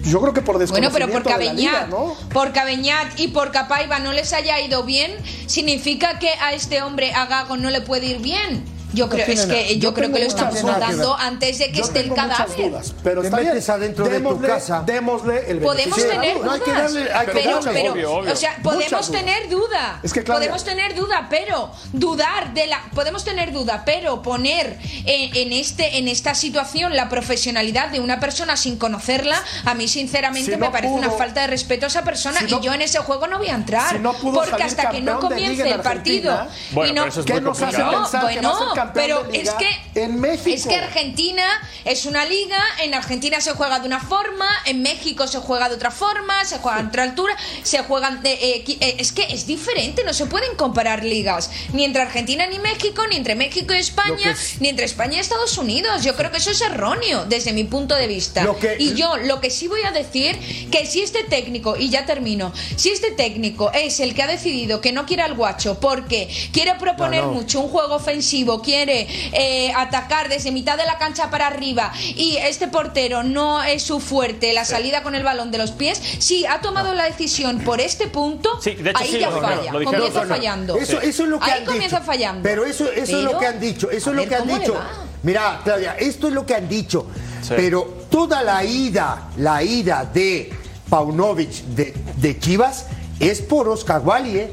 Yo 0.04 0.20
creo 0.20 0.32
que 0.32 0.40
por 0.40 0.56
Bueno, 0.56 0.88
pero 0.90 1.06
desconocimiento 1.06 1.22
porque 1.28 1.34
a 1.34 1.38
de 1.38 1.44
la 1.44 1.52
liga, 1.52 1.72
Beñat, 1.72 1.88
¿no? 1.88 2.16
porque 2.32 2.60
a 2.60 2.64
Beñat 2.64 3.20
y 3.20 3.28
porque 3.28 3.58
a 3.58 3.68
Paiva 3.68 3.98
no 3.98 4.12
les 4.12 4.32
haya 4.32 4.58
ido 4.60 4.84
bien, 4.84 5.14
significa 5.46 6.18
que 6.18 6.30
a 6.40 6.54
este 6.54 6.80
hombre, 6.82 7.12
a 7.12 7.26
Gago, 7.26 7.58
no 7.58 7.68
le 7.68 7.82
puede 7.82 8.06
ir 8.06 8.20
bien. 8.20 8.64
Yo 8.96 9.08
creo, 9.08 9.26
es 9.26 9.46
que 9.46 9.74
Yo 9.78 9.80
yo 9.90 9.94
creo 9.94 10.10
que 10.12 10.18
lo 10.20 10.26
estamos 10.26 10.60
dudas. 10.60 10.74
votando 10.80 11.16
antes 11.16 11.58
de 11.58 11.66
que 11.70 11.78
Yo 11.78 11.84
esté 11.84 12.00
el 12.00 12.12
cadáver. 12.14 12.56
dudas, 12.70 12.94
pero 13.04 13.22
está 13.22 13.36
bien. 13.38 13.50
metes 13.50 13.68
adentro 13.68 14.04
de 14.08 14.18
tu 14.20 14.28
Démosle- 14.30 14.46
casa. 14.46 14.82
Démosle 14.86 15.50
el 15.50 15.58
Podemos 15.60 15.96
beneficio 15.98 16.08
tener 16.20 16.34
duda. 16.38 16.44
no, 16.46 16.52
hay 16.52 16.60
que 16.60 16.70
dudas, 16.70 16.94
darle- 16.94 17.12
hay 17.12 17.26
que 17.26 17.32
pero, 17.32 17.50
darle. 17.60 17.72
pero, 17.72 17.92
Obvio, 17.92 18.12
obvio. 18.14 18.32
o 18.32 18.36
sea, 18.36 18.56
podemos 18.62 18.90
dudas. 19.08 19.10
tener 19.10 19.48
duda, 19.48 20.00
Es 20.02 20.12
que, 20.12 20.24
Claudia- 20.24 20.48
podemos 20.48 20.64
tener 20.64 20.94
duda, 20.94 21.26
pero 21.30 21.70
dudar 21.92 22.54
de 22.54 22.66
la, 22.66 22.82
podemos 22.94 23.24
tener 23.24 23.52
duda, 23.52 23.82
pero 23.84 24.22
poner 24.22 24.78
en, 25.04 25.36
en 25.36 25.52
este, 25.52 25.98
en 25.98 26.08
esta 26.08 26.34
situación 26.34 26.96
la 26.96 27.08
profesionalidad 27.08 27.90
de 27.90 28.00
una 28.00 28.18
persona 28.18 28.56
sin 28.56 28.76
conocerla, 28.78 29.42
a 29.64 29.74
mí 29.74 29.88
sinceramente 29.88 30.52
Si 30.52 30.56
me 30.58 30.66
no 30.66 30.72
parece 30.72 30.92
una 30.94 31.08
pudo- 31.08 31.18
falta 31.18 31.42
de 31.42 31.46
respeto 31.48 31.86
a 31.86 31.88
esa 31.88 32.02
persona 32.02 32.40
si 32.40 32.46
no- 32.46 32.58
y 32.58 32.62
yo 32.62 32.72
en 32.74 32.82
ese 32.82 32.98
juego 33.00 33.26
no 33.26 33.38
voy 33.38 33.48
a 33.48 33.54
entrar, 33.54 33.92
si 33.92 33.98
no 33.98 34.12
pudo 34.14 34.42
porque 34.42 34.62
hasta 34.62 34.88
que 34.90 35.00
no 35.02 35.20
comience 35.20 35.68
el 35.68 35.80
partido 35.80 36.46
Bueno, 36.72 36.90
y 36.90 36.94
no, 36.94 37.02
pero 37.02 37.12
eso 37.12 37.20
es 37.20 37.26
¿Qué 37.26 37.32
muy 37.34 37.42
nos 37.42 37.56
hace 37.62 37.64
complicado. 37.76 38.02
pensar 38.02 38.20
que 38.20 38.26
va 38.26 38.30
a 38.32 38.56
ser 38.56 38.66
bueno, 38.66 38.82
campeón 38.86 39.06
pero 39.22 39.24
de 39.32 39.38
liga 39.38 39.52
es 39.52 39.58
que 39.94 40.02
en 40.04 40.20
México? 40.20 40.50
es 40.56 40.66
que 40.66 40.74
Argentina 40.76 41.44
es 41.84 42.06
una 42.06 42.24
liga, 42.24 42.58
en 42.82 42.94
Argentina 42.94 43.40
se 43.40 43.52
juega 43.52 43.78
de 43.80 43.86
una 43.86 44.00
forma, 44.00 44.48
en 44.66 44.82
México 44.82 45.26
se 45.26 45.38
juega 45.38 45.68
de 45.68 45.74
otra 45.76 45.90
forma, 45.90 46.44
se 46.44 46.58
juega 46.58 46.78
a 46.78 46.86
otra 46.86 47.02
altura, 47.04 47.36
se 47.62 47.78
juegan 47.82 48.22
de, 48.22 48.32
eh, 48.32 48.64
eh, 48.80 48.96
es 48.98 49.12
que 49.12 49.22
es 49.30 49.46
diferente, 49.46 50.02
no 50.04 50.12
se 50.12 50.26
pueden 50.26 50.56
comparar 50.56 51.04
ligas, 51.04 51.50
ni 51.72 51.84
entre 51.84 52.02
Argentina 52.02 52.46
ni 52.46 52.58
México, 52.58 53.06
ni 53.08 53.16
entre 53.16 53.34
México 53.34 53.74
y 53.74 53.78
España, 53.78 54.34
ni 54.60 54.68
entre 54.68 54.84
España 54.86 55.16
y 55.16 55.20
Estados 55.20 55.56
Unidos. 55.58 56.02
Yo 56.04 56.14
creo 56.16 56.30
que 56.30 56.38
eso 56.38 56.50
es 56.50 56.60
erróneo 56.60 57.24
desde 57.26 57.52
mi 57.52 57.64
punto 57.64 57.94
de 57.94 58.06
vista. 58.06 58.42
Lo 58.44 58.58
que- 58.58 58.76
y 58.78 58.94
yo 58.94 59.16
lo 59.16 59.40
que 59.40 59.50
sí 59.50 59.68
voy 59.68 59.82
a 59.82 59.92
decir 59.92 60.36
que 60.70 60.86
si 60.86 61.02
este 61.02 61.24
técnico 61.24 61.76
y 61.76 61.88
ya 61.88 62.04
termino, 62.06 62.52
si 62.76 62.90
este 62.90 63.10
técnico 63.12 63.70
es 63.72 64.00
el 64.00 64.14
que 64.14 64.22
ha 64.22 64.26
decidido 64.26 64.80
que 64.80 64.92
no 64.92 65.06
quiere 65.06 65.22
al 65.22 65.34
guacho 65.34 65.78
porque 65.80 66.28
quiere 66.52 66.74
proponer 66.74 67.22
No, 67.22 67.28
no. 67.28 67.32
mucho 67.34 67.60
un 67.60 67.68
juego 67.68 67.94
ofensivo, 67.94 68.60
quiere 68.62 68.75
eh, 68.84 69.72
atacar 69.74 70.28
desde 70.28 70.50
mitad 70.52 70.76
de 70.76 70.84
la 70.84 70.98
cancha 70.98 71.30
para 71.30 71.46
arriba 71.46 71.92
y 71.98 72.36
este 72.36 72.68
portero 72.68 73.22
no 73.22 73.62
es 73.62 73.82
su 73.82 74.00
fuerte, 74.00 74.52
la 74.52 74.64
salida 74.64 75.02
con 75.02 75.14
el 75.14 75.22
balón 75.22 75.50
de 75.50 75.58
los 75.58 75.72
pies, 75.72 76.00
si 76.18 76.44
ha 76.46 76.60
tomado 76.60 76.92
la 76.94 77.04
decisión 77.04 77.60
por 77.60 77.80
este 77.80 78.06
punto, 78.08 78.60
Sí, 78.60 78.74
de 78.74 78.90
hecho 78.90 78.98
ahí 79.02 79.10
sí, 79.12 79.18
ya 79.18 79.30
lo 79.30 79.40
falla, 79.40 79.72
lo 79.72 79.78
dijeron. 79.78 79.84
comienza 80.00 80.18
No, 80.20 80.24
no, 80.24 80.28
no. 80.28 80.34
fallando. 80.34 80.76
Eso, 80.76 81.00
eso 81.00 81.22
es 81.24 81.28
lo 81.28 81.38
que 81.38 81.50
ahí 81.50 81.60
han 81.60 81.64
comienza 81.64 81.96
dicho. 81.98 82.06
fallando. 82.06 82.42
Pero 82.42 82.64
eso, 82.66 82.90
eso 82.92 83.18
es 83.18 83.24
lo 83.24 83.38
que 83.38 83.46
han 83.46 83.60
dicho. 83.60 83.90
Eso 83.90 84.10
a 84.10 84.12
es 84.12 84.16
lo 84.16 84.22
ver 84.22 84.28
que 84.28 84.34
han 84.34 84.40
cómo 84.42 84.52
le 84.54 84.60
dicho. 84.60 84.74
va. 84.74 84.90
Mira, 85.22 85.60
Claudia, 85.64 85.96
esto 85.98 86.28
es 86.28 86.34
lo 86.34 86.44
que 86.46 86.54
han 86.54 86.68
dicho. 86.68 87.06
Sí. 87.42 87.54
Pero 87.56 88.06
toda 88.10 88.42
la 88.42 88.64
ida, 88.64 89.28
la 89.38 89.62
ida 89.62 90.04
de 90.12 90.52
Paunovic 90.88 91.50
de, 91.50 91.94
de 92.16 92.38
Chivas 92.38 92.86
es 93.18 93.40
por 93.42 93.68
Oscar 93.68 94.02
Wally, 94.04 94.38
¿eh? 94.38 94.50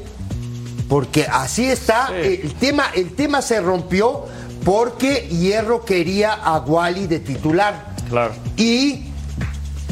Porque 0.88 1.26
así 1.30 1.64
está. 1.64 2.08
Sí. 2.08 2.40
El, 2.44 2.54
tema, 2.54 2.86
el 2.94 3.14
tema 3.14 3.42
se 3.42 3.60
rompió 3.60 4.24
porque 4.64 5.28
Hierro 5.28 5.84
quería 5.84 6.32
a 6.34 6.58
Wally 6.60 7.06
de 7.06 7.20
titular. 7.20 7.94
Claro. 8.08 8.34
Y 8.56 9.08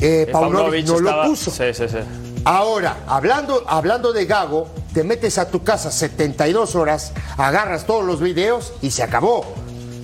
eh, 0.01 0.27
Eh, 0.27 0.29
Paunovic 0.33 0.87
no 0.87 0.97
estaba- 0.97 1.25
lo 1.25 1.31
puso. 1.31 1.51
Sí, 1.51 1.65
sí, 1.75 1.85
sí. 1.89 1.99
Ahora, 2.45 3.05
hablando, 3.07 3.63
hablando 3.69 4.13
de 4.13 4.25
Gago, 4.27 4.69
te 4.93 5.05
metes 5.05 5.39
a 5.39 5.49
tu 5.49 5.63
casa 5.63 5.91
72 5.93 6.75
horas, 6.75 7.13
agarras 7.37 7.87
todos 7.87 8.05
los 8.05 8.21
videos 8.21 8.73
y 8.83 8.91
se 8.91 9.03
acabó. 9.03 9.45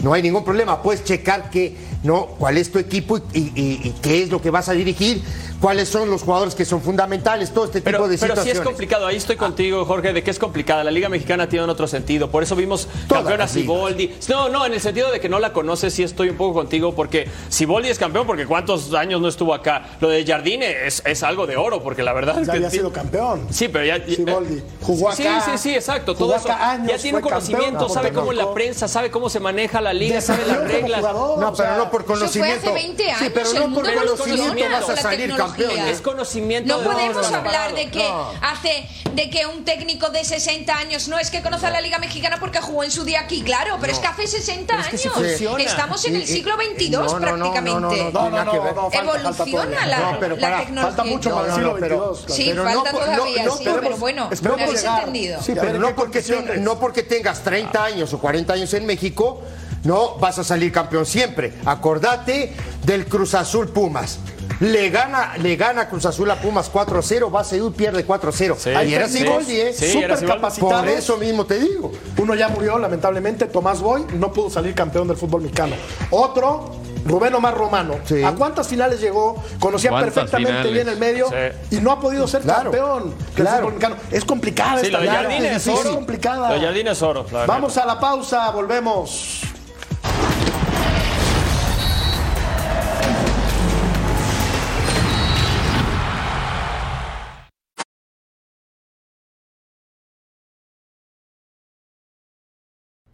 No 0.03 0.13
hay 0.13 0.23
ningún 0.23 0.45
problema. 0.45 0.81
Puedes 0.83 1.03
checar 1.05 1.51
que, 1.51 1.77
no, 2.05 2.27
cuál 2.39 2.57
es 2.59 2.71
tu 2.71 2.79
equipo 2.79 3.19
y, 3.33 3.39
y- 3.41 3.81
y 3.85 3.95
qué 4.01 4.23
es 4.23 4.31
lo 4.31 4.41
que 4.41 4.51
vas 4.51 4.69
a 4.69 4.73
dirigir, 4.73 5.21
cuáles 5.61 5.89
son 5.89 6.11
los 6.11 6.23
jugadores 6.23 6.55
que 6.55 6.65
son 6.65 6.81
fundamentales, 6.81 7.53
todo 7.53 7.65
este 7.65 7.81
Pero, 7.83 7.99
tipo 7.99 8.09
de 8.09 8.17
pero 8.19 8.35
sí 8.35 8.41
situaciones. 8.41 8.59
es 8.61 8.65
complicado, 8.67 9.07
ahí 9.07 9.17
estoy 9.17 9.37
contigo, 9.37 9.85
Jorge, 9.85 10.13
de 10.13 10.23
que 10.23 10.31
es 10.31 10.39
complicada. 10.39 10.85
La 10.85 10.91
Liga 10.91 11.09
Mexicana 11.09 11.49
tiene 11.49 11.65
otro 11.67 11.87
sentido. 11.89 12.31
Por 12.31 12.43
eso 12.43 12.55
vimos 12.57 12.87
Todas 13.09 13.23
campeón 13.25 13.41
a. 13.43 13.49
Siboldi. 13.49 14.15
No, 14.29 14.49
no, 14.49 14.65
en 14.67 14.75
el 14.75 14.81
sentido 14.81 15.11
de 15.11 15.21
que 15.21 15.29
no 15.29 15.39
la 15.39 15.53
conoces, 15.53 15.93
sí 15.95 16.03
estoy 16.03 16.29
un 16.31 16.37
poco 16.37 16.55
contigo, 16.55 16.95
porque 16.95 17.29
Siboldi 17.49 17.89
es 17.89 17.99
campeón, 17.99 18.27
porque 18.27 18.47
cuántos 18.47 18.93
años 18.95 19.21
no 19.21 19.29
estuvo 19.29 19.53
acá. 19.55 19.89
Lo 20.01 20.09
de 20.09 20.25
Jardine 20.25 20.87
es, 20.87 21.03
es 21.05 21.23
algo 21.23 21.47
de 21.47 21.57
oro, 21.57 21.83
porque 21.83 22.03
la 22.03 22.13
verdad 22.13 22.39
es 22.41 22.47
Ya 22.47 22.53
que. 22.53 22.57
había 22.59 22.71
sido 22.71 22.93
campeón. 22.93 23.47
Sí, 23.51 23.69
pero 23.69 23.85
ya. 23.85 24.05
Siboldi. 24.05 24.63
Jugó 24.83 25.13
Sí, 25.13 25.27
acá. 25.27 25.45
sí, 25.45 25.59
sí, 25.59 25.75
exacto. 25.75 26.15
Jugó 26.15 26.27
Todo 26.33 26.37
eso. 26.37 26.53
acá 26.53 26.71
años, 26.71 26.89
ya 26.89 26.99
tiene 26.99 27.21
campeón, 27.21 27.41
conocimiento, 27.41 27.81
no, 27.81 27.89
sabe 27.89 28.13
cómo 28.13 28.33
es 28.33 28.39
la 28.39 28.53
prensa, 28.55 28.89
sabe 28.89 29.11
cómo 29.11 29.29
se 29.29 29.41
maneja 29.41 29.81
la 29.81 29.93
liga, 29.93 30.21
sabe 30.21 30.47
las 30.47 30.59
reglas. 30.61 31.01
jugador, 31.01 31.39
No, 31.41 31.51
o 31.51 31.57
sea, 31.57 31.67
pero 31.67 31.85
no 31.85 31.91
por 31.91 32.05
conocimiento. 32.05 32.59
hace 32.71 32.73
20 32.73 33.03
sí, 33.03 33.11
años, 33.11 33.33
pero 33.35 33.51
el 33.51 33.71
no 33.71 33.75
por 33.75 33.95
conocimiento 33.95 34.65
vas 34.73 34.89
a 34.91 34.97
salir 34.97 35.19
tecnología. 35.29 35.48
Campeón. 35.49 35.89
Es 35.89 36.01
conocimiento 36.01 36.73
No 36.73 36.81
de- 36.81 36.85
podemos 36.87 37.17
no, 37.23 37.31
no, 37.31 37.37
hablar 37.39 37.75
de 37.75 37.91
que 37.91 38.09
no. 38.09 38.31
hace 38.43 38.89
de 39.15 39.31
que 39.31 39.47
un 39.47 39.65
técnico 39.65 40.11
de 40.11 40.25
60 40.25 40.77
años 40.77 41.09
no 41.09 41.19
es 41.19 41.31
que 41.31 41.43
conoce 41.43 41.67
a 41.67 41.71
la 41.71 41.81
Liga 41.81 41.99
Mexicana 41.99 42.37
porque 42.39 42.61
jugó 42.61 42.85
en 42.85 42.91
su 42.91 43.05
día 43.05 43.21
aquí, 43.21 43.43
claro, 43.43 43.79
pero 43.81 43.93
es 43.93 43.99
que 43.99 44.07
hace 44.07 44.27
60 44.27 44.77
Pero 44.77 44.89
es 44.97 45.03
que 45.39 45.49
años. 45.49 45.61
Estamos 45.61 46.05
en 46.05 46.17
el 46.17 46.27
siglo 46.27 46.55
XXII 46.57 46.91
no, 46.91 47.03
no, 47.05 47.09
no, 47.15 47.19
prácticamente. 47.21 47.81
no, 47.81 47.81
no, 47.81 47.91
no, 47.91 48.11
No, 48.13 48.31
no, 48.31 48.45
no, 48.45 48.73
no, 48.75 48.91
Evoluciona 48.93 49.87
la, 49.87 49.99
No, 50.13 50.21
pero 50.21 50.35
tecnología. 50.37 50.83
Falta 50.83 51.05
mucho 51.05 51.31
para 51.31 51.43
el 51.43 51.49
No, 51.49 51.55
siglo 51.57 51.73
no, 51.75 51.81
pero- 51.81 52.15
XXII. 52.15 52.35
Sí, 52.37 52.45
Pero 52.51 52.65
falta 52.65 52.93
no, 52.93 52.99
todavía, 52.99 53.45
no, 53.45 53.57
sí, 53.57 53.65
no, 53.65 53.75
pero 53.81 53.97
bueno, 53.97 54.29
esperemos 54.31 54.59
me 54.59 54.65
habéis 54.65 54.81
llegar. 54.83 54.99
entendido. 55.01 55.43
Sí, 55.43 55.53
pero 55.55 55.69
¿en 55.71 55.81
no 55.81 55.95
porque, 55.95 56.23
no 56.61 56.79
porque 56.79 57.03
tengas 57.03 57.43
30 57.43 57.85
años 57.85 58.13
o 58.13 58.19
40 58.19 58.53
años 58.53 58.73
en 58.75 58.87
México, 58.87 59.43
no 59.85 60.17
vas 60.17 60.39
a 60.39 60.45
salir 60.45 60.73
campeón 60.73 61.07
siempre. 61.07 61.55
Acordate 61.65 62.55
del 62.85 63.07
Cruz 63.07 63.35
Azul 63.35 63.69
Pumas. 63.69 64.19
Le 64.61 64.91
gana, 64.91 65.37
le 65.39 65.55
gana 65.57 65.89
Cruz 65.89 66.05
Azul 66.07 66.29
a 66.31 66.37
Pumas 66.41 66.73
4-0, 66.73 67.33
va 67.35 67.41
a 67.41 67.45
seguir 67.45 67.71
pierde 67.73 68.05
4-0. 68.05 68.57
Sí. 68.59 68.71
Ahí 68.71 68.93
era 68.93 69.07
Sí. 69.07 69.19
Siboldi, 69.19 69.61
¿eh? 69.61 69.73
Sí, 69.73 69.99
era 69.99 70.17
Súper 70.17 70.35
capacitado. 70.35 70.81
Por 70.81 70.89
eso 70.89 71.17
mismo 71.17 71.45
te 71.47 71.61
digo. 71.61 71.93
Uno 72.17 72.35
ya 72.35 72.49
murió, 72.49 72.77
lamentablemente, 72.79 73.47
Tomás 73.47 73.81
Boy, 73.81 74.05
no 74.15 74.33
pudo 74.33 74.51
salir 74.51 74.75
campeón 74.75 75.07
del 75.07 75.17
fútbol 75.17 75.43
mexicano. 75.43 75.77
Otro, 76.11 76.73
Rubén 77.07 77.33
Omar 77.37 77.57
Romano. 77.57 77.95
Sí. 78.05 78.23
¿A 78.25 78.33
cuántas 78.35 78.67
finales 78.67 79.01
llegó? 79.01 79.43
Conocía 79.61 79.91
¿Cuántas 79.91 80.13
perfectamente 80.15 80.51
finales? 80.51 80.73
bien 80.73 80.89
el 80.89 80.99
medio 80.99 81.29
Sí. 81.29 81.77
y 81.77 81.81
no 81.81 81.93
ha 81.93 82.01
podido 82.01 82.27
ser 82.27 82.43
Claro, 82.43 82.73
campeón 82.73 83.11
del 83.17 83.35
claro. 83.35 83.57
fútbol 83.59 83.73
mexicano. 83.75 83.97
Es 84.11 84.25
complicada 84.25 84.81
Sí, 84.81 84.87
esta 84.87 84.99
lo 84.99 85.05
de 85.11 85.37
es 85.37 85.65
difícil, 85.65 85.73
oro. 85.87 85.95
complicada. 85.95 86.49
Lo 86.49 86.55
de 86.55 86.61
Jardine 86.67 86.91
es 86.91 87.03
oro. 87.03 87.25
Vamos 87.47 87.77
a 87.77 87.87
la 87.87 88.01
pausa, 88.01 88.51
volvemos. 88.51 89.43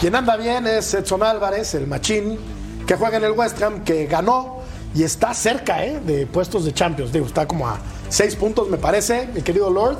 Quien 0.00 0.14
anda 0.14 0.36
bien 0.36 0.66
es 0.66 0.92
Edson 0.92 1.22
Álvarez, 1.22 1.74
el 1.74 1.86
machín, 1.86 2.38
que 2.86 2.96
juega 2.96 3.16
en 3.16 3.24
el 3.24 3.32
West 3.32 3.60
Ham, 3.62 3.84
que 3.84 4.06
ganó 4.06 4.58
y 4.94 5.02
está 5.02 5.32
cerca 5.34 5.84
¿eh? 5.84 6.00
de 6.04 6.26
puestos 6.26 6.64
de 6.64 6.74
Champions. 6.74 7.12
Digo, 7.12 7.26
está 7.26 7.46
como 7.46 7.66
a 7.68 7.78
seis 8.08 8.36
puntos, 8.36 8.68
me 8.68 8.76
parece, 8.76 9.28
mi 9.34 9.42
querido 9.42 9.70
Lord, 9.70 9.98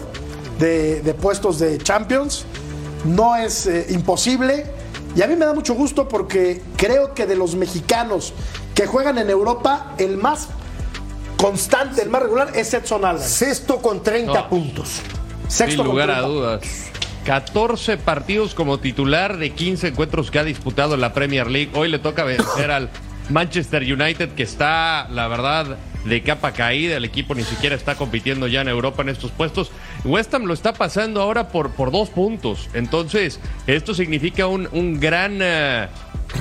de, 0.58 1.00
de 1.00 1.14
puestos 1.14 1.58
de 1.58 1.78
Champions. 1.78 2.44
No 3.04 3.36
es 3.36 3.66
eh, 3.66 3.86
imposible. 3.90 4.66
Y 5.16 5.22
a 5.22 5.26
mí 5.26 5.36
me 5.36 5.46
da 5.46 5.54
mucho 5.54 5.74
gusto 5.74 6.08
porque 6.08 6.60
creo 6.76 7.14
que 7.14 7.26
de 7.26 7.36
los 7.36 7.54
mexicanos 7.54 8.32
que 8.74 8.86
juegan 8.86 9.18
en 9.18 9.30
Europa, 9.30 9.94
el 9.98 10.16
más 10.16 10.48
constante, 11.36 12.02
el 12.02 12.10
más 12.10 12.22
regular 12.22 12.50
es 12.54 12.74
Edson 12.74 13.04
Álvarez. 13.04 13.30
Sexto 13.30 13.78
con 13.80 14.02
30 14.02 14.32
No. 14.32 14.48
puntos. 14.48 15.00
Sexto 15.48 15.82
Sin 15.82 15.90
lugar 15.90 16.08
con 16.08 16.16
a 16.16 16.20
30. 16.20 16.28
dudas. 16.28 16.60
14 17.24 17.96
partidos 17.96 18.54
como 18.54 18.78
titular 18.78 19.38
de 19.38 19.50
15 19.50 19.88
encuentros 19.88 20.30
que 20.30 20.38
ha 20.38 20.44
disputado 20.44 20.94
en 20.94 21.00
la 21.00 21.14
Premier 21.14 21.50
League. 21.50 21.70
Hoy 21.74 21.88
le 21.88 21.98
toca 21.98 22.22
vencer 22.22 22.70
al 22.70 22.90
Manchester 23.30 23.82
United, 23.82 24.30
que 24.30 24.42
está, 24.42 25.08
la 25.10 25.26
verdad, 25.28 25.78
de 26.04 26.22
capa 26.22 26.52
caída. 26.52 26.96
El 26.96 27.04
equipo 27.06 27.34
ni 27.34 27.42
siquiera 27.42 27.76
está 27.76 27.94
compitiendo 27.94 28.46
ya 28.46 28.60
en 28.60 28.68
Europa 28.68 29.02
en 29.02 29.08
estos 29.08 29.30
puestos. 29.30 29.72
West 30.04 30.34
Ham 30.34 30.44
lo 30.44 30.52
está 30.52 30.74
pasando 30.74 31.22
ahora 31.22 31.48
por, 31.48 31.70
por 31.70 31.90
dos 31.90 32.10
puntos. 32.10 32.68
Entonces, 32.74 33.40
esto 33.66 33.94
significa 33.94 34.46
un, 34.46 34.68
un 34.72 35.00
gran. 35.00 35.38
eh, 35.40 35.88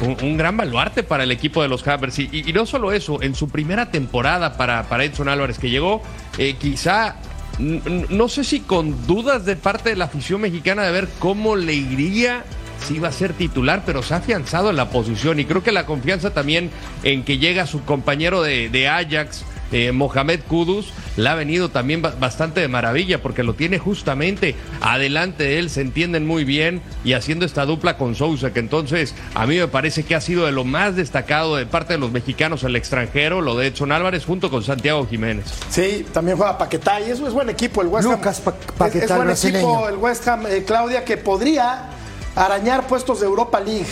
un, 0.01 0.37
gran 0.37 0.57
baluarte 0.57 1.03
para 1.03 1.23
el 1.23 1.31
equipo 1.31 1.61
de 1.61 1.69
los 1.69 1.87
Hammers. 1.87 2.19
Y, 2.19 2.51
no 2.53 2.65
solo 2.65 2.91
eso, 2.91 3.21
en 3.21 3.35
su 3.35 3.47
primera 3.47 3.89
temporada 3.91 4.57
para, 4.57 4.83
para 4.89 5.03
Edson 5.03 5.29
Álvarez, 5.29 5.59
que 5.59 5.69
llegó, 5.69 6.01
eh, 6.37 6.55
quizá 6.59 7.15
no 7.59 8.29
sé 8.29 8.43
si 8.43 8.61
con 8.61 9.05
dudas 9.05 9.45
de 9.45 9.55
parte 9.55 9.89
de 9.89 9.95
la 9.95 10.05
afición 10.05 10.41
mexicana 10.41 10.83
de 10.83 10.91
ver 10.91 11.09
cómo 11.19 11.55
le 11.55 11.73
iría 11.73 12.43
si 12.83 12.95
iba 12.95 13.07
a 13.07 13.11
ser 13.11 13.33
titular, 13.33 13.83
pero 13.85 14.03
se 14.03 14.13
ha 14.13 14.17
afianzado 14.17 14.69
en 14.69 14.75
la 14.75 14.89
posición 14.89 15.39
y 15.39 15.45
creo 15.45 15.63
que 15.63 15.71
la 15.71 15.85
confianza 15.85 16.33
también 16.33 16.69
en 17.03 17.23
que 17.23 17.37
llega 17.37 17.65
su 17.65 17.83
compañero 17.83 18.41
de, 18.41 18.87
Ajax, 18.87 19.45
eh, 19.73 19.91
Mohamed 19.91 20.39
Kudus, 20.47 20.93
le 21.17 21.27
ha 21.29 21.35
venido 21.35 21.69
también 21.69 22.01
ba- 22.01 22.13
bastante 22.19 22.61
de 22.61 22.67
maravilla 22.69 23.21
porque 23.21 23.43
lo 23.43 23.53
tiene 23.55 23.79
justamente 23.79 24.55
adelante 24.81 25.43
de 25.43 25.59
él, 25.59 25.69
se 25.69 25.81
entienden 25.81 26.25
muy 26.25 26.43
bien 26.45 26.81
y 27.03 27.13
haciendo 27.13 27.45
esta 27.45 27.65
dupla 27.65 27.97
con 27.97 28.15
Sousa, 28.15 28.53
que 28.53 28.59
entonces 28.59 29.13
a 29.35 29.45
mí 29.45 29.57
me 29.57 29.67
parece 29.67 30.03
que 30.03 30.15
ha 30.15 30.21
sido 30.21 30.45
de 30.45 30.51
lo 30.51 30.63
más 30.63 30.95
destacado 30.95 31.55
de 31.57 31.65
parte 31.65 31.93
de 31.93 31.99
los 31.99 32.11
mexicanos 32.11 32.63
en 32.63 32.69
el 32.69 32.75
extranjero, 32.77 33.41
lo 33.41 33.55
de 33.57 33.67
Edson 33.67 33.91
Álvarez 33.91 34.25
junto 34.25 34.49
con 34.49 34.63
Santiago 34.63 35.05
Jiménez. 35.09 35.45
Sí, 35.69 36.05
también 36.13 36.37
juega 36.37 36.57
Paquetá 36.57 37.01
y 37.01 37.09
eso 37.11 37.27
es 37.27 37.33
buen 37.33 37.49
equipo 37.49 37.81
el 37.81 37.87
West 37.87 38.05
Ham. 38.07 38.13
Lucas 38.13 38.39
Pa- 38.41 38.51
Es- 38.59 38.71
Paquetá, 38.77 39.05
es, 39.05 39.11
buen 39.15 39.27
brasileño. 39.27 39.57
equipo 39.57 39.89
el 39.89 39.97
West 39.97 40.27
Ham, 40.27 40.45
eh, 40.47 40.63
Claudia, 40.65 41.03
que 41.03 41.17
podría 41.17 41.89
arañar 42.35 42.87
puestos 42.87 43.19
de 43.19 43.25
Europa 43.25 43.59
League. 43.59 43.85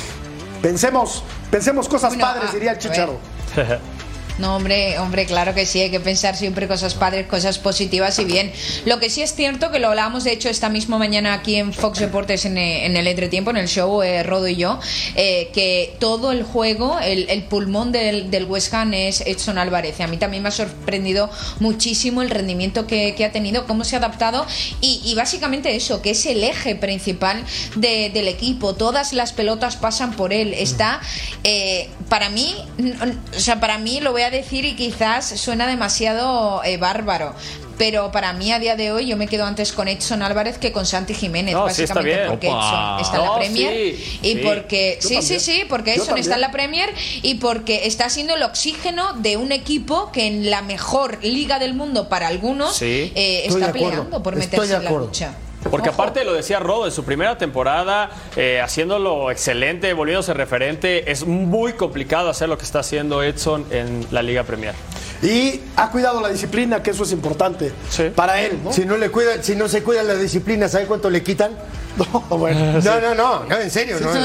Pensemos, 0.61 1.23
pensemos 1.49 1.89
cosas 1.89 2.15
padres, 2.15 2.45
ah, 2.49 2.53
diría 2.53 2.71
el. 2.73 2.77
Chicharo. 2.77 3.17
No, 4.41 4.55
hombre, 4.55 4.97
hombre, 4.97 5.27
claro 5.27 5.53
que 5.53 5.67
sí, 5.67 5.81
hay 5.81 5.91
que 5.91 5.99
pensar 5.99 6.35
siempre 6.35 6.67
cosas 6.67 6.95
padres, 6.95 7.27
cosas 7.27 7.59
positivas 7.59 8.17
y 8.17 8.25
bien. 8.25 8.51
Lo 8.85 8.99
que 8.99 9.11
sí 9.11 9.21
es 9.21 9.35
cierto, 9.35 9.69
que 9.69 9.77
lo 9.77 9.89
hablábamos 9.89 10.23
de 10.23 10.31
hecho 10.31 10.49
esta 10.49 10.67
misma 10.67 10.97
mañana 10.97 11.33
aquí 11.35 11.57
en 11.57 11.71
Fox 11.73 11.99
Deportes 11.99 12.45
en, 12.45 12.57
eh, 12.57 12.87
en 12.87 12.97
el 12.97 13.05
entretiempo, 13.05 13.51
en 13.51 13.57
el 13.57 13.67
show, 13.67 14.01
eh, 14.01 14.23
Rodo 14.23 14.47
y 14.47 14.55
yo, 14.55 14.79
eh, 15.13 15.51
que 15.53 15.95
todo 15.99 16.31
el 16.31 16.41
juego, 16.41 16.97
el, 16.99 17.43
pulmón 17.43 17.91
del, 17.91 18.31
del 18.31 18.45
West 18.45 18.73
Ham 18.73 18.95
es 18.95 19.21
Edson 19.21 19.59
Álvarez. 19.59 19.99
A 20.01 20.07
mí 20.07 20.17
también 20.17 20.41
me 20.41 20.49
ha 20.49 20.51
sorprendido 20.51 21.29
muchísimo 21.59 22.23
el 22.23 22.31
rendimiento 22.31 22.87
que, 22.87 23.13
que 23.13 23.25
ha 23.25 23.31
tenido, 23.31 23.67
cómo 23.67 23.83
se 23.83 23.95
ha 23.95 23.99
adaptado 23.99 24.47
y, 24.81 25.13
básicamente 25.13 25.75
eso, 25.75 26.01
que 26.01 26.11
es 26.11 26.25
el 26.25 26.43
eje 26.43 26.73
principal 26.75 27.43
de- 27.75 28.09
del 28.11 28.27
equipo. 28.27 28.73
Todas 28.73 29.13
las 29.13 29.33
pelotas 29.33 29.75
pasan 29.75 30.13
por 30.15 30.33
él. 30.33 30.55
Está, 30.55 30.99
eh, 31.43 31.89
para 32.09 32.29
mí, 32.31 32.55
o 33.35 33.39
sea, 33.39 33.59
para 33.59 33.77
mí 33.77 33.99
lo 33.99 34.11
voy 34.11 34.23
a 34.23 34.30
decir 34.31 34.65
y 34.65 34.75
quizás 34.75 35.25
suena 35.39 35.67
demasiado 35.67 36.63
eh, 36.63 36.77
bárbaro. 36.77 37.35
Pero 37.77 38.11
para 38.11 38.31
mí 38.33 38.51
a 38.51 38.59
día 38.59 38.75
de 38.75 38.91
hoy 38.91 39.07
yo 39.07 39.17
me 39.17 39.27
quedo 39.27 39.43
antes 39.45 39.71
con 39.71 39.87
Edson 39.87 40.21
Álvarez 40.21 40.59
que 40.59 40.71
con 40.71 40.85
Santi 40.85 41.15
Jiménez, 41.15 41.55
No, 41.55 41.67
sí 41.69 41.81
está 41.81 41.95
básicamente 41.95 42.15
bien. 42.19 42.29
porque 42.29 42.47
Opa. 42.49 42.97
Edson 42.99 42.99
está 43.01 43.15
en 43.17 43.21
la 43.23 43.27
No, 43.27 43.35
Premier 43.37 43.73
sí, 43.73 44.19
y 44.21 44.33
sí. 44.33 44.41
porque 44.43 44.99
Yo 45.01 45.07
sí, 45.07 45.15
sí, 45.15 45.19
también. 45.21 45.39
sí, 45.39 45.63
porque 45.67 45.93
Edson 45.95 46.17
está 46.19 46.35
en 46.35 46.41
la 46.41 46.51
Premier 46.51 46.93
y 47.23 47.35
porque 47.35 47.87
está 47.87 48.09
siendo 48.11 48.35
el 48.35 48.43
oxígeno 48.43 49.13
de 49.13 49.37
un 49.37 49.51
equipo 49.51 50.11
que 50.11 50.27
en 50.27 50.51
la 50.51 50.61
mejor 50.61 51.23
liga 51.23 51.57
del 51.57 51.73
mundo 51.73 52.07
para 52.07 52.27
algunos 52.27 52.75
Sí. 52.77 53.11
eh, 53.15 53.45
está 53.47 53.71
peleando 53.73 54.21
por 54.21 54.37
Estoy 54.37 54.59
meterse 54.59 54.75
en 54.75 54.83
la 54.83 54.91
lucha. 54.91 55.33
Porque 55.69 55.89
aparte 55.89 56.23
lo 56.25 56.33
decía 56.33 56.59
Rodo, 56.59 56.85
en 56.87 56.91
su 56.91 57.03
primera 57.05 57.37
temporada, 57.37 58.09
eh, 58.35 58.59
haciéndolo 58.61 59.29
excelente, 59.31 59.93
volviéndose 59.93 60.33
referente, 60.33 61.11
es 61.11 61.25
muy 61.25 61.73
complicado 61.73 62.29
hacer 62.29 62.49
lo 62.49 62.57
que 62.57 62.65
está 62.65 62.79
haciendo 62.79 63.21
Edson 63.21 63.65
en 63.69 64.05
la 64.11 64.21
Liga 64.23 64.43
Premier. 64.43 64.73
Y 65.21 65.61
ha 65.75 65.91
cuidado 65.91 66.19
la 66.19 66.29
disciplina, 66.29 66.81
que 66.81 66.89
eso 66.91 67.03
es 67.03 67.11
importante 67.11 67.71
Sí. 67.89 68.09
para 68.15 68.41
él, 68.41 68.59
¿no? 68.63 68.73
Si 68.73 68.85
no, 68.85 68.97
le 68.97 69.09
cuida, 69.11 69.43
si 69.43 69.55
no 69.55 69.67
se 69.67 69.83
cuida 69.83 70.01
la 70.01 70.15
disciplina, 70.15 70.67
¿sabe 70.67 70.85
cuánto 70.87 71.09
le 71.09 71.21
quitan? 71.23 71.51
No, 71.97 72.37
bueno. 72.37 72.79
No, 72.81 73.01
no, 73.01 73.13
no, 73.13 73.43
no, 73.43 73.57
en 73.57 73.69
serio, 73.69 73.97
no. 73.99 74.13
No, 74.13 74.19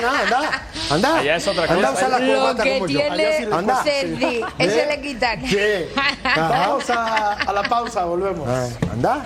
no, 0.00 0.08
anda, 0.08 0.62
anda. 0.88 1.18
Allá 1.18 1.34
es 1.36 1.48
otra 1.48 1.64
Anda, 1.64 1.88
cosa. 1.90 2.06
usa 2.06 2.08
la 2.08 2.18
Lo 2.20 2.34
corbata 2.36 2.62
que 2.62 2.72
como 2.74 2.86
yo. 2.86 3.00
Allá 3.12 3.36
sí 3.38 3.44
Anda. 3.50 3.82
¿Eh? 3.86 4.40
ese 4.60 4.86
le 4.86 5.00
quitan. 5.00 5.46
Sí. 5.46 5.58
Ajá. 6.22 6.48
Vamos 6.48 6.88
a, 6.90 7.32
a 7.32 7.52
la 7.52 7.62
pausa, 7.64 8.04
volvemos. 8.04 8.48
Ah, 8.48 8.68
Anda. 8.92 9.24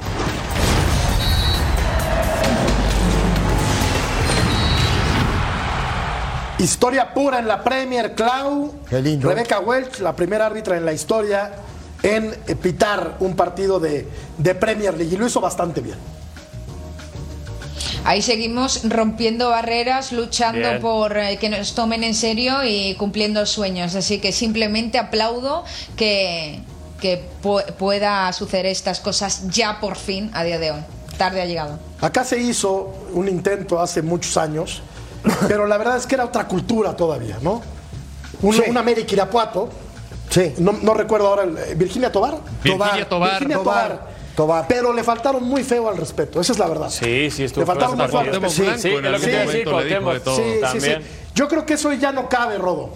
Historia 6.59 7.13
pura 7.13 7.39
en 7.39 7.49
la 7.49 7.63
Premier, 7.63 8.15
Clau. 8.15 8.73
Qué 8.89 9.01
lindo. 9.03 9.29
Rebeca 9.29 9.61
Welch, 9.61 10.01
la 10.01 10.17
primera 10.17 10.47
árbitra 10.47 10.77
en 10.77 10.87
la 10.87 10.93
historia 10.93 11.53
en 12.03 12.35
eh, 12.47 12.55
pitar 12.55 13.17
un 13.21 13.37
partido 13.37 13.79
de, 13.79 14.09
de 14.39 14.55
Premier 14.55 14.97
League. 14.97 15.13
Y 15.15 15.19
lo 15.19 15.27
hizo 15.27 15.41
bastante 15.41 15.83
bien. 15.83 15.99
Ahí 18.05 18.23
seguimos 18.23 18.89
rompiendo 18.89 19.51
barreras, 19.51 20.13
luchando 20.13 20.61
Bien. 20.69 20.81
por 20.81 21.19
eh, 21.19 21.37
que 21.39 21.49
nos 21.51 21.75
tomen 21.75 22.05
en 22.05 22.15
serio 22.15 22.65
y 22.65 22.95
cumpliendo 22.95 23.45
sueños. 23.45 23.95
Así 23.95 24.19
que 24.19 24.33
simplemente 24.33 24.99
aplaudo 24.99 25.65
que, 25.97 26.61
que 27.01 27.29
pu- 27.43 27.65
pueda 27.75 28.33
suceder 28.33 28.65
estas 28.67 29.01
cosas 29.01 29.49
ya 29.51 29.79
por 29.81 29.97
fin 29.97 30.31
a 30.33 30.43
día 30.45 30.59
de 30.59 30.71
hoy. 30.71 30.81
Tarde 31.19 31.43
ha 31.43 31.47
llegado. 31.47 31.79
Acá 32.01 32.25
se 32.25 32.39
hizo 32.39 32.95
un 33.13 33.29
intento 33.29 33.81
hace 33.81 34.03
muchos 34.03 34.37
años, 34.37 34.83
pero 35.49 35.67
la 35.67 35.79
verdad 35.79 35.97
es 35.97 36.07
que 36.07 36.15
era 36.15 36.25
otra 36.25 36.47
cultura 36.47 36.95
todavía, 36.97 37.39
¿no? 37.43 37.63
Un, 38.43 38.53
Sí. 38.55 38.63
un 38.69 38.77
América 38.77 39.13
Irapuato, 39.15 39.71
Sí. 40.29 40.55
no, 40.59 40.73
no 40.73 40.93
recuerdo 40.95 41.29
ahora, 41.29 41.45
eh, 41.45 41.75
Virginia 41.75 42.13
Tobar. 42.13 42.39
Virginia 42.63 43.09
Tobar. 43.09 43.31
Virginia 43.33 43.57
Tobar. 43.57 43.89
Tobar. 43.89 44.17
Tobar. 44.37 44.67
Pero 44.69 44.93
le 44.93 45.03
faltaron 45.03 45.43
muy 45.45 45.65
feo 45.65 45.89
al 45.89 45.97
respeto, 45.97 46.41
esa 46.41 46.53
es 46.53 46.59
la 46.59 46.67
verdad. 46.69 46.91
Sí, 46.91 47.31
sí, 47.31 47.45
estuvo 47.45 47.63
Le 47.63 47.67
faltaron 47.67 47.97
muy 47.97 48.07
feo 48.09 48.19
al 48.21 48.27
respeto. 48.27 48.51
Sí, 48.79 48.89
en 48.89 49.13
lo 49.13 49.19
que 49.19 49.27
te 49.27 49.31
decir, 49.31 49.65
de 49.69 50.21
todo. 50.21 50.37
Sí, 50.37 50.43
sí, 50.43 50.53
sí. 50.55 50.61
También. 50.61 51.03
Yo 51.35 51.49
creo 51.49 51.65
que 51.65 51.75
eso 51.75 51.91
ya 51.95 52.13
no 52.13 52.29
cabe, 52.29 52.59
Rodo. 52.59 52.91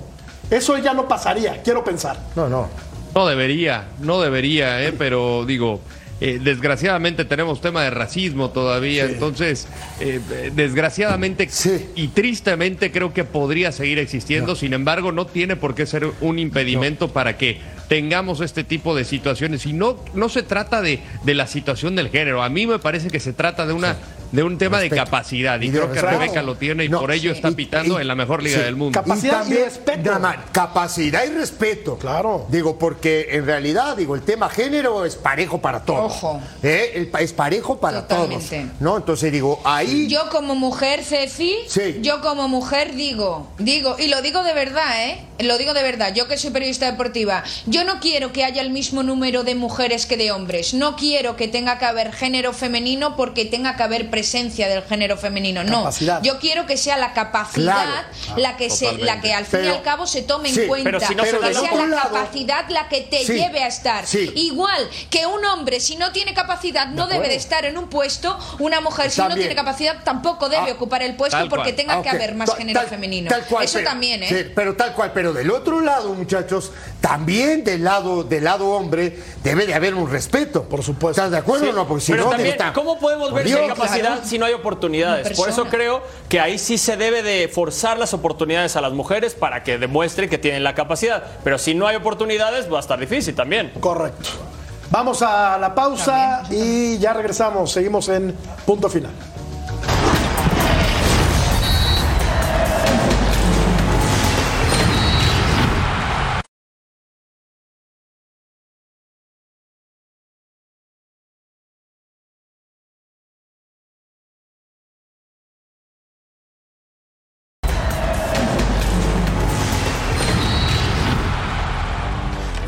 Eso 0.50 0.76
ya 0.78 0.92
no 0.92 1.08
pasaría, 1.08 1.62
quiero 1.62 1.82
pensar. 1.84 2.18
No, 2.36 2.48
no. 2.48 2.68
No 3.14 3.26
debería, 3.26 3.88
no 4.00 4.20
debería, 4.20 4.82
¿eh? 4.82 4.92
pero 4.92 5.44
digo, 5.46 5.80
eh, 6.20 6.38
desgraciadamente 6.42 7.24
tenemos 7.24 7.60
tema 7.60 7.82
de 7.82 7.90
racismo 7.90 8.50
todavía, 8.50 9.04
entonces, 9.06 9.66
eh, 10.00 10.20
desgraciadamente 10.54 11.48
Sí. 11.48 11.86
y 11.96 12.08
tristemente 12.08 12.90
creo 12.92 13.12
que 13.14 13.24
podría 13.24 13.72
seguir 13.72 13.98
existiendo, 13.98 14.54
sin 14.54 14.72
embargo, 14.74 15.12
no 15.12 15.26
tiene 15.26 15.56
por 15.56 15.74
qué 15.74 15.86
ser 15.86 16.06
un 16.20 16.38
impedimento 16.38 17.08
para 17.12 17.36
que 17.36 17.58
tengamos 17.88 18.40
este 18.40 18.62
tipo 18.64 18.94
de 18.94 19.04
situaciones. 19.04 19.66
Y 19.66 19.72
no, 19.72 19.96
no 20.14 20.28
se 20.28 20.42
trata 20.42 20.80
de, 20.82 21.00
de 21.24 21.34
la 21.34 21.46
situación 21.46 21.96
del 21.96 22.08
género, 22.08 22.42
a 22.42 22.48
mí 22.48 22.66
me 22.66 22.78
parece 22.78 23.08
que 23.08 23.18
se 23.20 23.32
trata 23.32 23.66
de 23.66 23.72
una 23.72 23.96
de 24.32 24.42
un 24.42 24.58
tema 24.58 24.78
Respeto. 24.78 24.94
de 24.94 25.04
capacidad. 25.04 25.60
Y, 25.60 25.70
creo 25.70 25.88
que 25.88 26.00
respeto. 26.00 26.18
Rebeca 26.18 26.42
lo 26.42 26.54
tiene 26.56 26.84
y 26.84 26.88
No, 26.88 27.00
por 27.00 27.10
ello 27.12 27.30
sí. 27.32 27.36
está 27.36 27.50
pitando 27.50 27.98
y- 27.98 28.02
en 28.02 28.08
la 28.08 28.14
mejor 28.14 28.42
liga 28.42 28.58
sí. 28.58 28.64
del 28.64 28.76
mundo. 28.76 29.00
Capacidad 29.00 29.38
Y 29.38 29.40
también, 29.40 29.60
y 29.60 29.64
respeto. 29.64 30.02
nada 30.04 30.18
más, 30.18 30.36
capacidad 30.52 31.24
y 31.24 31.30
respeto. 31.30 31.96
Claro. 31.98 32.46
Digo, 32.48 32.78
porque 32.78 33.28
en 33.32 33.46
realidad, 33.46 33.96
digo, 33.96 34.14
el 34.14 34.22
tema 34.22 34.48
género 34.48 35.04
es 35.04 35.16
parejo 35.16 35.60
para 35.60 35.80
todos. 35.80 36.12
Ojo. 36.12 36.40
¿Eh? 36.62 36.92
El 36.94 37.10
es 37.22 37.32
parejo 37.32 37.78
para 37.80 38.02
Totalmente. 38.06 38.60
todos. 38.60 38.80
¿No? 38.80 38.96
Entonces 38.96 39.32
digo, 39.32 39.60
ahí. 39.64 40.08
Yo 40.08 40.28
como 40.30 40.54
mujer, 40.54 41.02
Ceci, 41.04 41.56
Sí. 41.68 41.98
yo 42.02 42.20
como 42.20 42.48
mujer 42.48 42.94
digo, 42.94 43.48
digo, 43.58 43.96
y 43.98 44.08
lo 44.08 44.22
digo 44.22 44.42
de 44.42 44.52
verdad, 44.54 45.08
¿eh? 45.08 45.24
Lo 45.42 45.58
digo 45.58 45.74
de 45.74 45.82
verdad, 45.82 46.12
yo 46.14 46.28
que 46.28 46.36
soy 46.36 46.50
periodista 46.50 46.86
deportiva, 46.90 47.42
yo 47.66 47.84
no 47.84 48.00
quiero 48.00 48.32
que 48.32 48.44
haya 48.44 48.62
el 48.62 48.70
mismo 48.70 49.02
número 49.02 49.42
de 49.42 49.54
mujeres 49.54 50.06
que 50.06 50.16
de 50.16 50.30
hombres, 50.32 50.74
no 50.74 50.96
quiero 50.96 51.36
que 51.36 51.48
tenga 51.48 51.78
que 51.78 51.84
haber 51.86 52.12
género 52.12 52.52
femenino 52.52 53.16
porque 53.16 53.44
tenga 53.44 53.76
que 53.76 53.82
haber 53.82 54.10
presencia 54.10 54.68
del 54.68 54.82
género 54.82 55.16
femenino, 55.16 55.64
no. 55.64 55.90
Yo 56.22 56.38
quiero 56.38 56.66
que 56.66 56.76
sea 56.76 56.96
la 56.96 57.12
capacidad 57.12 57.84
Claro. 57.84 58.36
la 58.36 58.56
que 58.56 58.70
se, 58.70 58.92
la 58.98 59.20
que 59.20 59.32
al 59.32 59.46
fin 59.46 59.60
y 59.60 59.62
Pero- 59.64 59.74
al 59.76 59.82
cabo 59.82 60.06
se 60.06 60.22
tome 60.22 60.50
sí, 60.52 60.62
en 60.62 60.68
cuenta, 60.68 60.84
pero 60.90 61.00
si 61.00 61.14
no 61.14 61.24
se 61.24 61.38
que 61.38 61.54
sea 61.54 61.74
la 61.74 61.86
lado- 61.86 62.10
capacidad 62.12 62.68
la 62.68 62.88
que 62.88 63.00
te 63.02 63.24
Sí, 63.24 63.32
lleve 63.34 63.62
a 63.62 63.66
estar. 63.68 64.06
sí. 64.06 64.30
Igual 64.36 64.88
que 65.10 65.26
un 65.26 65.44
hombre 65.44 65.80
si 65.80 65.96
no 65.96 66.12
tiene 66.12 66.34
capacidad 66.34 66.86
no 66.88 67.06
debe 67.06 67.28
de 67.28 67.34
estar 67.36 67.64
en 67.64 67.78
un 67.78 67.88
puesto, 67.88 68.38
una 68.58 68.80
mujer 68.80 69.10
si 69.10 69.20
no 69.20 69.34
tiene 69.34 69.54
capacidad 69.54 70.02
tampoco 70.04 70.48
debe 70.48 70.70
Ah, 70.70 70.74
ocupar 70.74 71.02
el 71.02 71.14
puesto 71.16 71.38
porque 71.48 71.56
cual. 71.70 71.74
tenga 71.76 71.94
Ah, 71.98 72.02
que 72.02 72.10
haber 72.10 72.34
más 72.34 72.54
género 72.56 72.80
tal- 72.80 72.88
femenino. 72.88 73.28
tal 73.30 73.44
cual, 73.46 73.64
Eso 73.64 73.74
pero- 73.78 73.88
también, 73.90 74.22
¿eh? 74.22 74.28
sí, 74.28 74.50
pero 74.54 74.76
tal 74.76 74.92
cual, 74.94 75.12
pero 75.12 75.29
del 75.32 75.50
otro 75.50 75.80
lado, 75.80 76.12
muchachos, 76.14 76.72
también 77.00 77.64
del 77.64 77.84
lado 77.84 78.22
del 78.24 78.44
lado 78.44 78.68
hombre 78.70 79.18
debe 79.42 79.66
de 79.66 79.74
haber 79.74 79.94
un 79.94 80.10
respeto. 80.10 80.64
Por 80.64 80.82
supuesto. 80.82 81.20
¿Estás 81.20 81.30
de 81.30 81.38
acuerdo 81.38 81.64
Sí, 81.64 81.70
o 81.70 81.74
no? 81.74 81.86
Porque 81.88 82.04
si 82.04 82.12
pero 82.12 82.24
no, 82.24 82.30
también, 82.30 82.52
está- 82.52 82.72
¿cómo 82.72 82.98
podemos 82.98 83.32
ver 83.32 83.46
si 83.46 83.52
hay 83.54 83.64
Dios. 83.64 83.74
capacidad 83.78 84.06
claro. 84.14 84.22
si 84.24 84.38
no 84.38 84.46
hay 84.46 84.52
oportunidades? 84.54 85.36
Por 85.36 85.48
eso 85.48 85.64
creo 85.66 86.02
que 86.28 86.40
ahí 86.40 86.58
sí 86.58 86.78
se 86.78 86.96
debe 86.96 87.22
de 87.22 87.48
forzar 87.48 87.98
las 87.98 88.14
oportunidades 88.14 88.76
a 88.76 88.80
las 88.80 88.92
mujeres 88.92 89.34
para 89.34 89.62
que 89.62 89.78
demuestren 89.78 90.28
que 90.30 90.38
tienen 90.38 90.64
la 90.64 90.74
capacidad. 90.74 91.22
Pero 91.44 91.58
si 91.58 91.74
no 91.74 91.86
hay 91.86 91.96
oportunidades, 91.96 92.72
va 92.72 92.78
a 92.78 92.80
estar 92.80 92.98
difícil 92.98 93.34
también. 93.34 93.72
Correcto. 93.80 94.28
Vamos 94.90 95.22
a 95.22 95.56
la 95.58 95.72
pausa 95.74 96.42
y 96.50 96.98
ya 96.98 97.12
regresamos. 97.12 97.70
Seguimos 97.70 98.08
en 98.08 98.34
punto 98.66 98.88
final. 98.88 99.12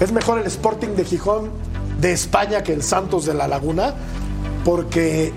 Es 0.02 0.10
mejor 0.12 0.40
el 0.40 0.46
Sporting 0.46 0.88
de 0.96 1.04
Gijón 1.04 1.50
de 2.00 2.12
España 2.12 2.62
que 2.64 2.72
el 2.72 2.82
Santos 2.82 3.24
de 3.26 3.34
la 3.34 3.46
Laguna, 3.46 3.94
porque 4.64 5.32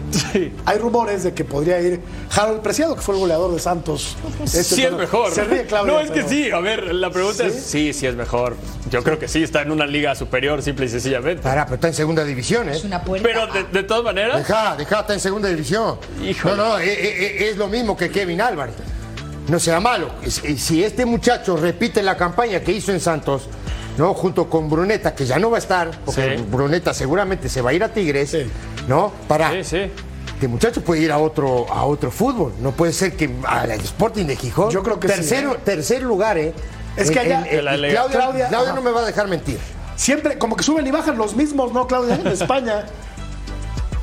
hay 0.65 0.77
rumores 0.79 1.23
de 1.23 1.33
que 1.33 1.43
podría 1.43 1.79
ir 1.81 2.01
Harold 2.35 2.61
Preciado, 2.61 2.95
que 2.95 3.01
fue 3.01 3.13
el 3.15 3.21
goleador 3.21 3.53
de 3.53 3.59
Santos. 3.59 4.15
Este 4.43 4.63
sí 4.63 4.83
es 4.83 4.91
mejor. 4.93 5.31
Se 5.31 5.43
ríe 5.43 5.65
Claudia, 5.65 5.93
no, 5.93 5.99
es 5.99 6.07
que 6.09 6.15
pero- 6.21 6.29
sí. 6.29 6.49
A 6.51 6.59
ver, 6.59 6.95
la 6.95 7.11
pregunta 7.11 7.43
¿Sí? 7.43 7.49
es 7.55 7.63
sí, 7.63 7.93
sí 7.93 8.07
es 8.07 8.15
mejor. 8.15 8.55
Yo 8.89 9.03
creo 9.03 9.19
que 9.19 9.27
sí, 9.27 9.43
está 9.43 9.61
en 9.61 9.71
una 9.71 9.85
liga 9.85 10.15
superior, 10.15 10.61
simple 10.63 10.85
y 10.85 10.89
sencillamente. 10.89 11.43
Para, 11.43 11.65
pero 11.65 11.75
está 11.75 11.87
en 11.89 11.93
segunda 11.93 12.23
división, 12.23 12.69
¿eh? 12.69 12.73
Es 12.75 12.83
una 12.83 13.03
puerta. 13.03 13.27
Pero 13.27 13.47
de, 13.47 13.63
de 13.65 13.83
todas 13.83 14.03
maneras, 14.03 14.37
Deja, 14.37 14.75
deja, 14.75 14.99
está 15.01 15.13
en 15.13 15.19
segunda 15.19 15.49
división. 15.49 15.97
Híjole. 16.23 16.55
No, 16.55 16.69
no, 16.69 16.79
eh, 16.79 16.85
eh, 16.91 17.37
eh, 17.41 17.49
es, 17.51 17.57
lo 17.57 17.67
mismo 17.67 17.95
que 17.97 18.09
Kevin 18.09 18.41
Álvarez. 18.41 18.75
No 19.47 19.59
sea 19.59 19.79
malo. 19.79 20.09
Es- 20.23 20.41
Si 20.59 20.83
este 20.83 21.05
muchacho 21.05 21.55
repite 21.57 22.01
la 22.01 22.17
campaña 22.17 22.61
que 22.61 22.71
hizo 22.71 22.91
en 22.91 22.99
Santos, 22.99 23.47
¿no? 23.97 24.13
Junto 24.13 24.49
con 24.49 24.69
Bruneta, 24.69 25.15
que 25.15 25.25
ya 25.25 25.39
no 25.39 25.49
va 25.49 25.57
a 25.57 25.59
estar, 25.59 25.91
porque 26.05 26.37
Sí. 26.37 26.45
Bruneta 26.49 26.93
seguramente 26.93 27.49
se 27.49 27.61
va 27.61 27.69
a 27.71 27.73
ir 27.73 27.83
a 27.83 27.89
Tigres, 27.89 28.31
Sí. 28.31 28.45
¿no? 28.87 29.11
Para. 29.27 29.51
sí, 29.51 29.63
sí. 29.63 29.91
Este 30.35 30.49
muchacho 30.49 30.81
puede 30.81 31.01
ir 31.01 31.13
a 31.13 31.17
otro, 31.17 31.65
a 31.71 31.85
otro 31.85 32.11
fútbol. 32.11 32.53
No 32.59 32.71
puede 32.73 32.91
ser 32.91 33.15
que 33.15 33.29
al 33.47 33.71
Sporting 33.71 34.25
de 34.25 34.35
Gijón. 34.35 34.69
Yo 34.69 34.83
creo 34.83 34.99
que 34.99 35.07
sí, 35.07 35.13
tercero, 35.15 35.53
¿eh? 35.53 35.59
Tercer 35.63 36.03
lugar, 36.03 36.37
¿eh? 36.37 36.53
Es 36.97 37.09
que 37.09 37.19
allá-. 37.19 37.43
Claudia, 37.47 37.89
Claudia, 38.11 38.47
Claudia 38.49 38.73
no 38.73 38.81
me 38.81 38.91
va 38.91 39.01
a 39.01 39.05
dejar 39.05 39.29
mentir. 39.29 39.57
Siempre, 39.95 40.37
como 40.37 40.57
que 40.57 40.63
suben 40.63 40.85
y 40.85 40.91
bajan 40.91 41.17
los 41.17 41.35
mismos, 41.37 41.71
¿no, 41.71 41.87
Claudia? 41.87 42.15
En 42.15 42.27
España. 42.27 42.85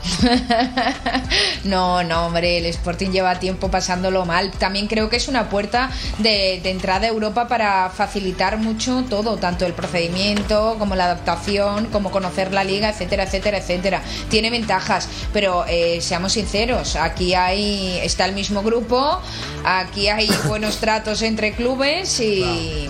No, 1.65 2.03
no, 2.03 2.27
hombre, 2.27 2.59
el 2.59 2.67
Sporting 2.67 3.11
lleva 3.11 3.39
tiempo 3.39 3.71
pasándolo 3.71 4.25
mal. 4.25 4.51
También 4.51 4.89
creo 4.89 5.09
que 5.09 5.17
es 5.17 5.29
una 5.29 5.49
puerta 5.49 5.91
de, 6.19 6.61
entrada 6.69 7.07
a 7.07 7.11
Europa 7.11 7.47
para 7.49 7.91
facilitar 7.91 8.59
mucho 8.59 9.05
todo, 9.09 9.37
tanto 9.37 9.67
el 9.67 9.73
procedimiento 9.73 10.77
como 10.79 10.97
la 10.97 11.05
adaptación, 11.05 11.87
como 11.87 12.11
conocer 12.11 12.53
la 12.53 12.65
liga, 12.65 12.91
etcétera, 12.91 13.25
etcétera, 13.25 13.59
etcétera. 13.59 14.03
Tiene 14.29 14.51
ventajas, 14.51 15.09
pero 15.33 15.65
eh, 15.69 16.01
seamos 16.01 16.33
sinceros, 16.33 16.97
aquí 16.97 17.35
hay 17.35 17.99
está 18.03 18.25
el 18.25 18.35
mismo 18.35 18.63
grupo, 18.63 19.21
aquí 19.65 20.09
hay 20.09 20.29
buenos 20.47 20.79
tratos 20.79 21.23
entre 21.23 21.53
clubes 21.53 22.21
y 22.21 22.89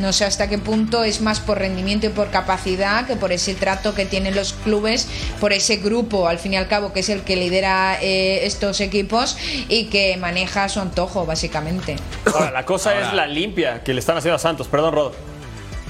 no 0.00 0.12
sé 0.12 0.24
hasta 0.24 0.48
qué 0.48 0.58
punto 0.58 1.04
es 1.04 1.20
más 1.20 1.40
por 1.40 1.58
rendimiento 1.58 2.06
y 2.06 2.10
por 2.10 2.30
capacidad 2.30 3.06
que 3.06 3.16
por 3.16 3.32
ese 3.32 3.54
trato 3.54 3.94
que 3.94 4.06
tienen 4.06 4.34
los 4.34 4.52
clubes, 4.52 5.08
por 5.40 5.52
ese 5.52 5.76
grupo, 5.76 6.28
al 6.28 6.38
fin 6.38 6.54
y 6.54 6.56
al 6.56 6.68
cabo, 6.68 6.92
que 6.92 7.00
es 7.00 7.08
el 7.08 7.22
que 7.22 7.36
lidera 7.36 7.98
eh, 8.00 8.46
estos 8.46 8.80
equipos 8.80 9.36
y 9.68 9.86
que 9.86 10.16
maneja 10.16 10.64
a 10.64 10.68
su 10.68 10.80
antojo, 10.80 11.26
básicamente. 11.26 11.96
Ahora, 12.32 12.50
la 12.50 12.64
cosa 12.64 12.98
es 12.98 13.12
la 13.12 13.26
limpia 13.26 13.82
que 13.82 13.94
le 13.94 14.00
están 14.00 14.16
haciendo 14.16 14.36
a 14.36 14.38
Santos. 14.38 14.68
Perdón, 14.68 14.94
Rodo. 14.94 15.31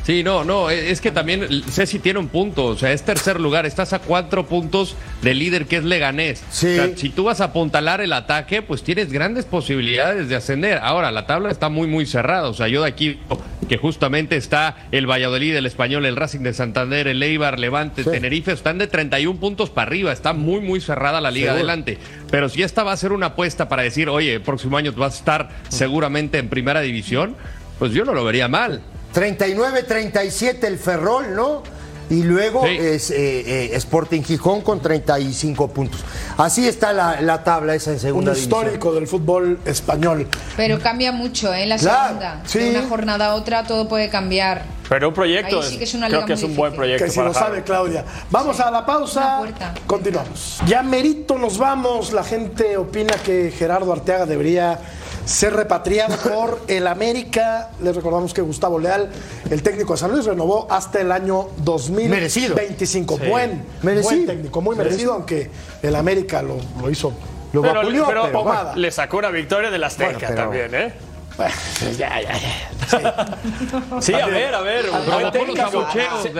Sí, 0.05 0.25
no, 0.25 0.43
no, 0.43 0.69
es 0.69 0.83
es 0.93 1.01
que 1.01 1.13
también 1.13 1.47
Ceci 1.71 2.01
tiene 2.01 2.19
un 2.19 2.27
punto, 2.29 2.67
o 2.67 2.77
sea, 2.77 2.93
es 2.93 3.05
tercer 3.05 3.39
lugar, 3.41 3.67
estás 3.67 3.93
a 3.93 4.01
cuatro 4.01 4.47
puntos 4.47 4.97
del 5.23 5.39
líder 5.39 5.67
que 5.67 5.77
es 5.77 5.85
Leganés. 5.85 6.43
Sí. 6.51 6.67
O 6.67 6.75
sea, 6.75 6.97
si 6.97 7.09
tú 7.09 7.25
vas 7.25 7.41
a 7.41 7.45
apuntalar 7.45 8.01
el 8.01 8.13
ataque, 8.13 8.63
pues 8.63 8.83
tienes 8.83 9.13
grandes 9.13 9.45
posibilidades 9.45 10.29
de 10.29 10.35
ascender. 10.35 10.79
Ahora, 10.83 11.13
la 11.13 11.27
tabla 11.27 11.51
está 11.53 11.69
muy, 11.69 11.87
muy 11.87 12.05
cerrada, 12.05 12.49
o 12.49 12.55
sea, 12.55 12.67
yo 12.67 12.83
de 12.83 12.89
aquí 12.89 13.21
que 13.69 13.77
justamente 13.79 14.37
está 14.37 14.77
el 14.91 15.09
Valladolid, 15.09 15.55
el 15.55 15.67
Español, 15.67 16.05
el 16.05 16.17
Racing 16.17 16.41
de 16.41 16.53
Santander, 16.53 17.07
el 17.07 17.23
Eibar, 17.23 17.61
Levante, 17.61 18.03
Sí. 18.03 18.11
Tenerife, 18.11 18.53
están 18.53 18.79
de 18.79 18.89
31 18.89 19.39
puntos 19.39 19.71
para 19.71 19.87
arriba, 19.87 20.13
está 20.13 20.33
muy, 20.33 20.61
muy 20.61 20.81
cerrada 20.81 21.21
la 21.21 21.31
liga 21.31 21.53
Seguro. 21.53 21.59
adelante. 21.71 21.99
Pero 22.31 22.49
si 22.49 22.63
esta 22.65 22.83
va 22.83 22.91
a 22.93 22.97
ser 22.97 23.13
una 23.13 23.27
apuesta 23.27 23.69
para 23.69 23.83
decir, 23.83 24.09
oye, 24.09 24.35
el 24.35 24.41
próximo 24.43 24.77
año 24.77 24.93
vas 24.93 25.15
a 25.15 25.19
estar 25.19 25.49
seguramente 25.69 26.39
en 26.39 26.49
primera 26.49 26.81
división, 26.81 27.37
pues 27.79 27.93
yo 27.93 28.05
no 28.05 28.15
lo 28.15 28.25
vería 28.25 28.49
mal. 28.49 28.83
39-37 29.15 30.65
el 30.65 30.79
Ferrol, 30.79 31.35
¿no? 31.35 31.63
Y 32.11 32.25
luego 32.25 32.67
Sí. 32.67 32.77
es 32.79 33.11
eh, 33.11 33.15
eh, 33.17 33.71
Sporting 33.77 34.23
Gijón 34.23 34.61
con 34.61 34.83
35 34.83 35.69
puntos. 35.69 36.01
Así 36.37 36.69
está 36.69 36.93
la, 36.93 37.23
la 37.23 37.43
tabla 37.43 37.75
esa 37.75 37.91
en 37.91 37.97
Un 37.97 38.01
segunda 38.03 38.35
división. 38.35 38.61
histórico 38.65 38.93
del 38.93 39.07
fútbol 39.07 39.59
español. 39.65 40.27
Pero 40.57 40.79
cambia 40.79 41.11
mucho, 41.13 41.55
¿eh? 41.55 41.65
La 41.65 41.79
Claro, 41.79 42.07
segunda. 42.09 42.43
sí. 42.45 42.59
De 42.59 42.71
una 42.71 42.89
jornada 42.89 43.27
a 43.29 43.35
otra 43.35 43.65
todo 43.65 43.89
puede 43.89 44.11
cambiar. 44.11 44.63
Pero 44.91 45.09
un 45.09 45.15
proyecto, 45.15 45.63
Ahí 45.63 45.69
sí 45.71 45.79
que 45.79 45.85
es 45.85 45.95
una 45.95 46.09
creo 46.09 46.21
liga 46.21 46.27
que 46.27 46.35
muy 46.35 46.43
es 46.43 46.51
un 46.51 46.57
buen 46.57 46.75
proyecto 46.75 47.05
Que 47.05 47.11
si 47.11 47.17
para 47.17 47.29
lo 47.29 47.35
sabe. 47.35 47.63
Claudia. 47.63 48.05
Vamos 48.31 48.61
a 48.61 48.71
la 48.71 48.85
pausa. 48.85 49.41
Continuamos. 49.87 50.59
Ya 50.67 50.83
merito 50.83 51.39
nos 51.39 51.57
vamos. 51.57 52.13
La 52.13 52.25
gente 52.25 52.77
opina 52.77 53.15
que 53.25 53.51
Gerardo 53.57 53.91
Arteaga 53.91 54.27
debería 54.27 54.79
ser 55.25 55.55
repatriado 55.55 56.17
por 56.17 56.61
el 56.69 56.87
América. 56.87 57.71
Les 57.81 57.95
recordamos 57.95 58.35
que 58.35 58.41
Gustavo 58.43 58.79
Leal, 58.79 59.11
el 59.51 59.63
técnico 59.63 59.93
de 59.95 59.99
San 59.99 60.11
Luis, 60.13 60.25
renovó 60.25 60.67
hasta 60.71 61.01
el 61.01 61.13
año 61.13 61.49
2025. 61.59 63.19
Sí. 63.19 63.27
Buen, 63.29 63.65
Merecido. 63.83 64.11
buen 64.15 64.27
técnico, 64.27 64.61
muy 64.61 64.77
merecido, 64.77 65.13
aunque 65.15 65.51
el 65.83 65.97
América 65.97 66.43
lo, 66.43 66.57
lo 66.81 66.91
hizo. 66.91 67.13
Lo 67.53 67.61
Pero, 67.63 67.75
vapuleó, 67.75 68.07
pero 68.07 68.23
pero 68.25 68.43
bueno, 68.45 68.63
nada. 68.63 68.77
le 68.77 68.91
sacó 68.91 69.19
una 69.19 69.31
victoria 69.31 69.71
del 69.71 69.85
Azteca 69.85 70.13
Bueno, 70.13 70.27
pero- 70.29 70.43
también, 70.43 70.75
¿eh? 70.75 70.93
Bueno, 71.37 71.53
ya, 71.99 72.21
ya, 72.21 72.33
ya. 72.39 74.01
Sí, 74.03 74.13
a 74.13 74.27
ver, 74.27 74.55
a 74.55 74.61
ver. 74.61 74.85
técnico. 75.33 75.87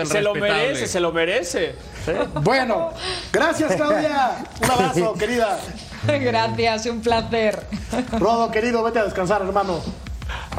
Se, 0.05 0.21
lo 0.21 0.35
merece, 0.35 0.87
se 0.87 0.99
lo 0.99 1.11
merece. 1.11 1.75
Bueno, 2.41 2.91
gracias 3.31 3.75
Claudia. 3.75 4.45
Un 4.61 4.71
abrazo, 4.71 5.13
querida. 5.13 5.59
Gracias, 6.21 6.85
un 6.87 7.01
placer. 7.01 7.63
Rodo, 8.19 8.51
querido, 8.51 8.83
vete 8.83 8.99
a 8.99 9.03
descansar, 9.05 9.41
hermano. 9.41 9.81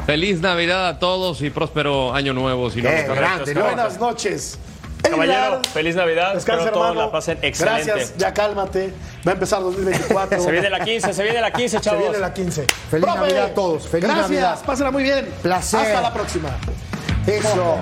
Feliz 0.05 0.39
Navidad 0.41 0.87
a 0.87 0.99
todos 0.99 1.41
y 1.41 1.49
próspero 1.49 2.13
año 2.13 2.33
nuevo. 2.33 2.69
Si 2.69 2.81
no 2.81 2.89
Qué 2.89 3.03
nos 3.07 3.15
grande, 3.17 3.53
¿no? 3.53 3.61
Buenas 3.63 3.99
noches. 3.99 4.57
Caballero, 5.01 5.61
feliz 5.71 5.95
Navidad. 5.95 6.33
Descansa, 6.33 6.63
Espero 6.65 6.73
todos 6.73 6.89
hermano. 6.89 7.05
la 7.07 7.11
pasen 7.11 7.37
excelente. 7.43 7.83
Gracias, 7.91 8.17
ya 8.17 8.33
cálmate. 8.33 8.91
Va 9.27 9.31
a 9.31 9.33
empezar 9.33 9.59
2024. 9.63 10.41
Se 10.41 10.51
viene 10.51 10.69
la 10.69 10.79
15, 10.83 11.13
se 11.13 11.23
viene 11.23 11.41
la 11.41 11.51
15, 11.51 11.77
Se 11.77 11.83
chavos. 11.83 11.99
viene 12.01 12.17
la 12.17 12.33
15. 12.33 12.65
Feliz 12.89 13.05
Navidad 13.05 13.43
a 13.45 13.53
todos. 13.53 13.87
Feliz 13.87 14.05
Gracias, 14.05 14.29
Navidad. 14.29 14.59
pásenla 14.65 14.91
muy 14.91 15.03
bien. 15.03 15.27
Placer. 15.43 15.79
Hasta 15.79 16.01
la 16.01 16.13
próxima. 16.13 16.49
Eso. 17.27 17.77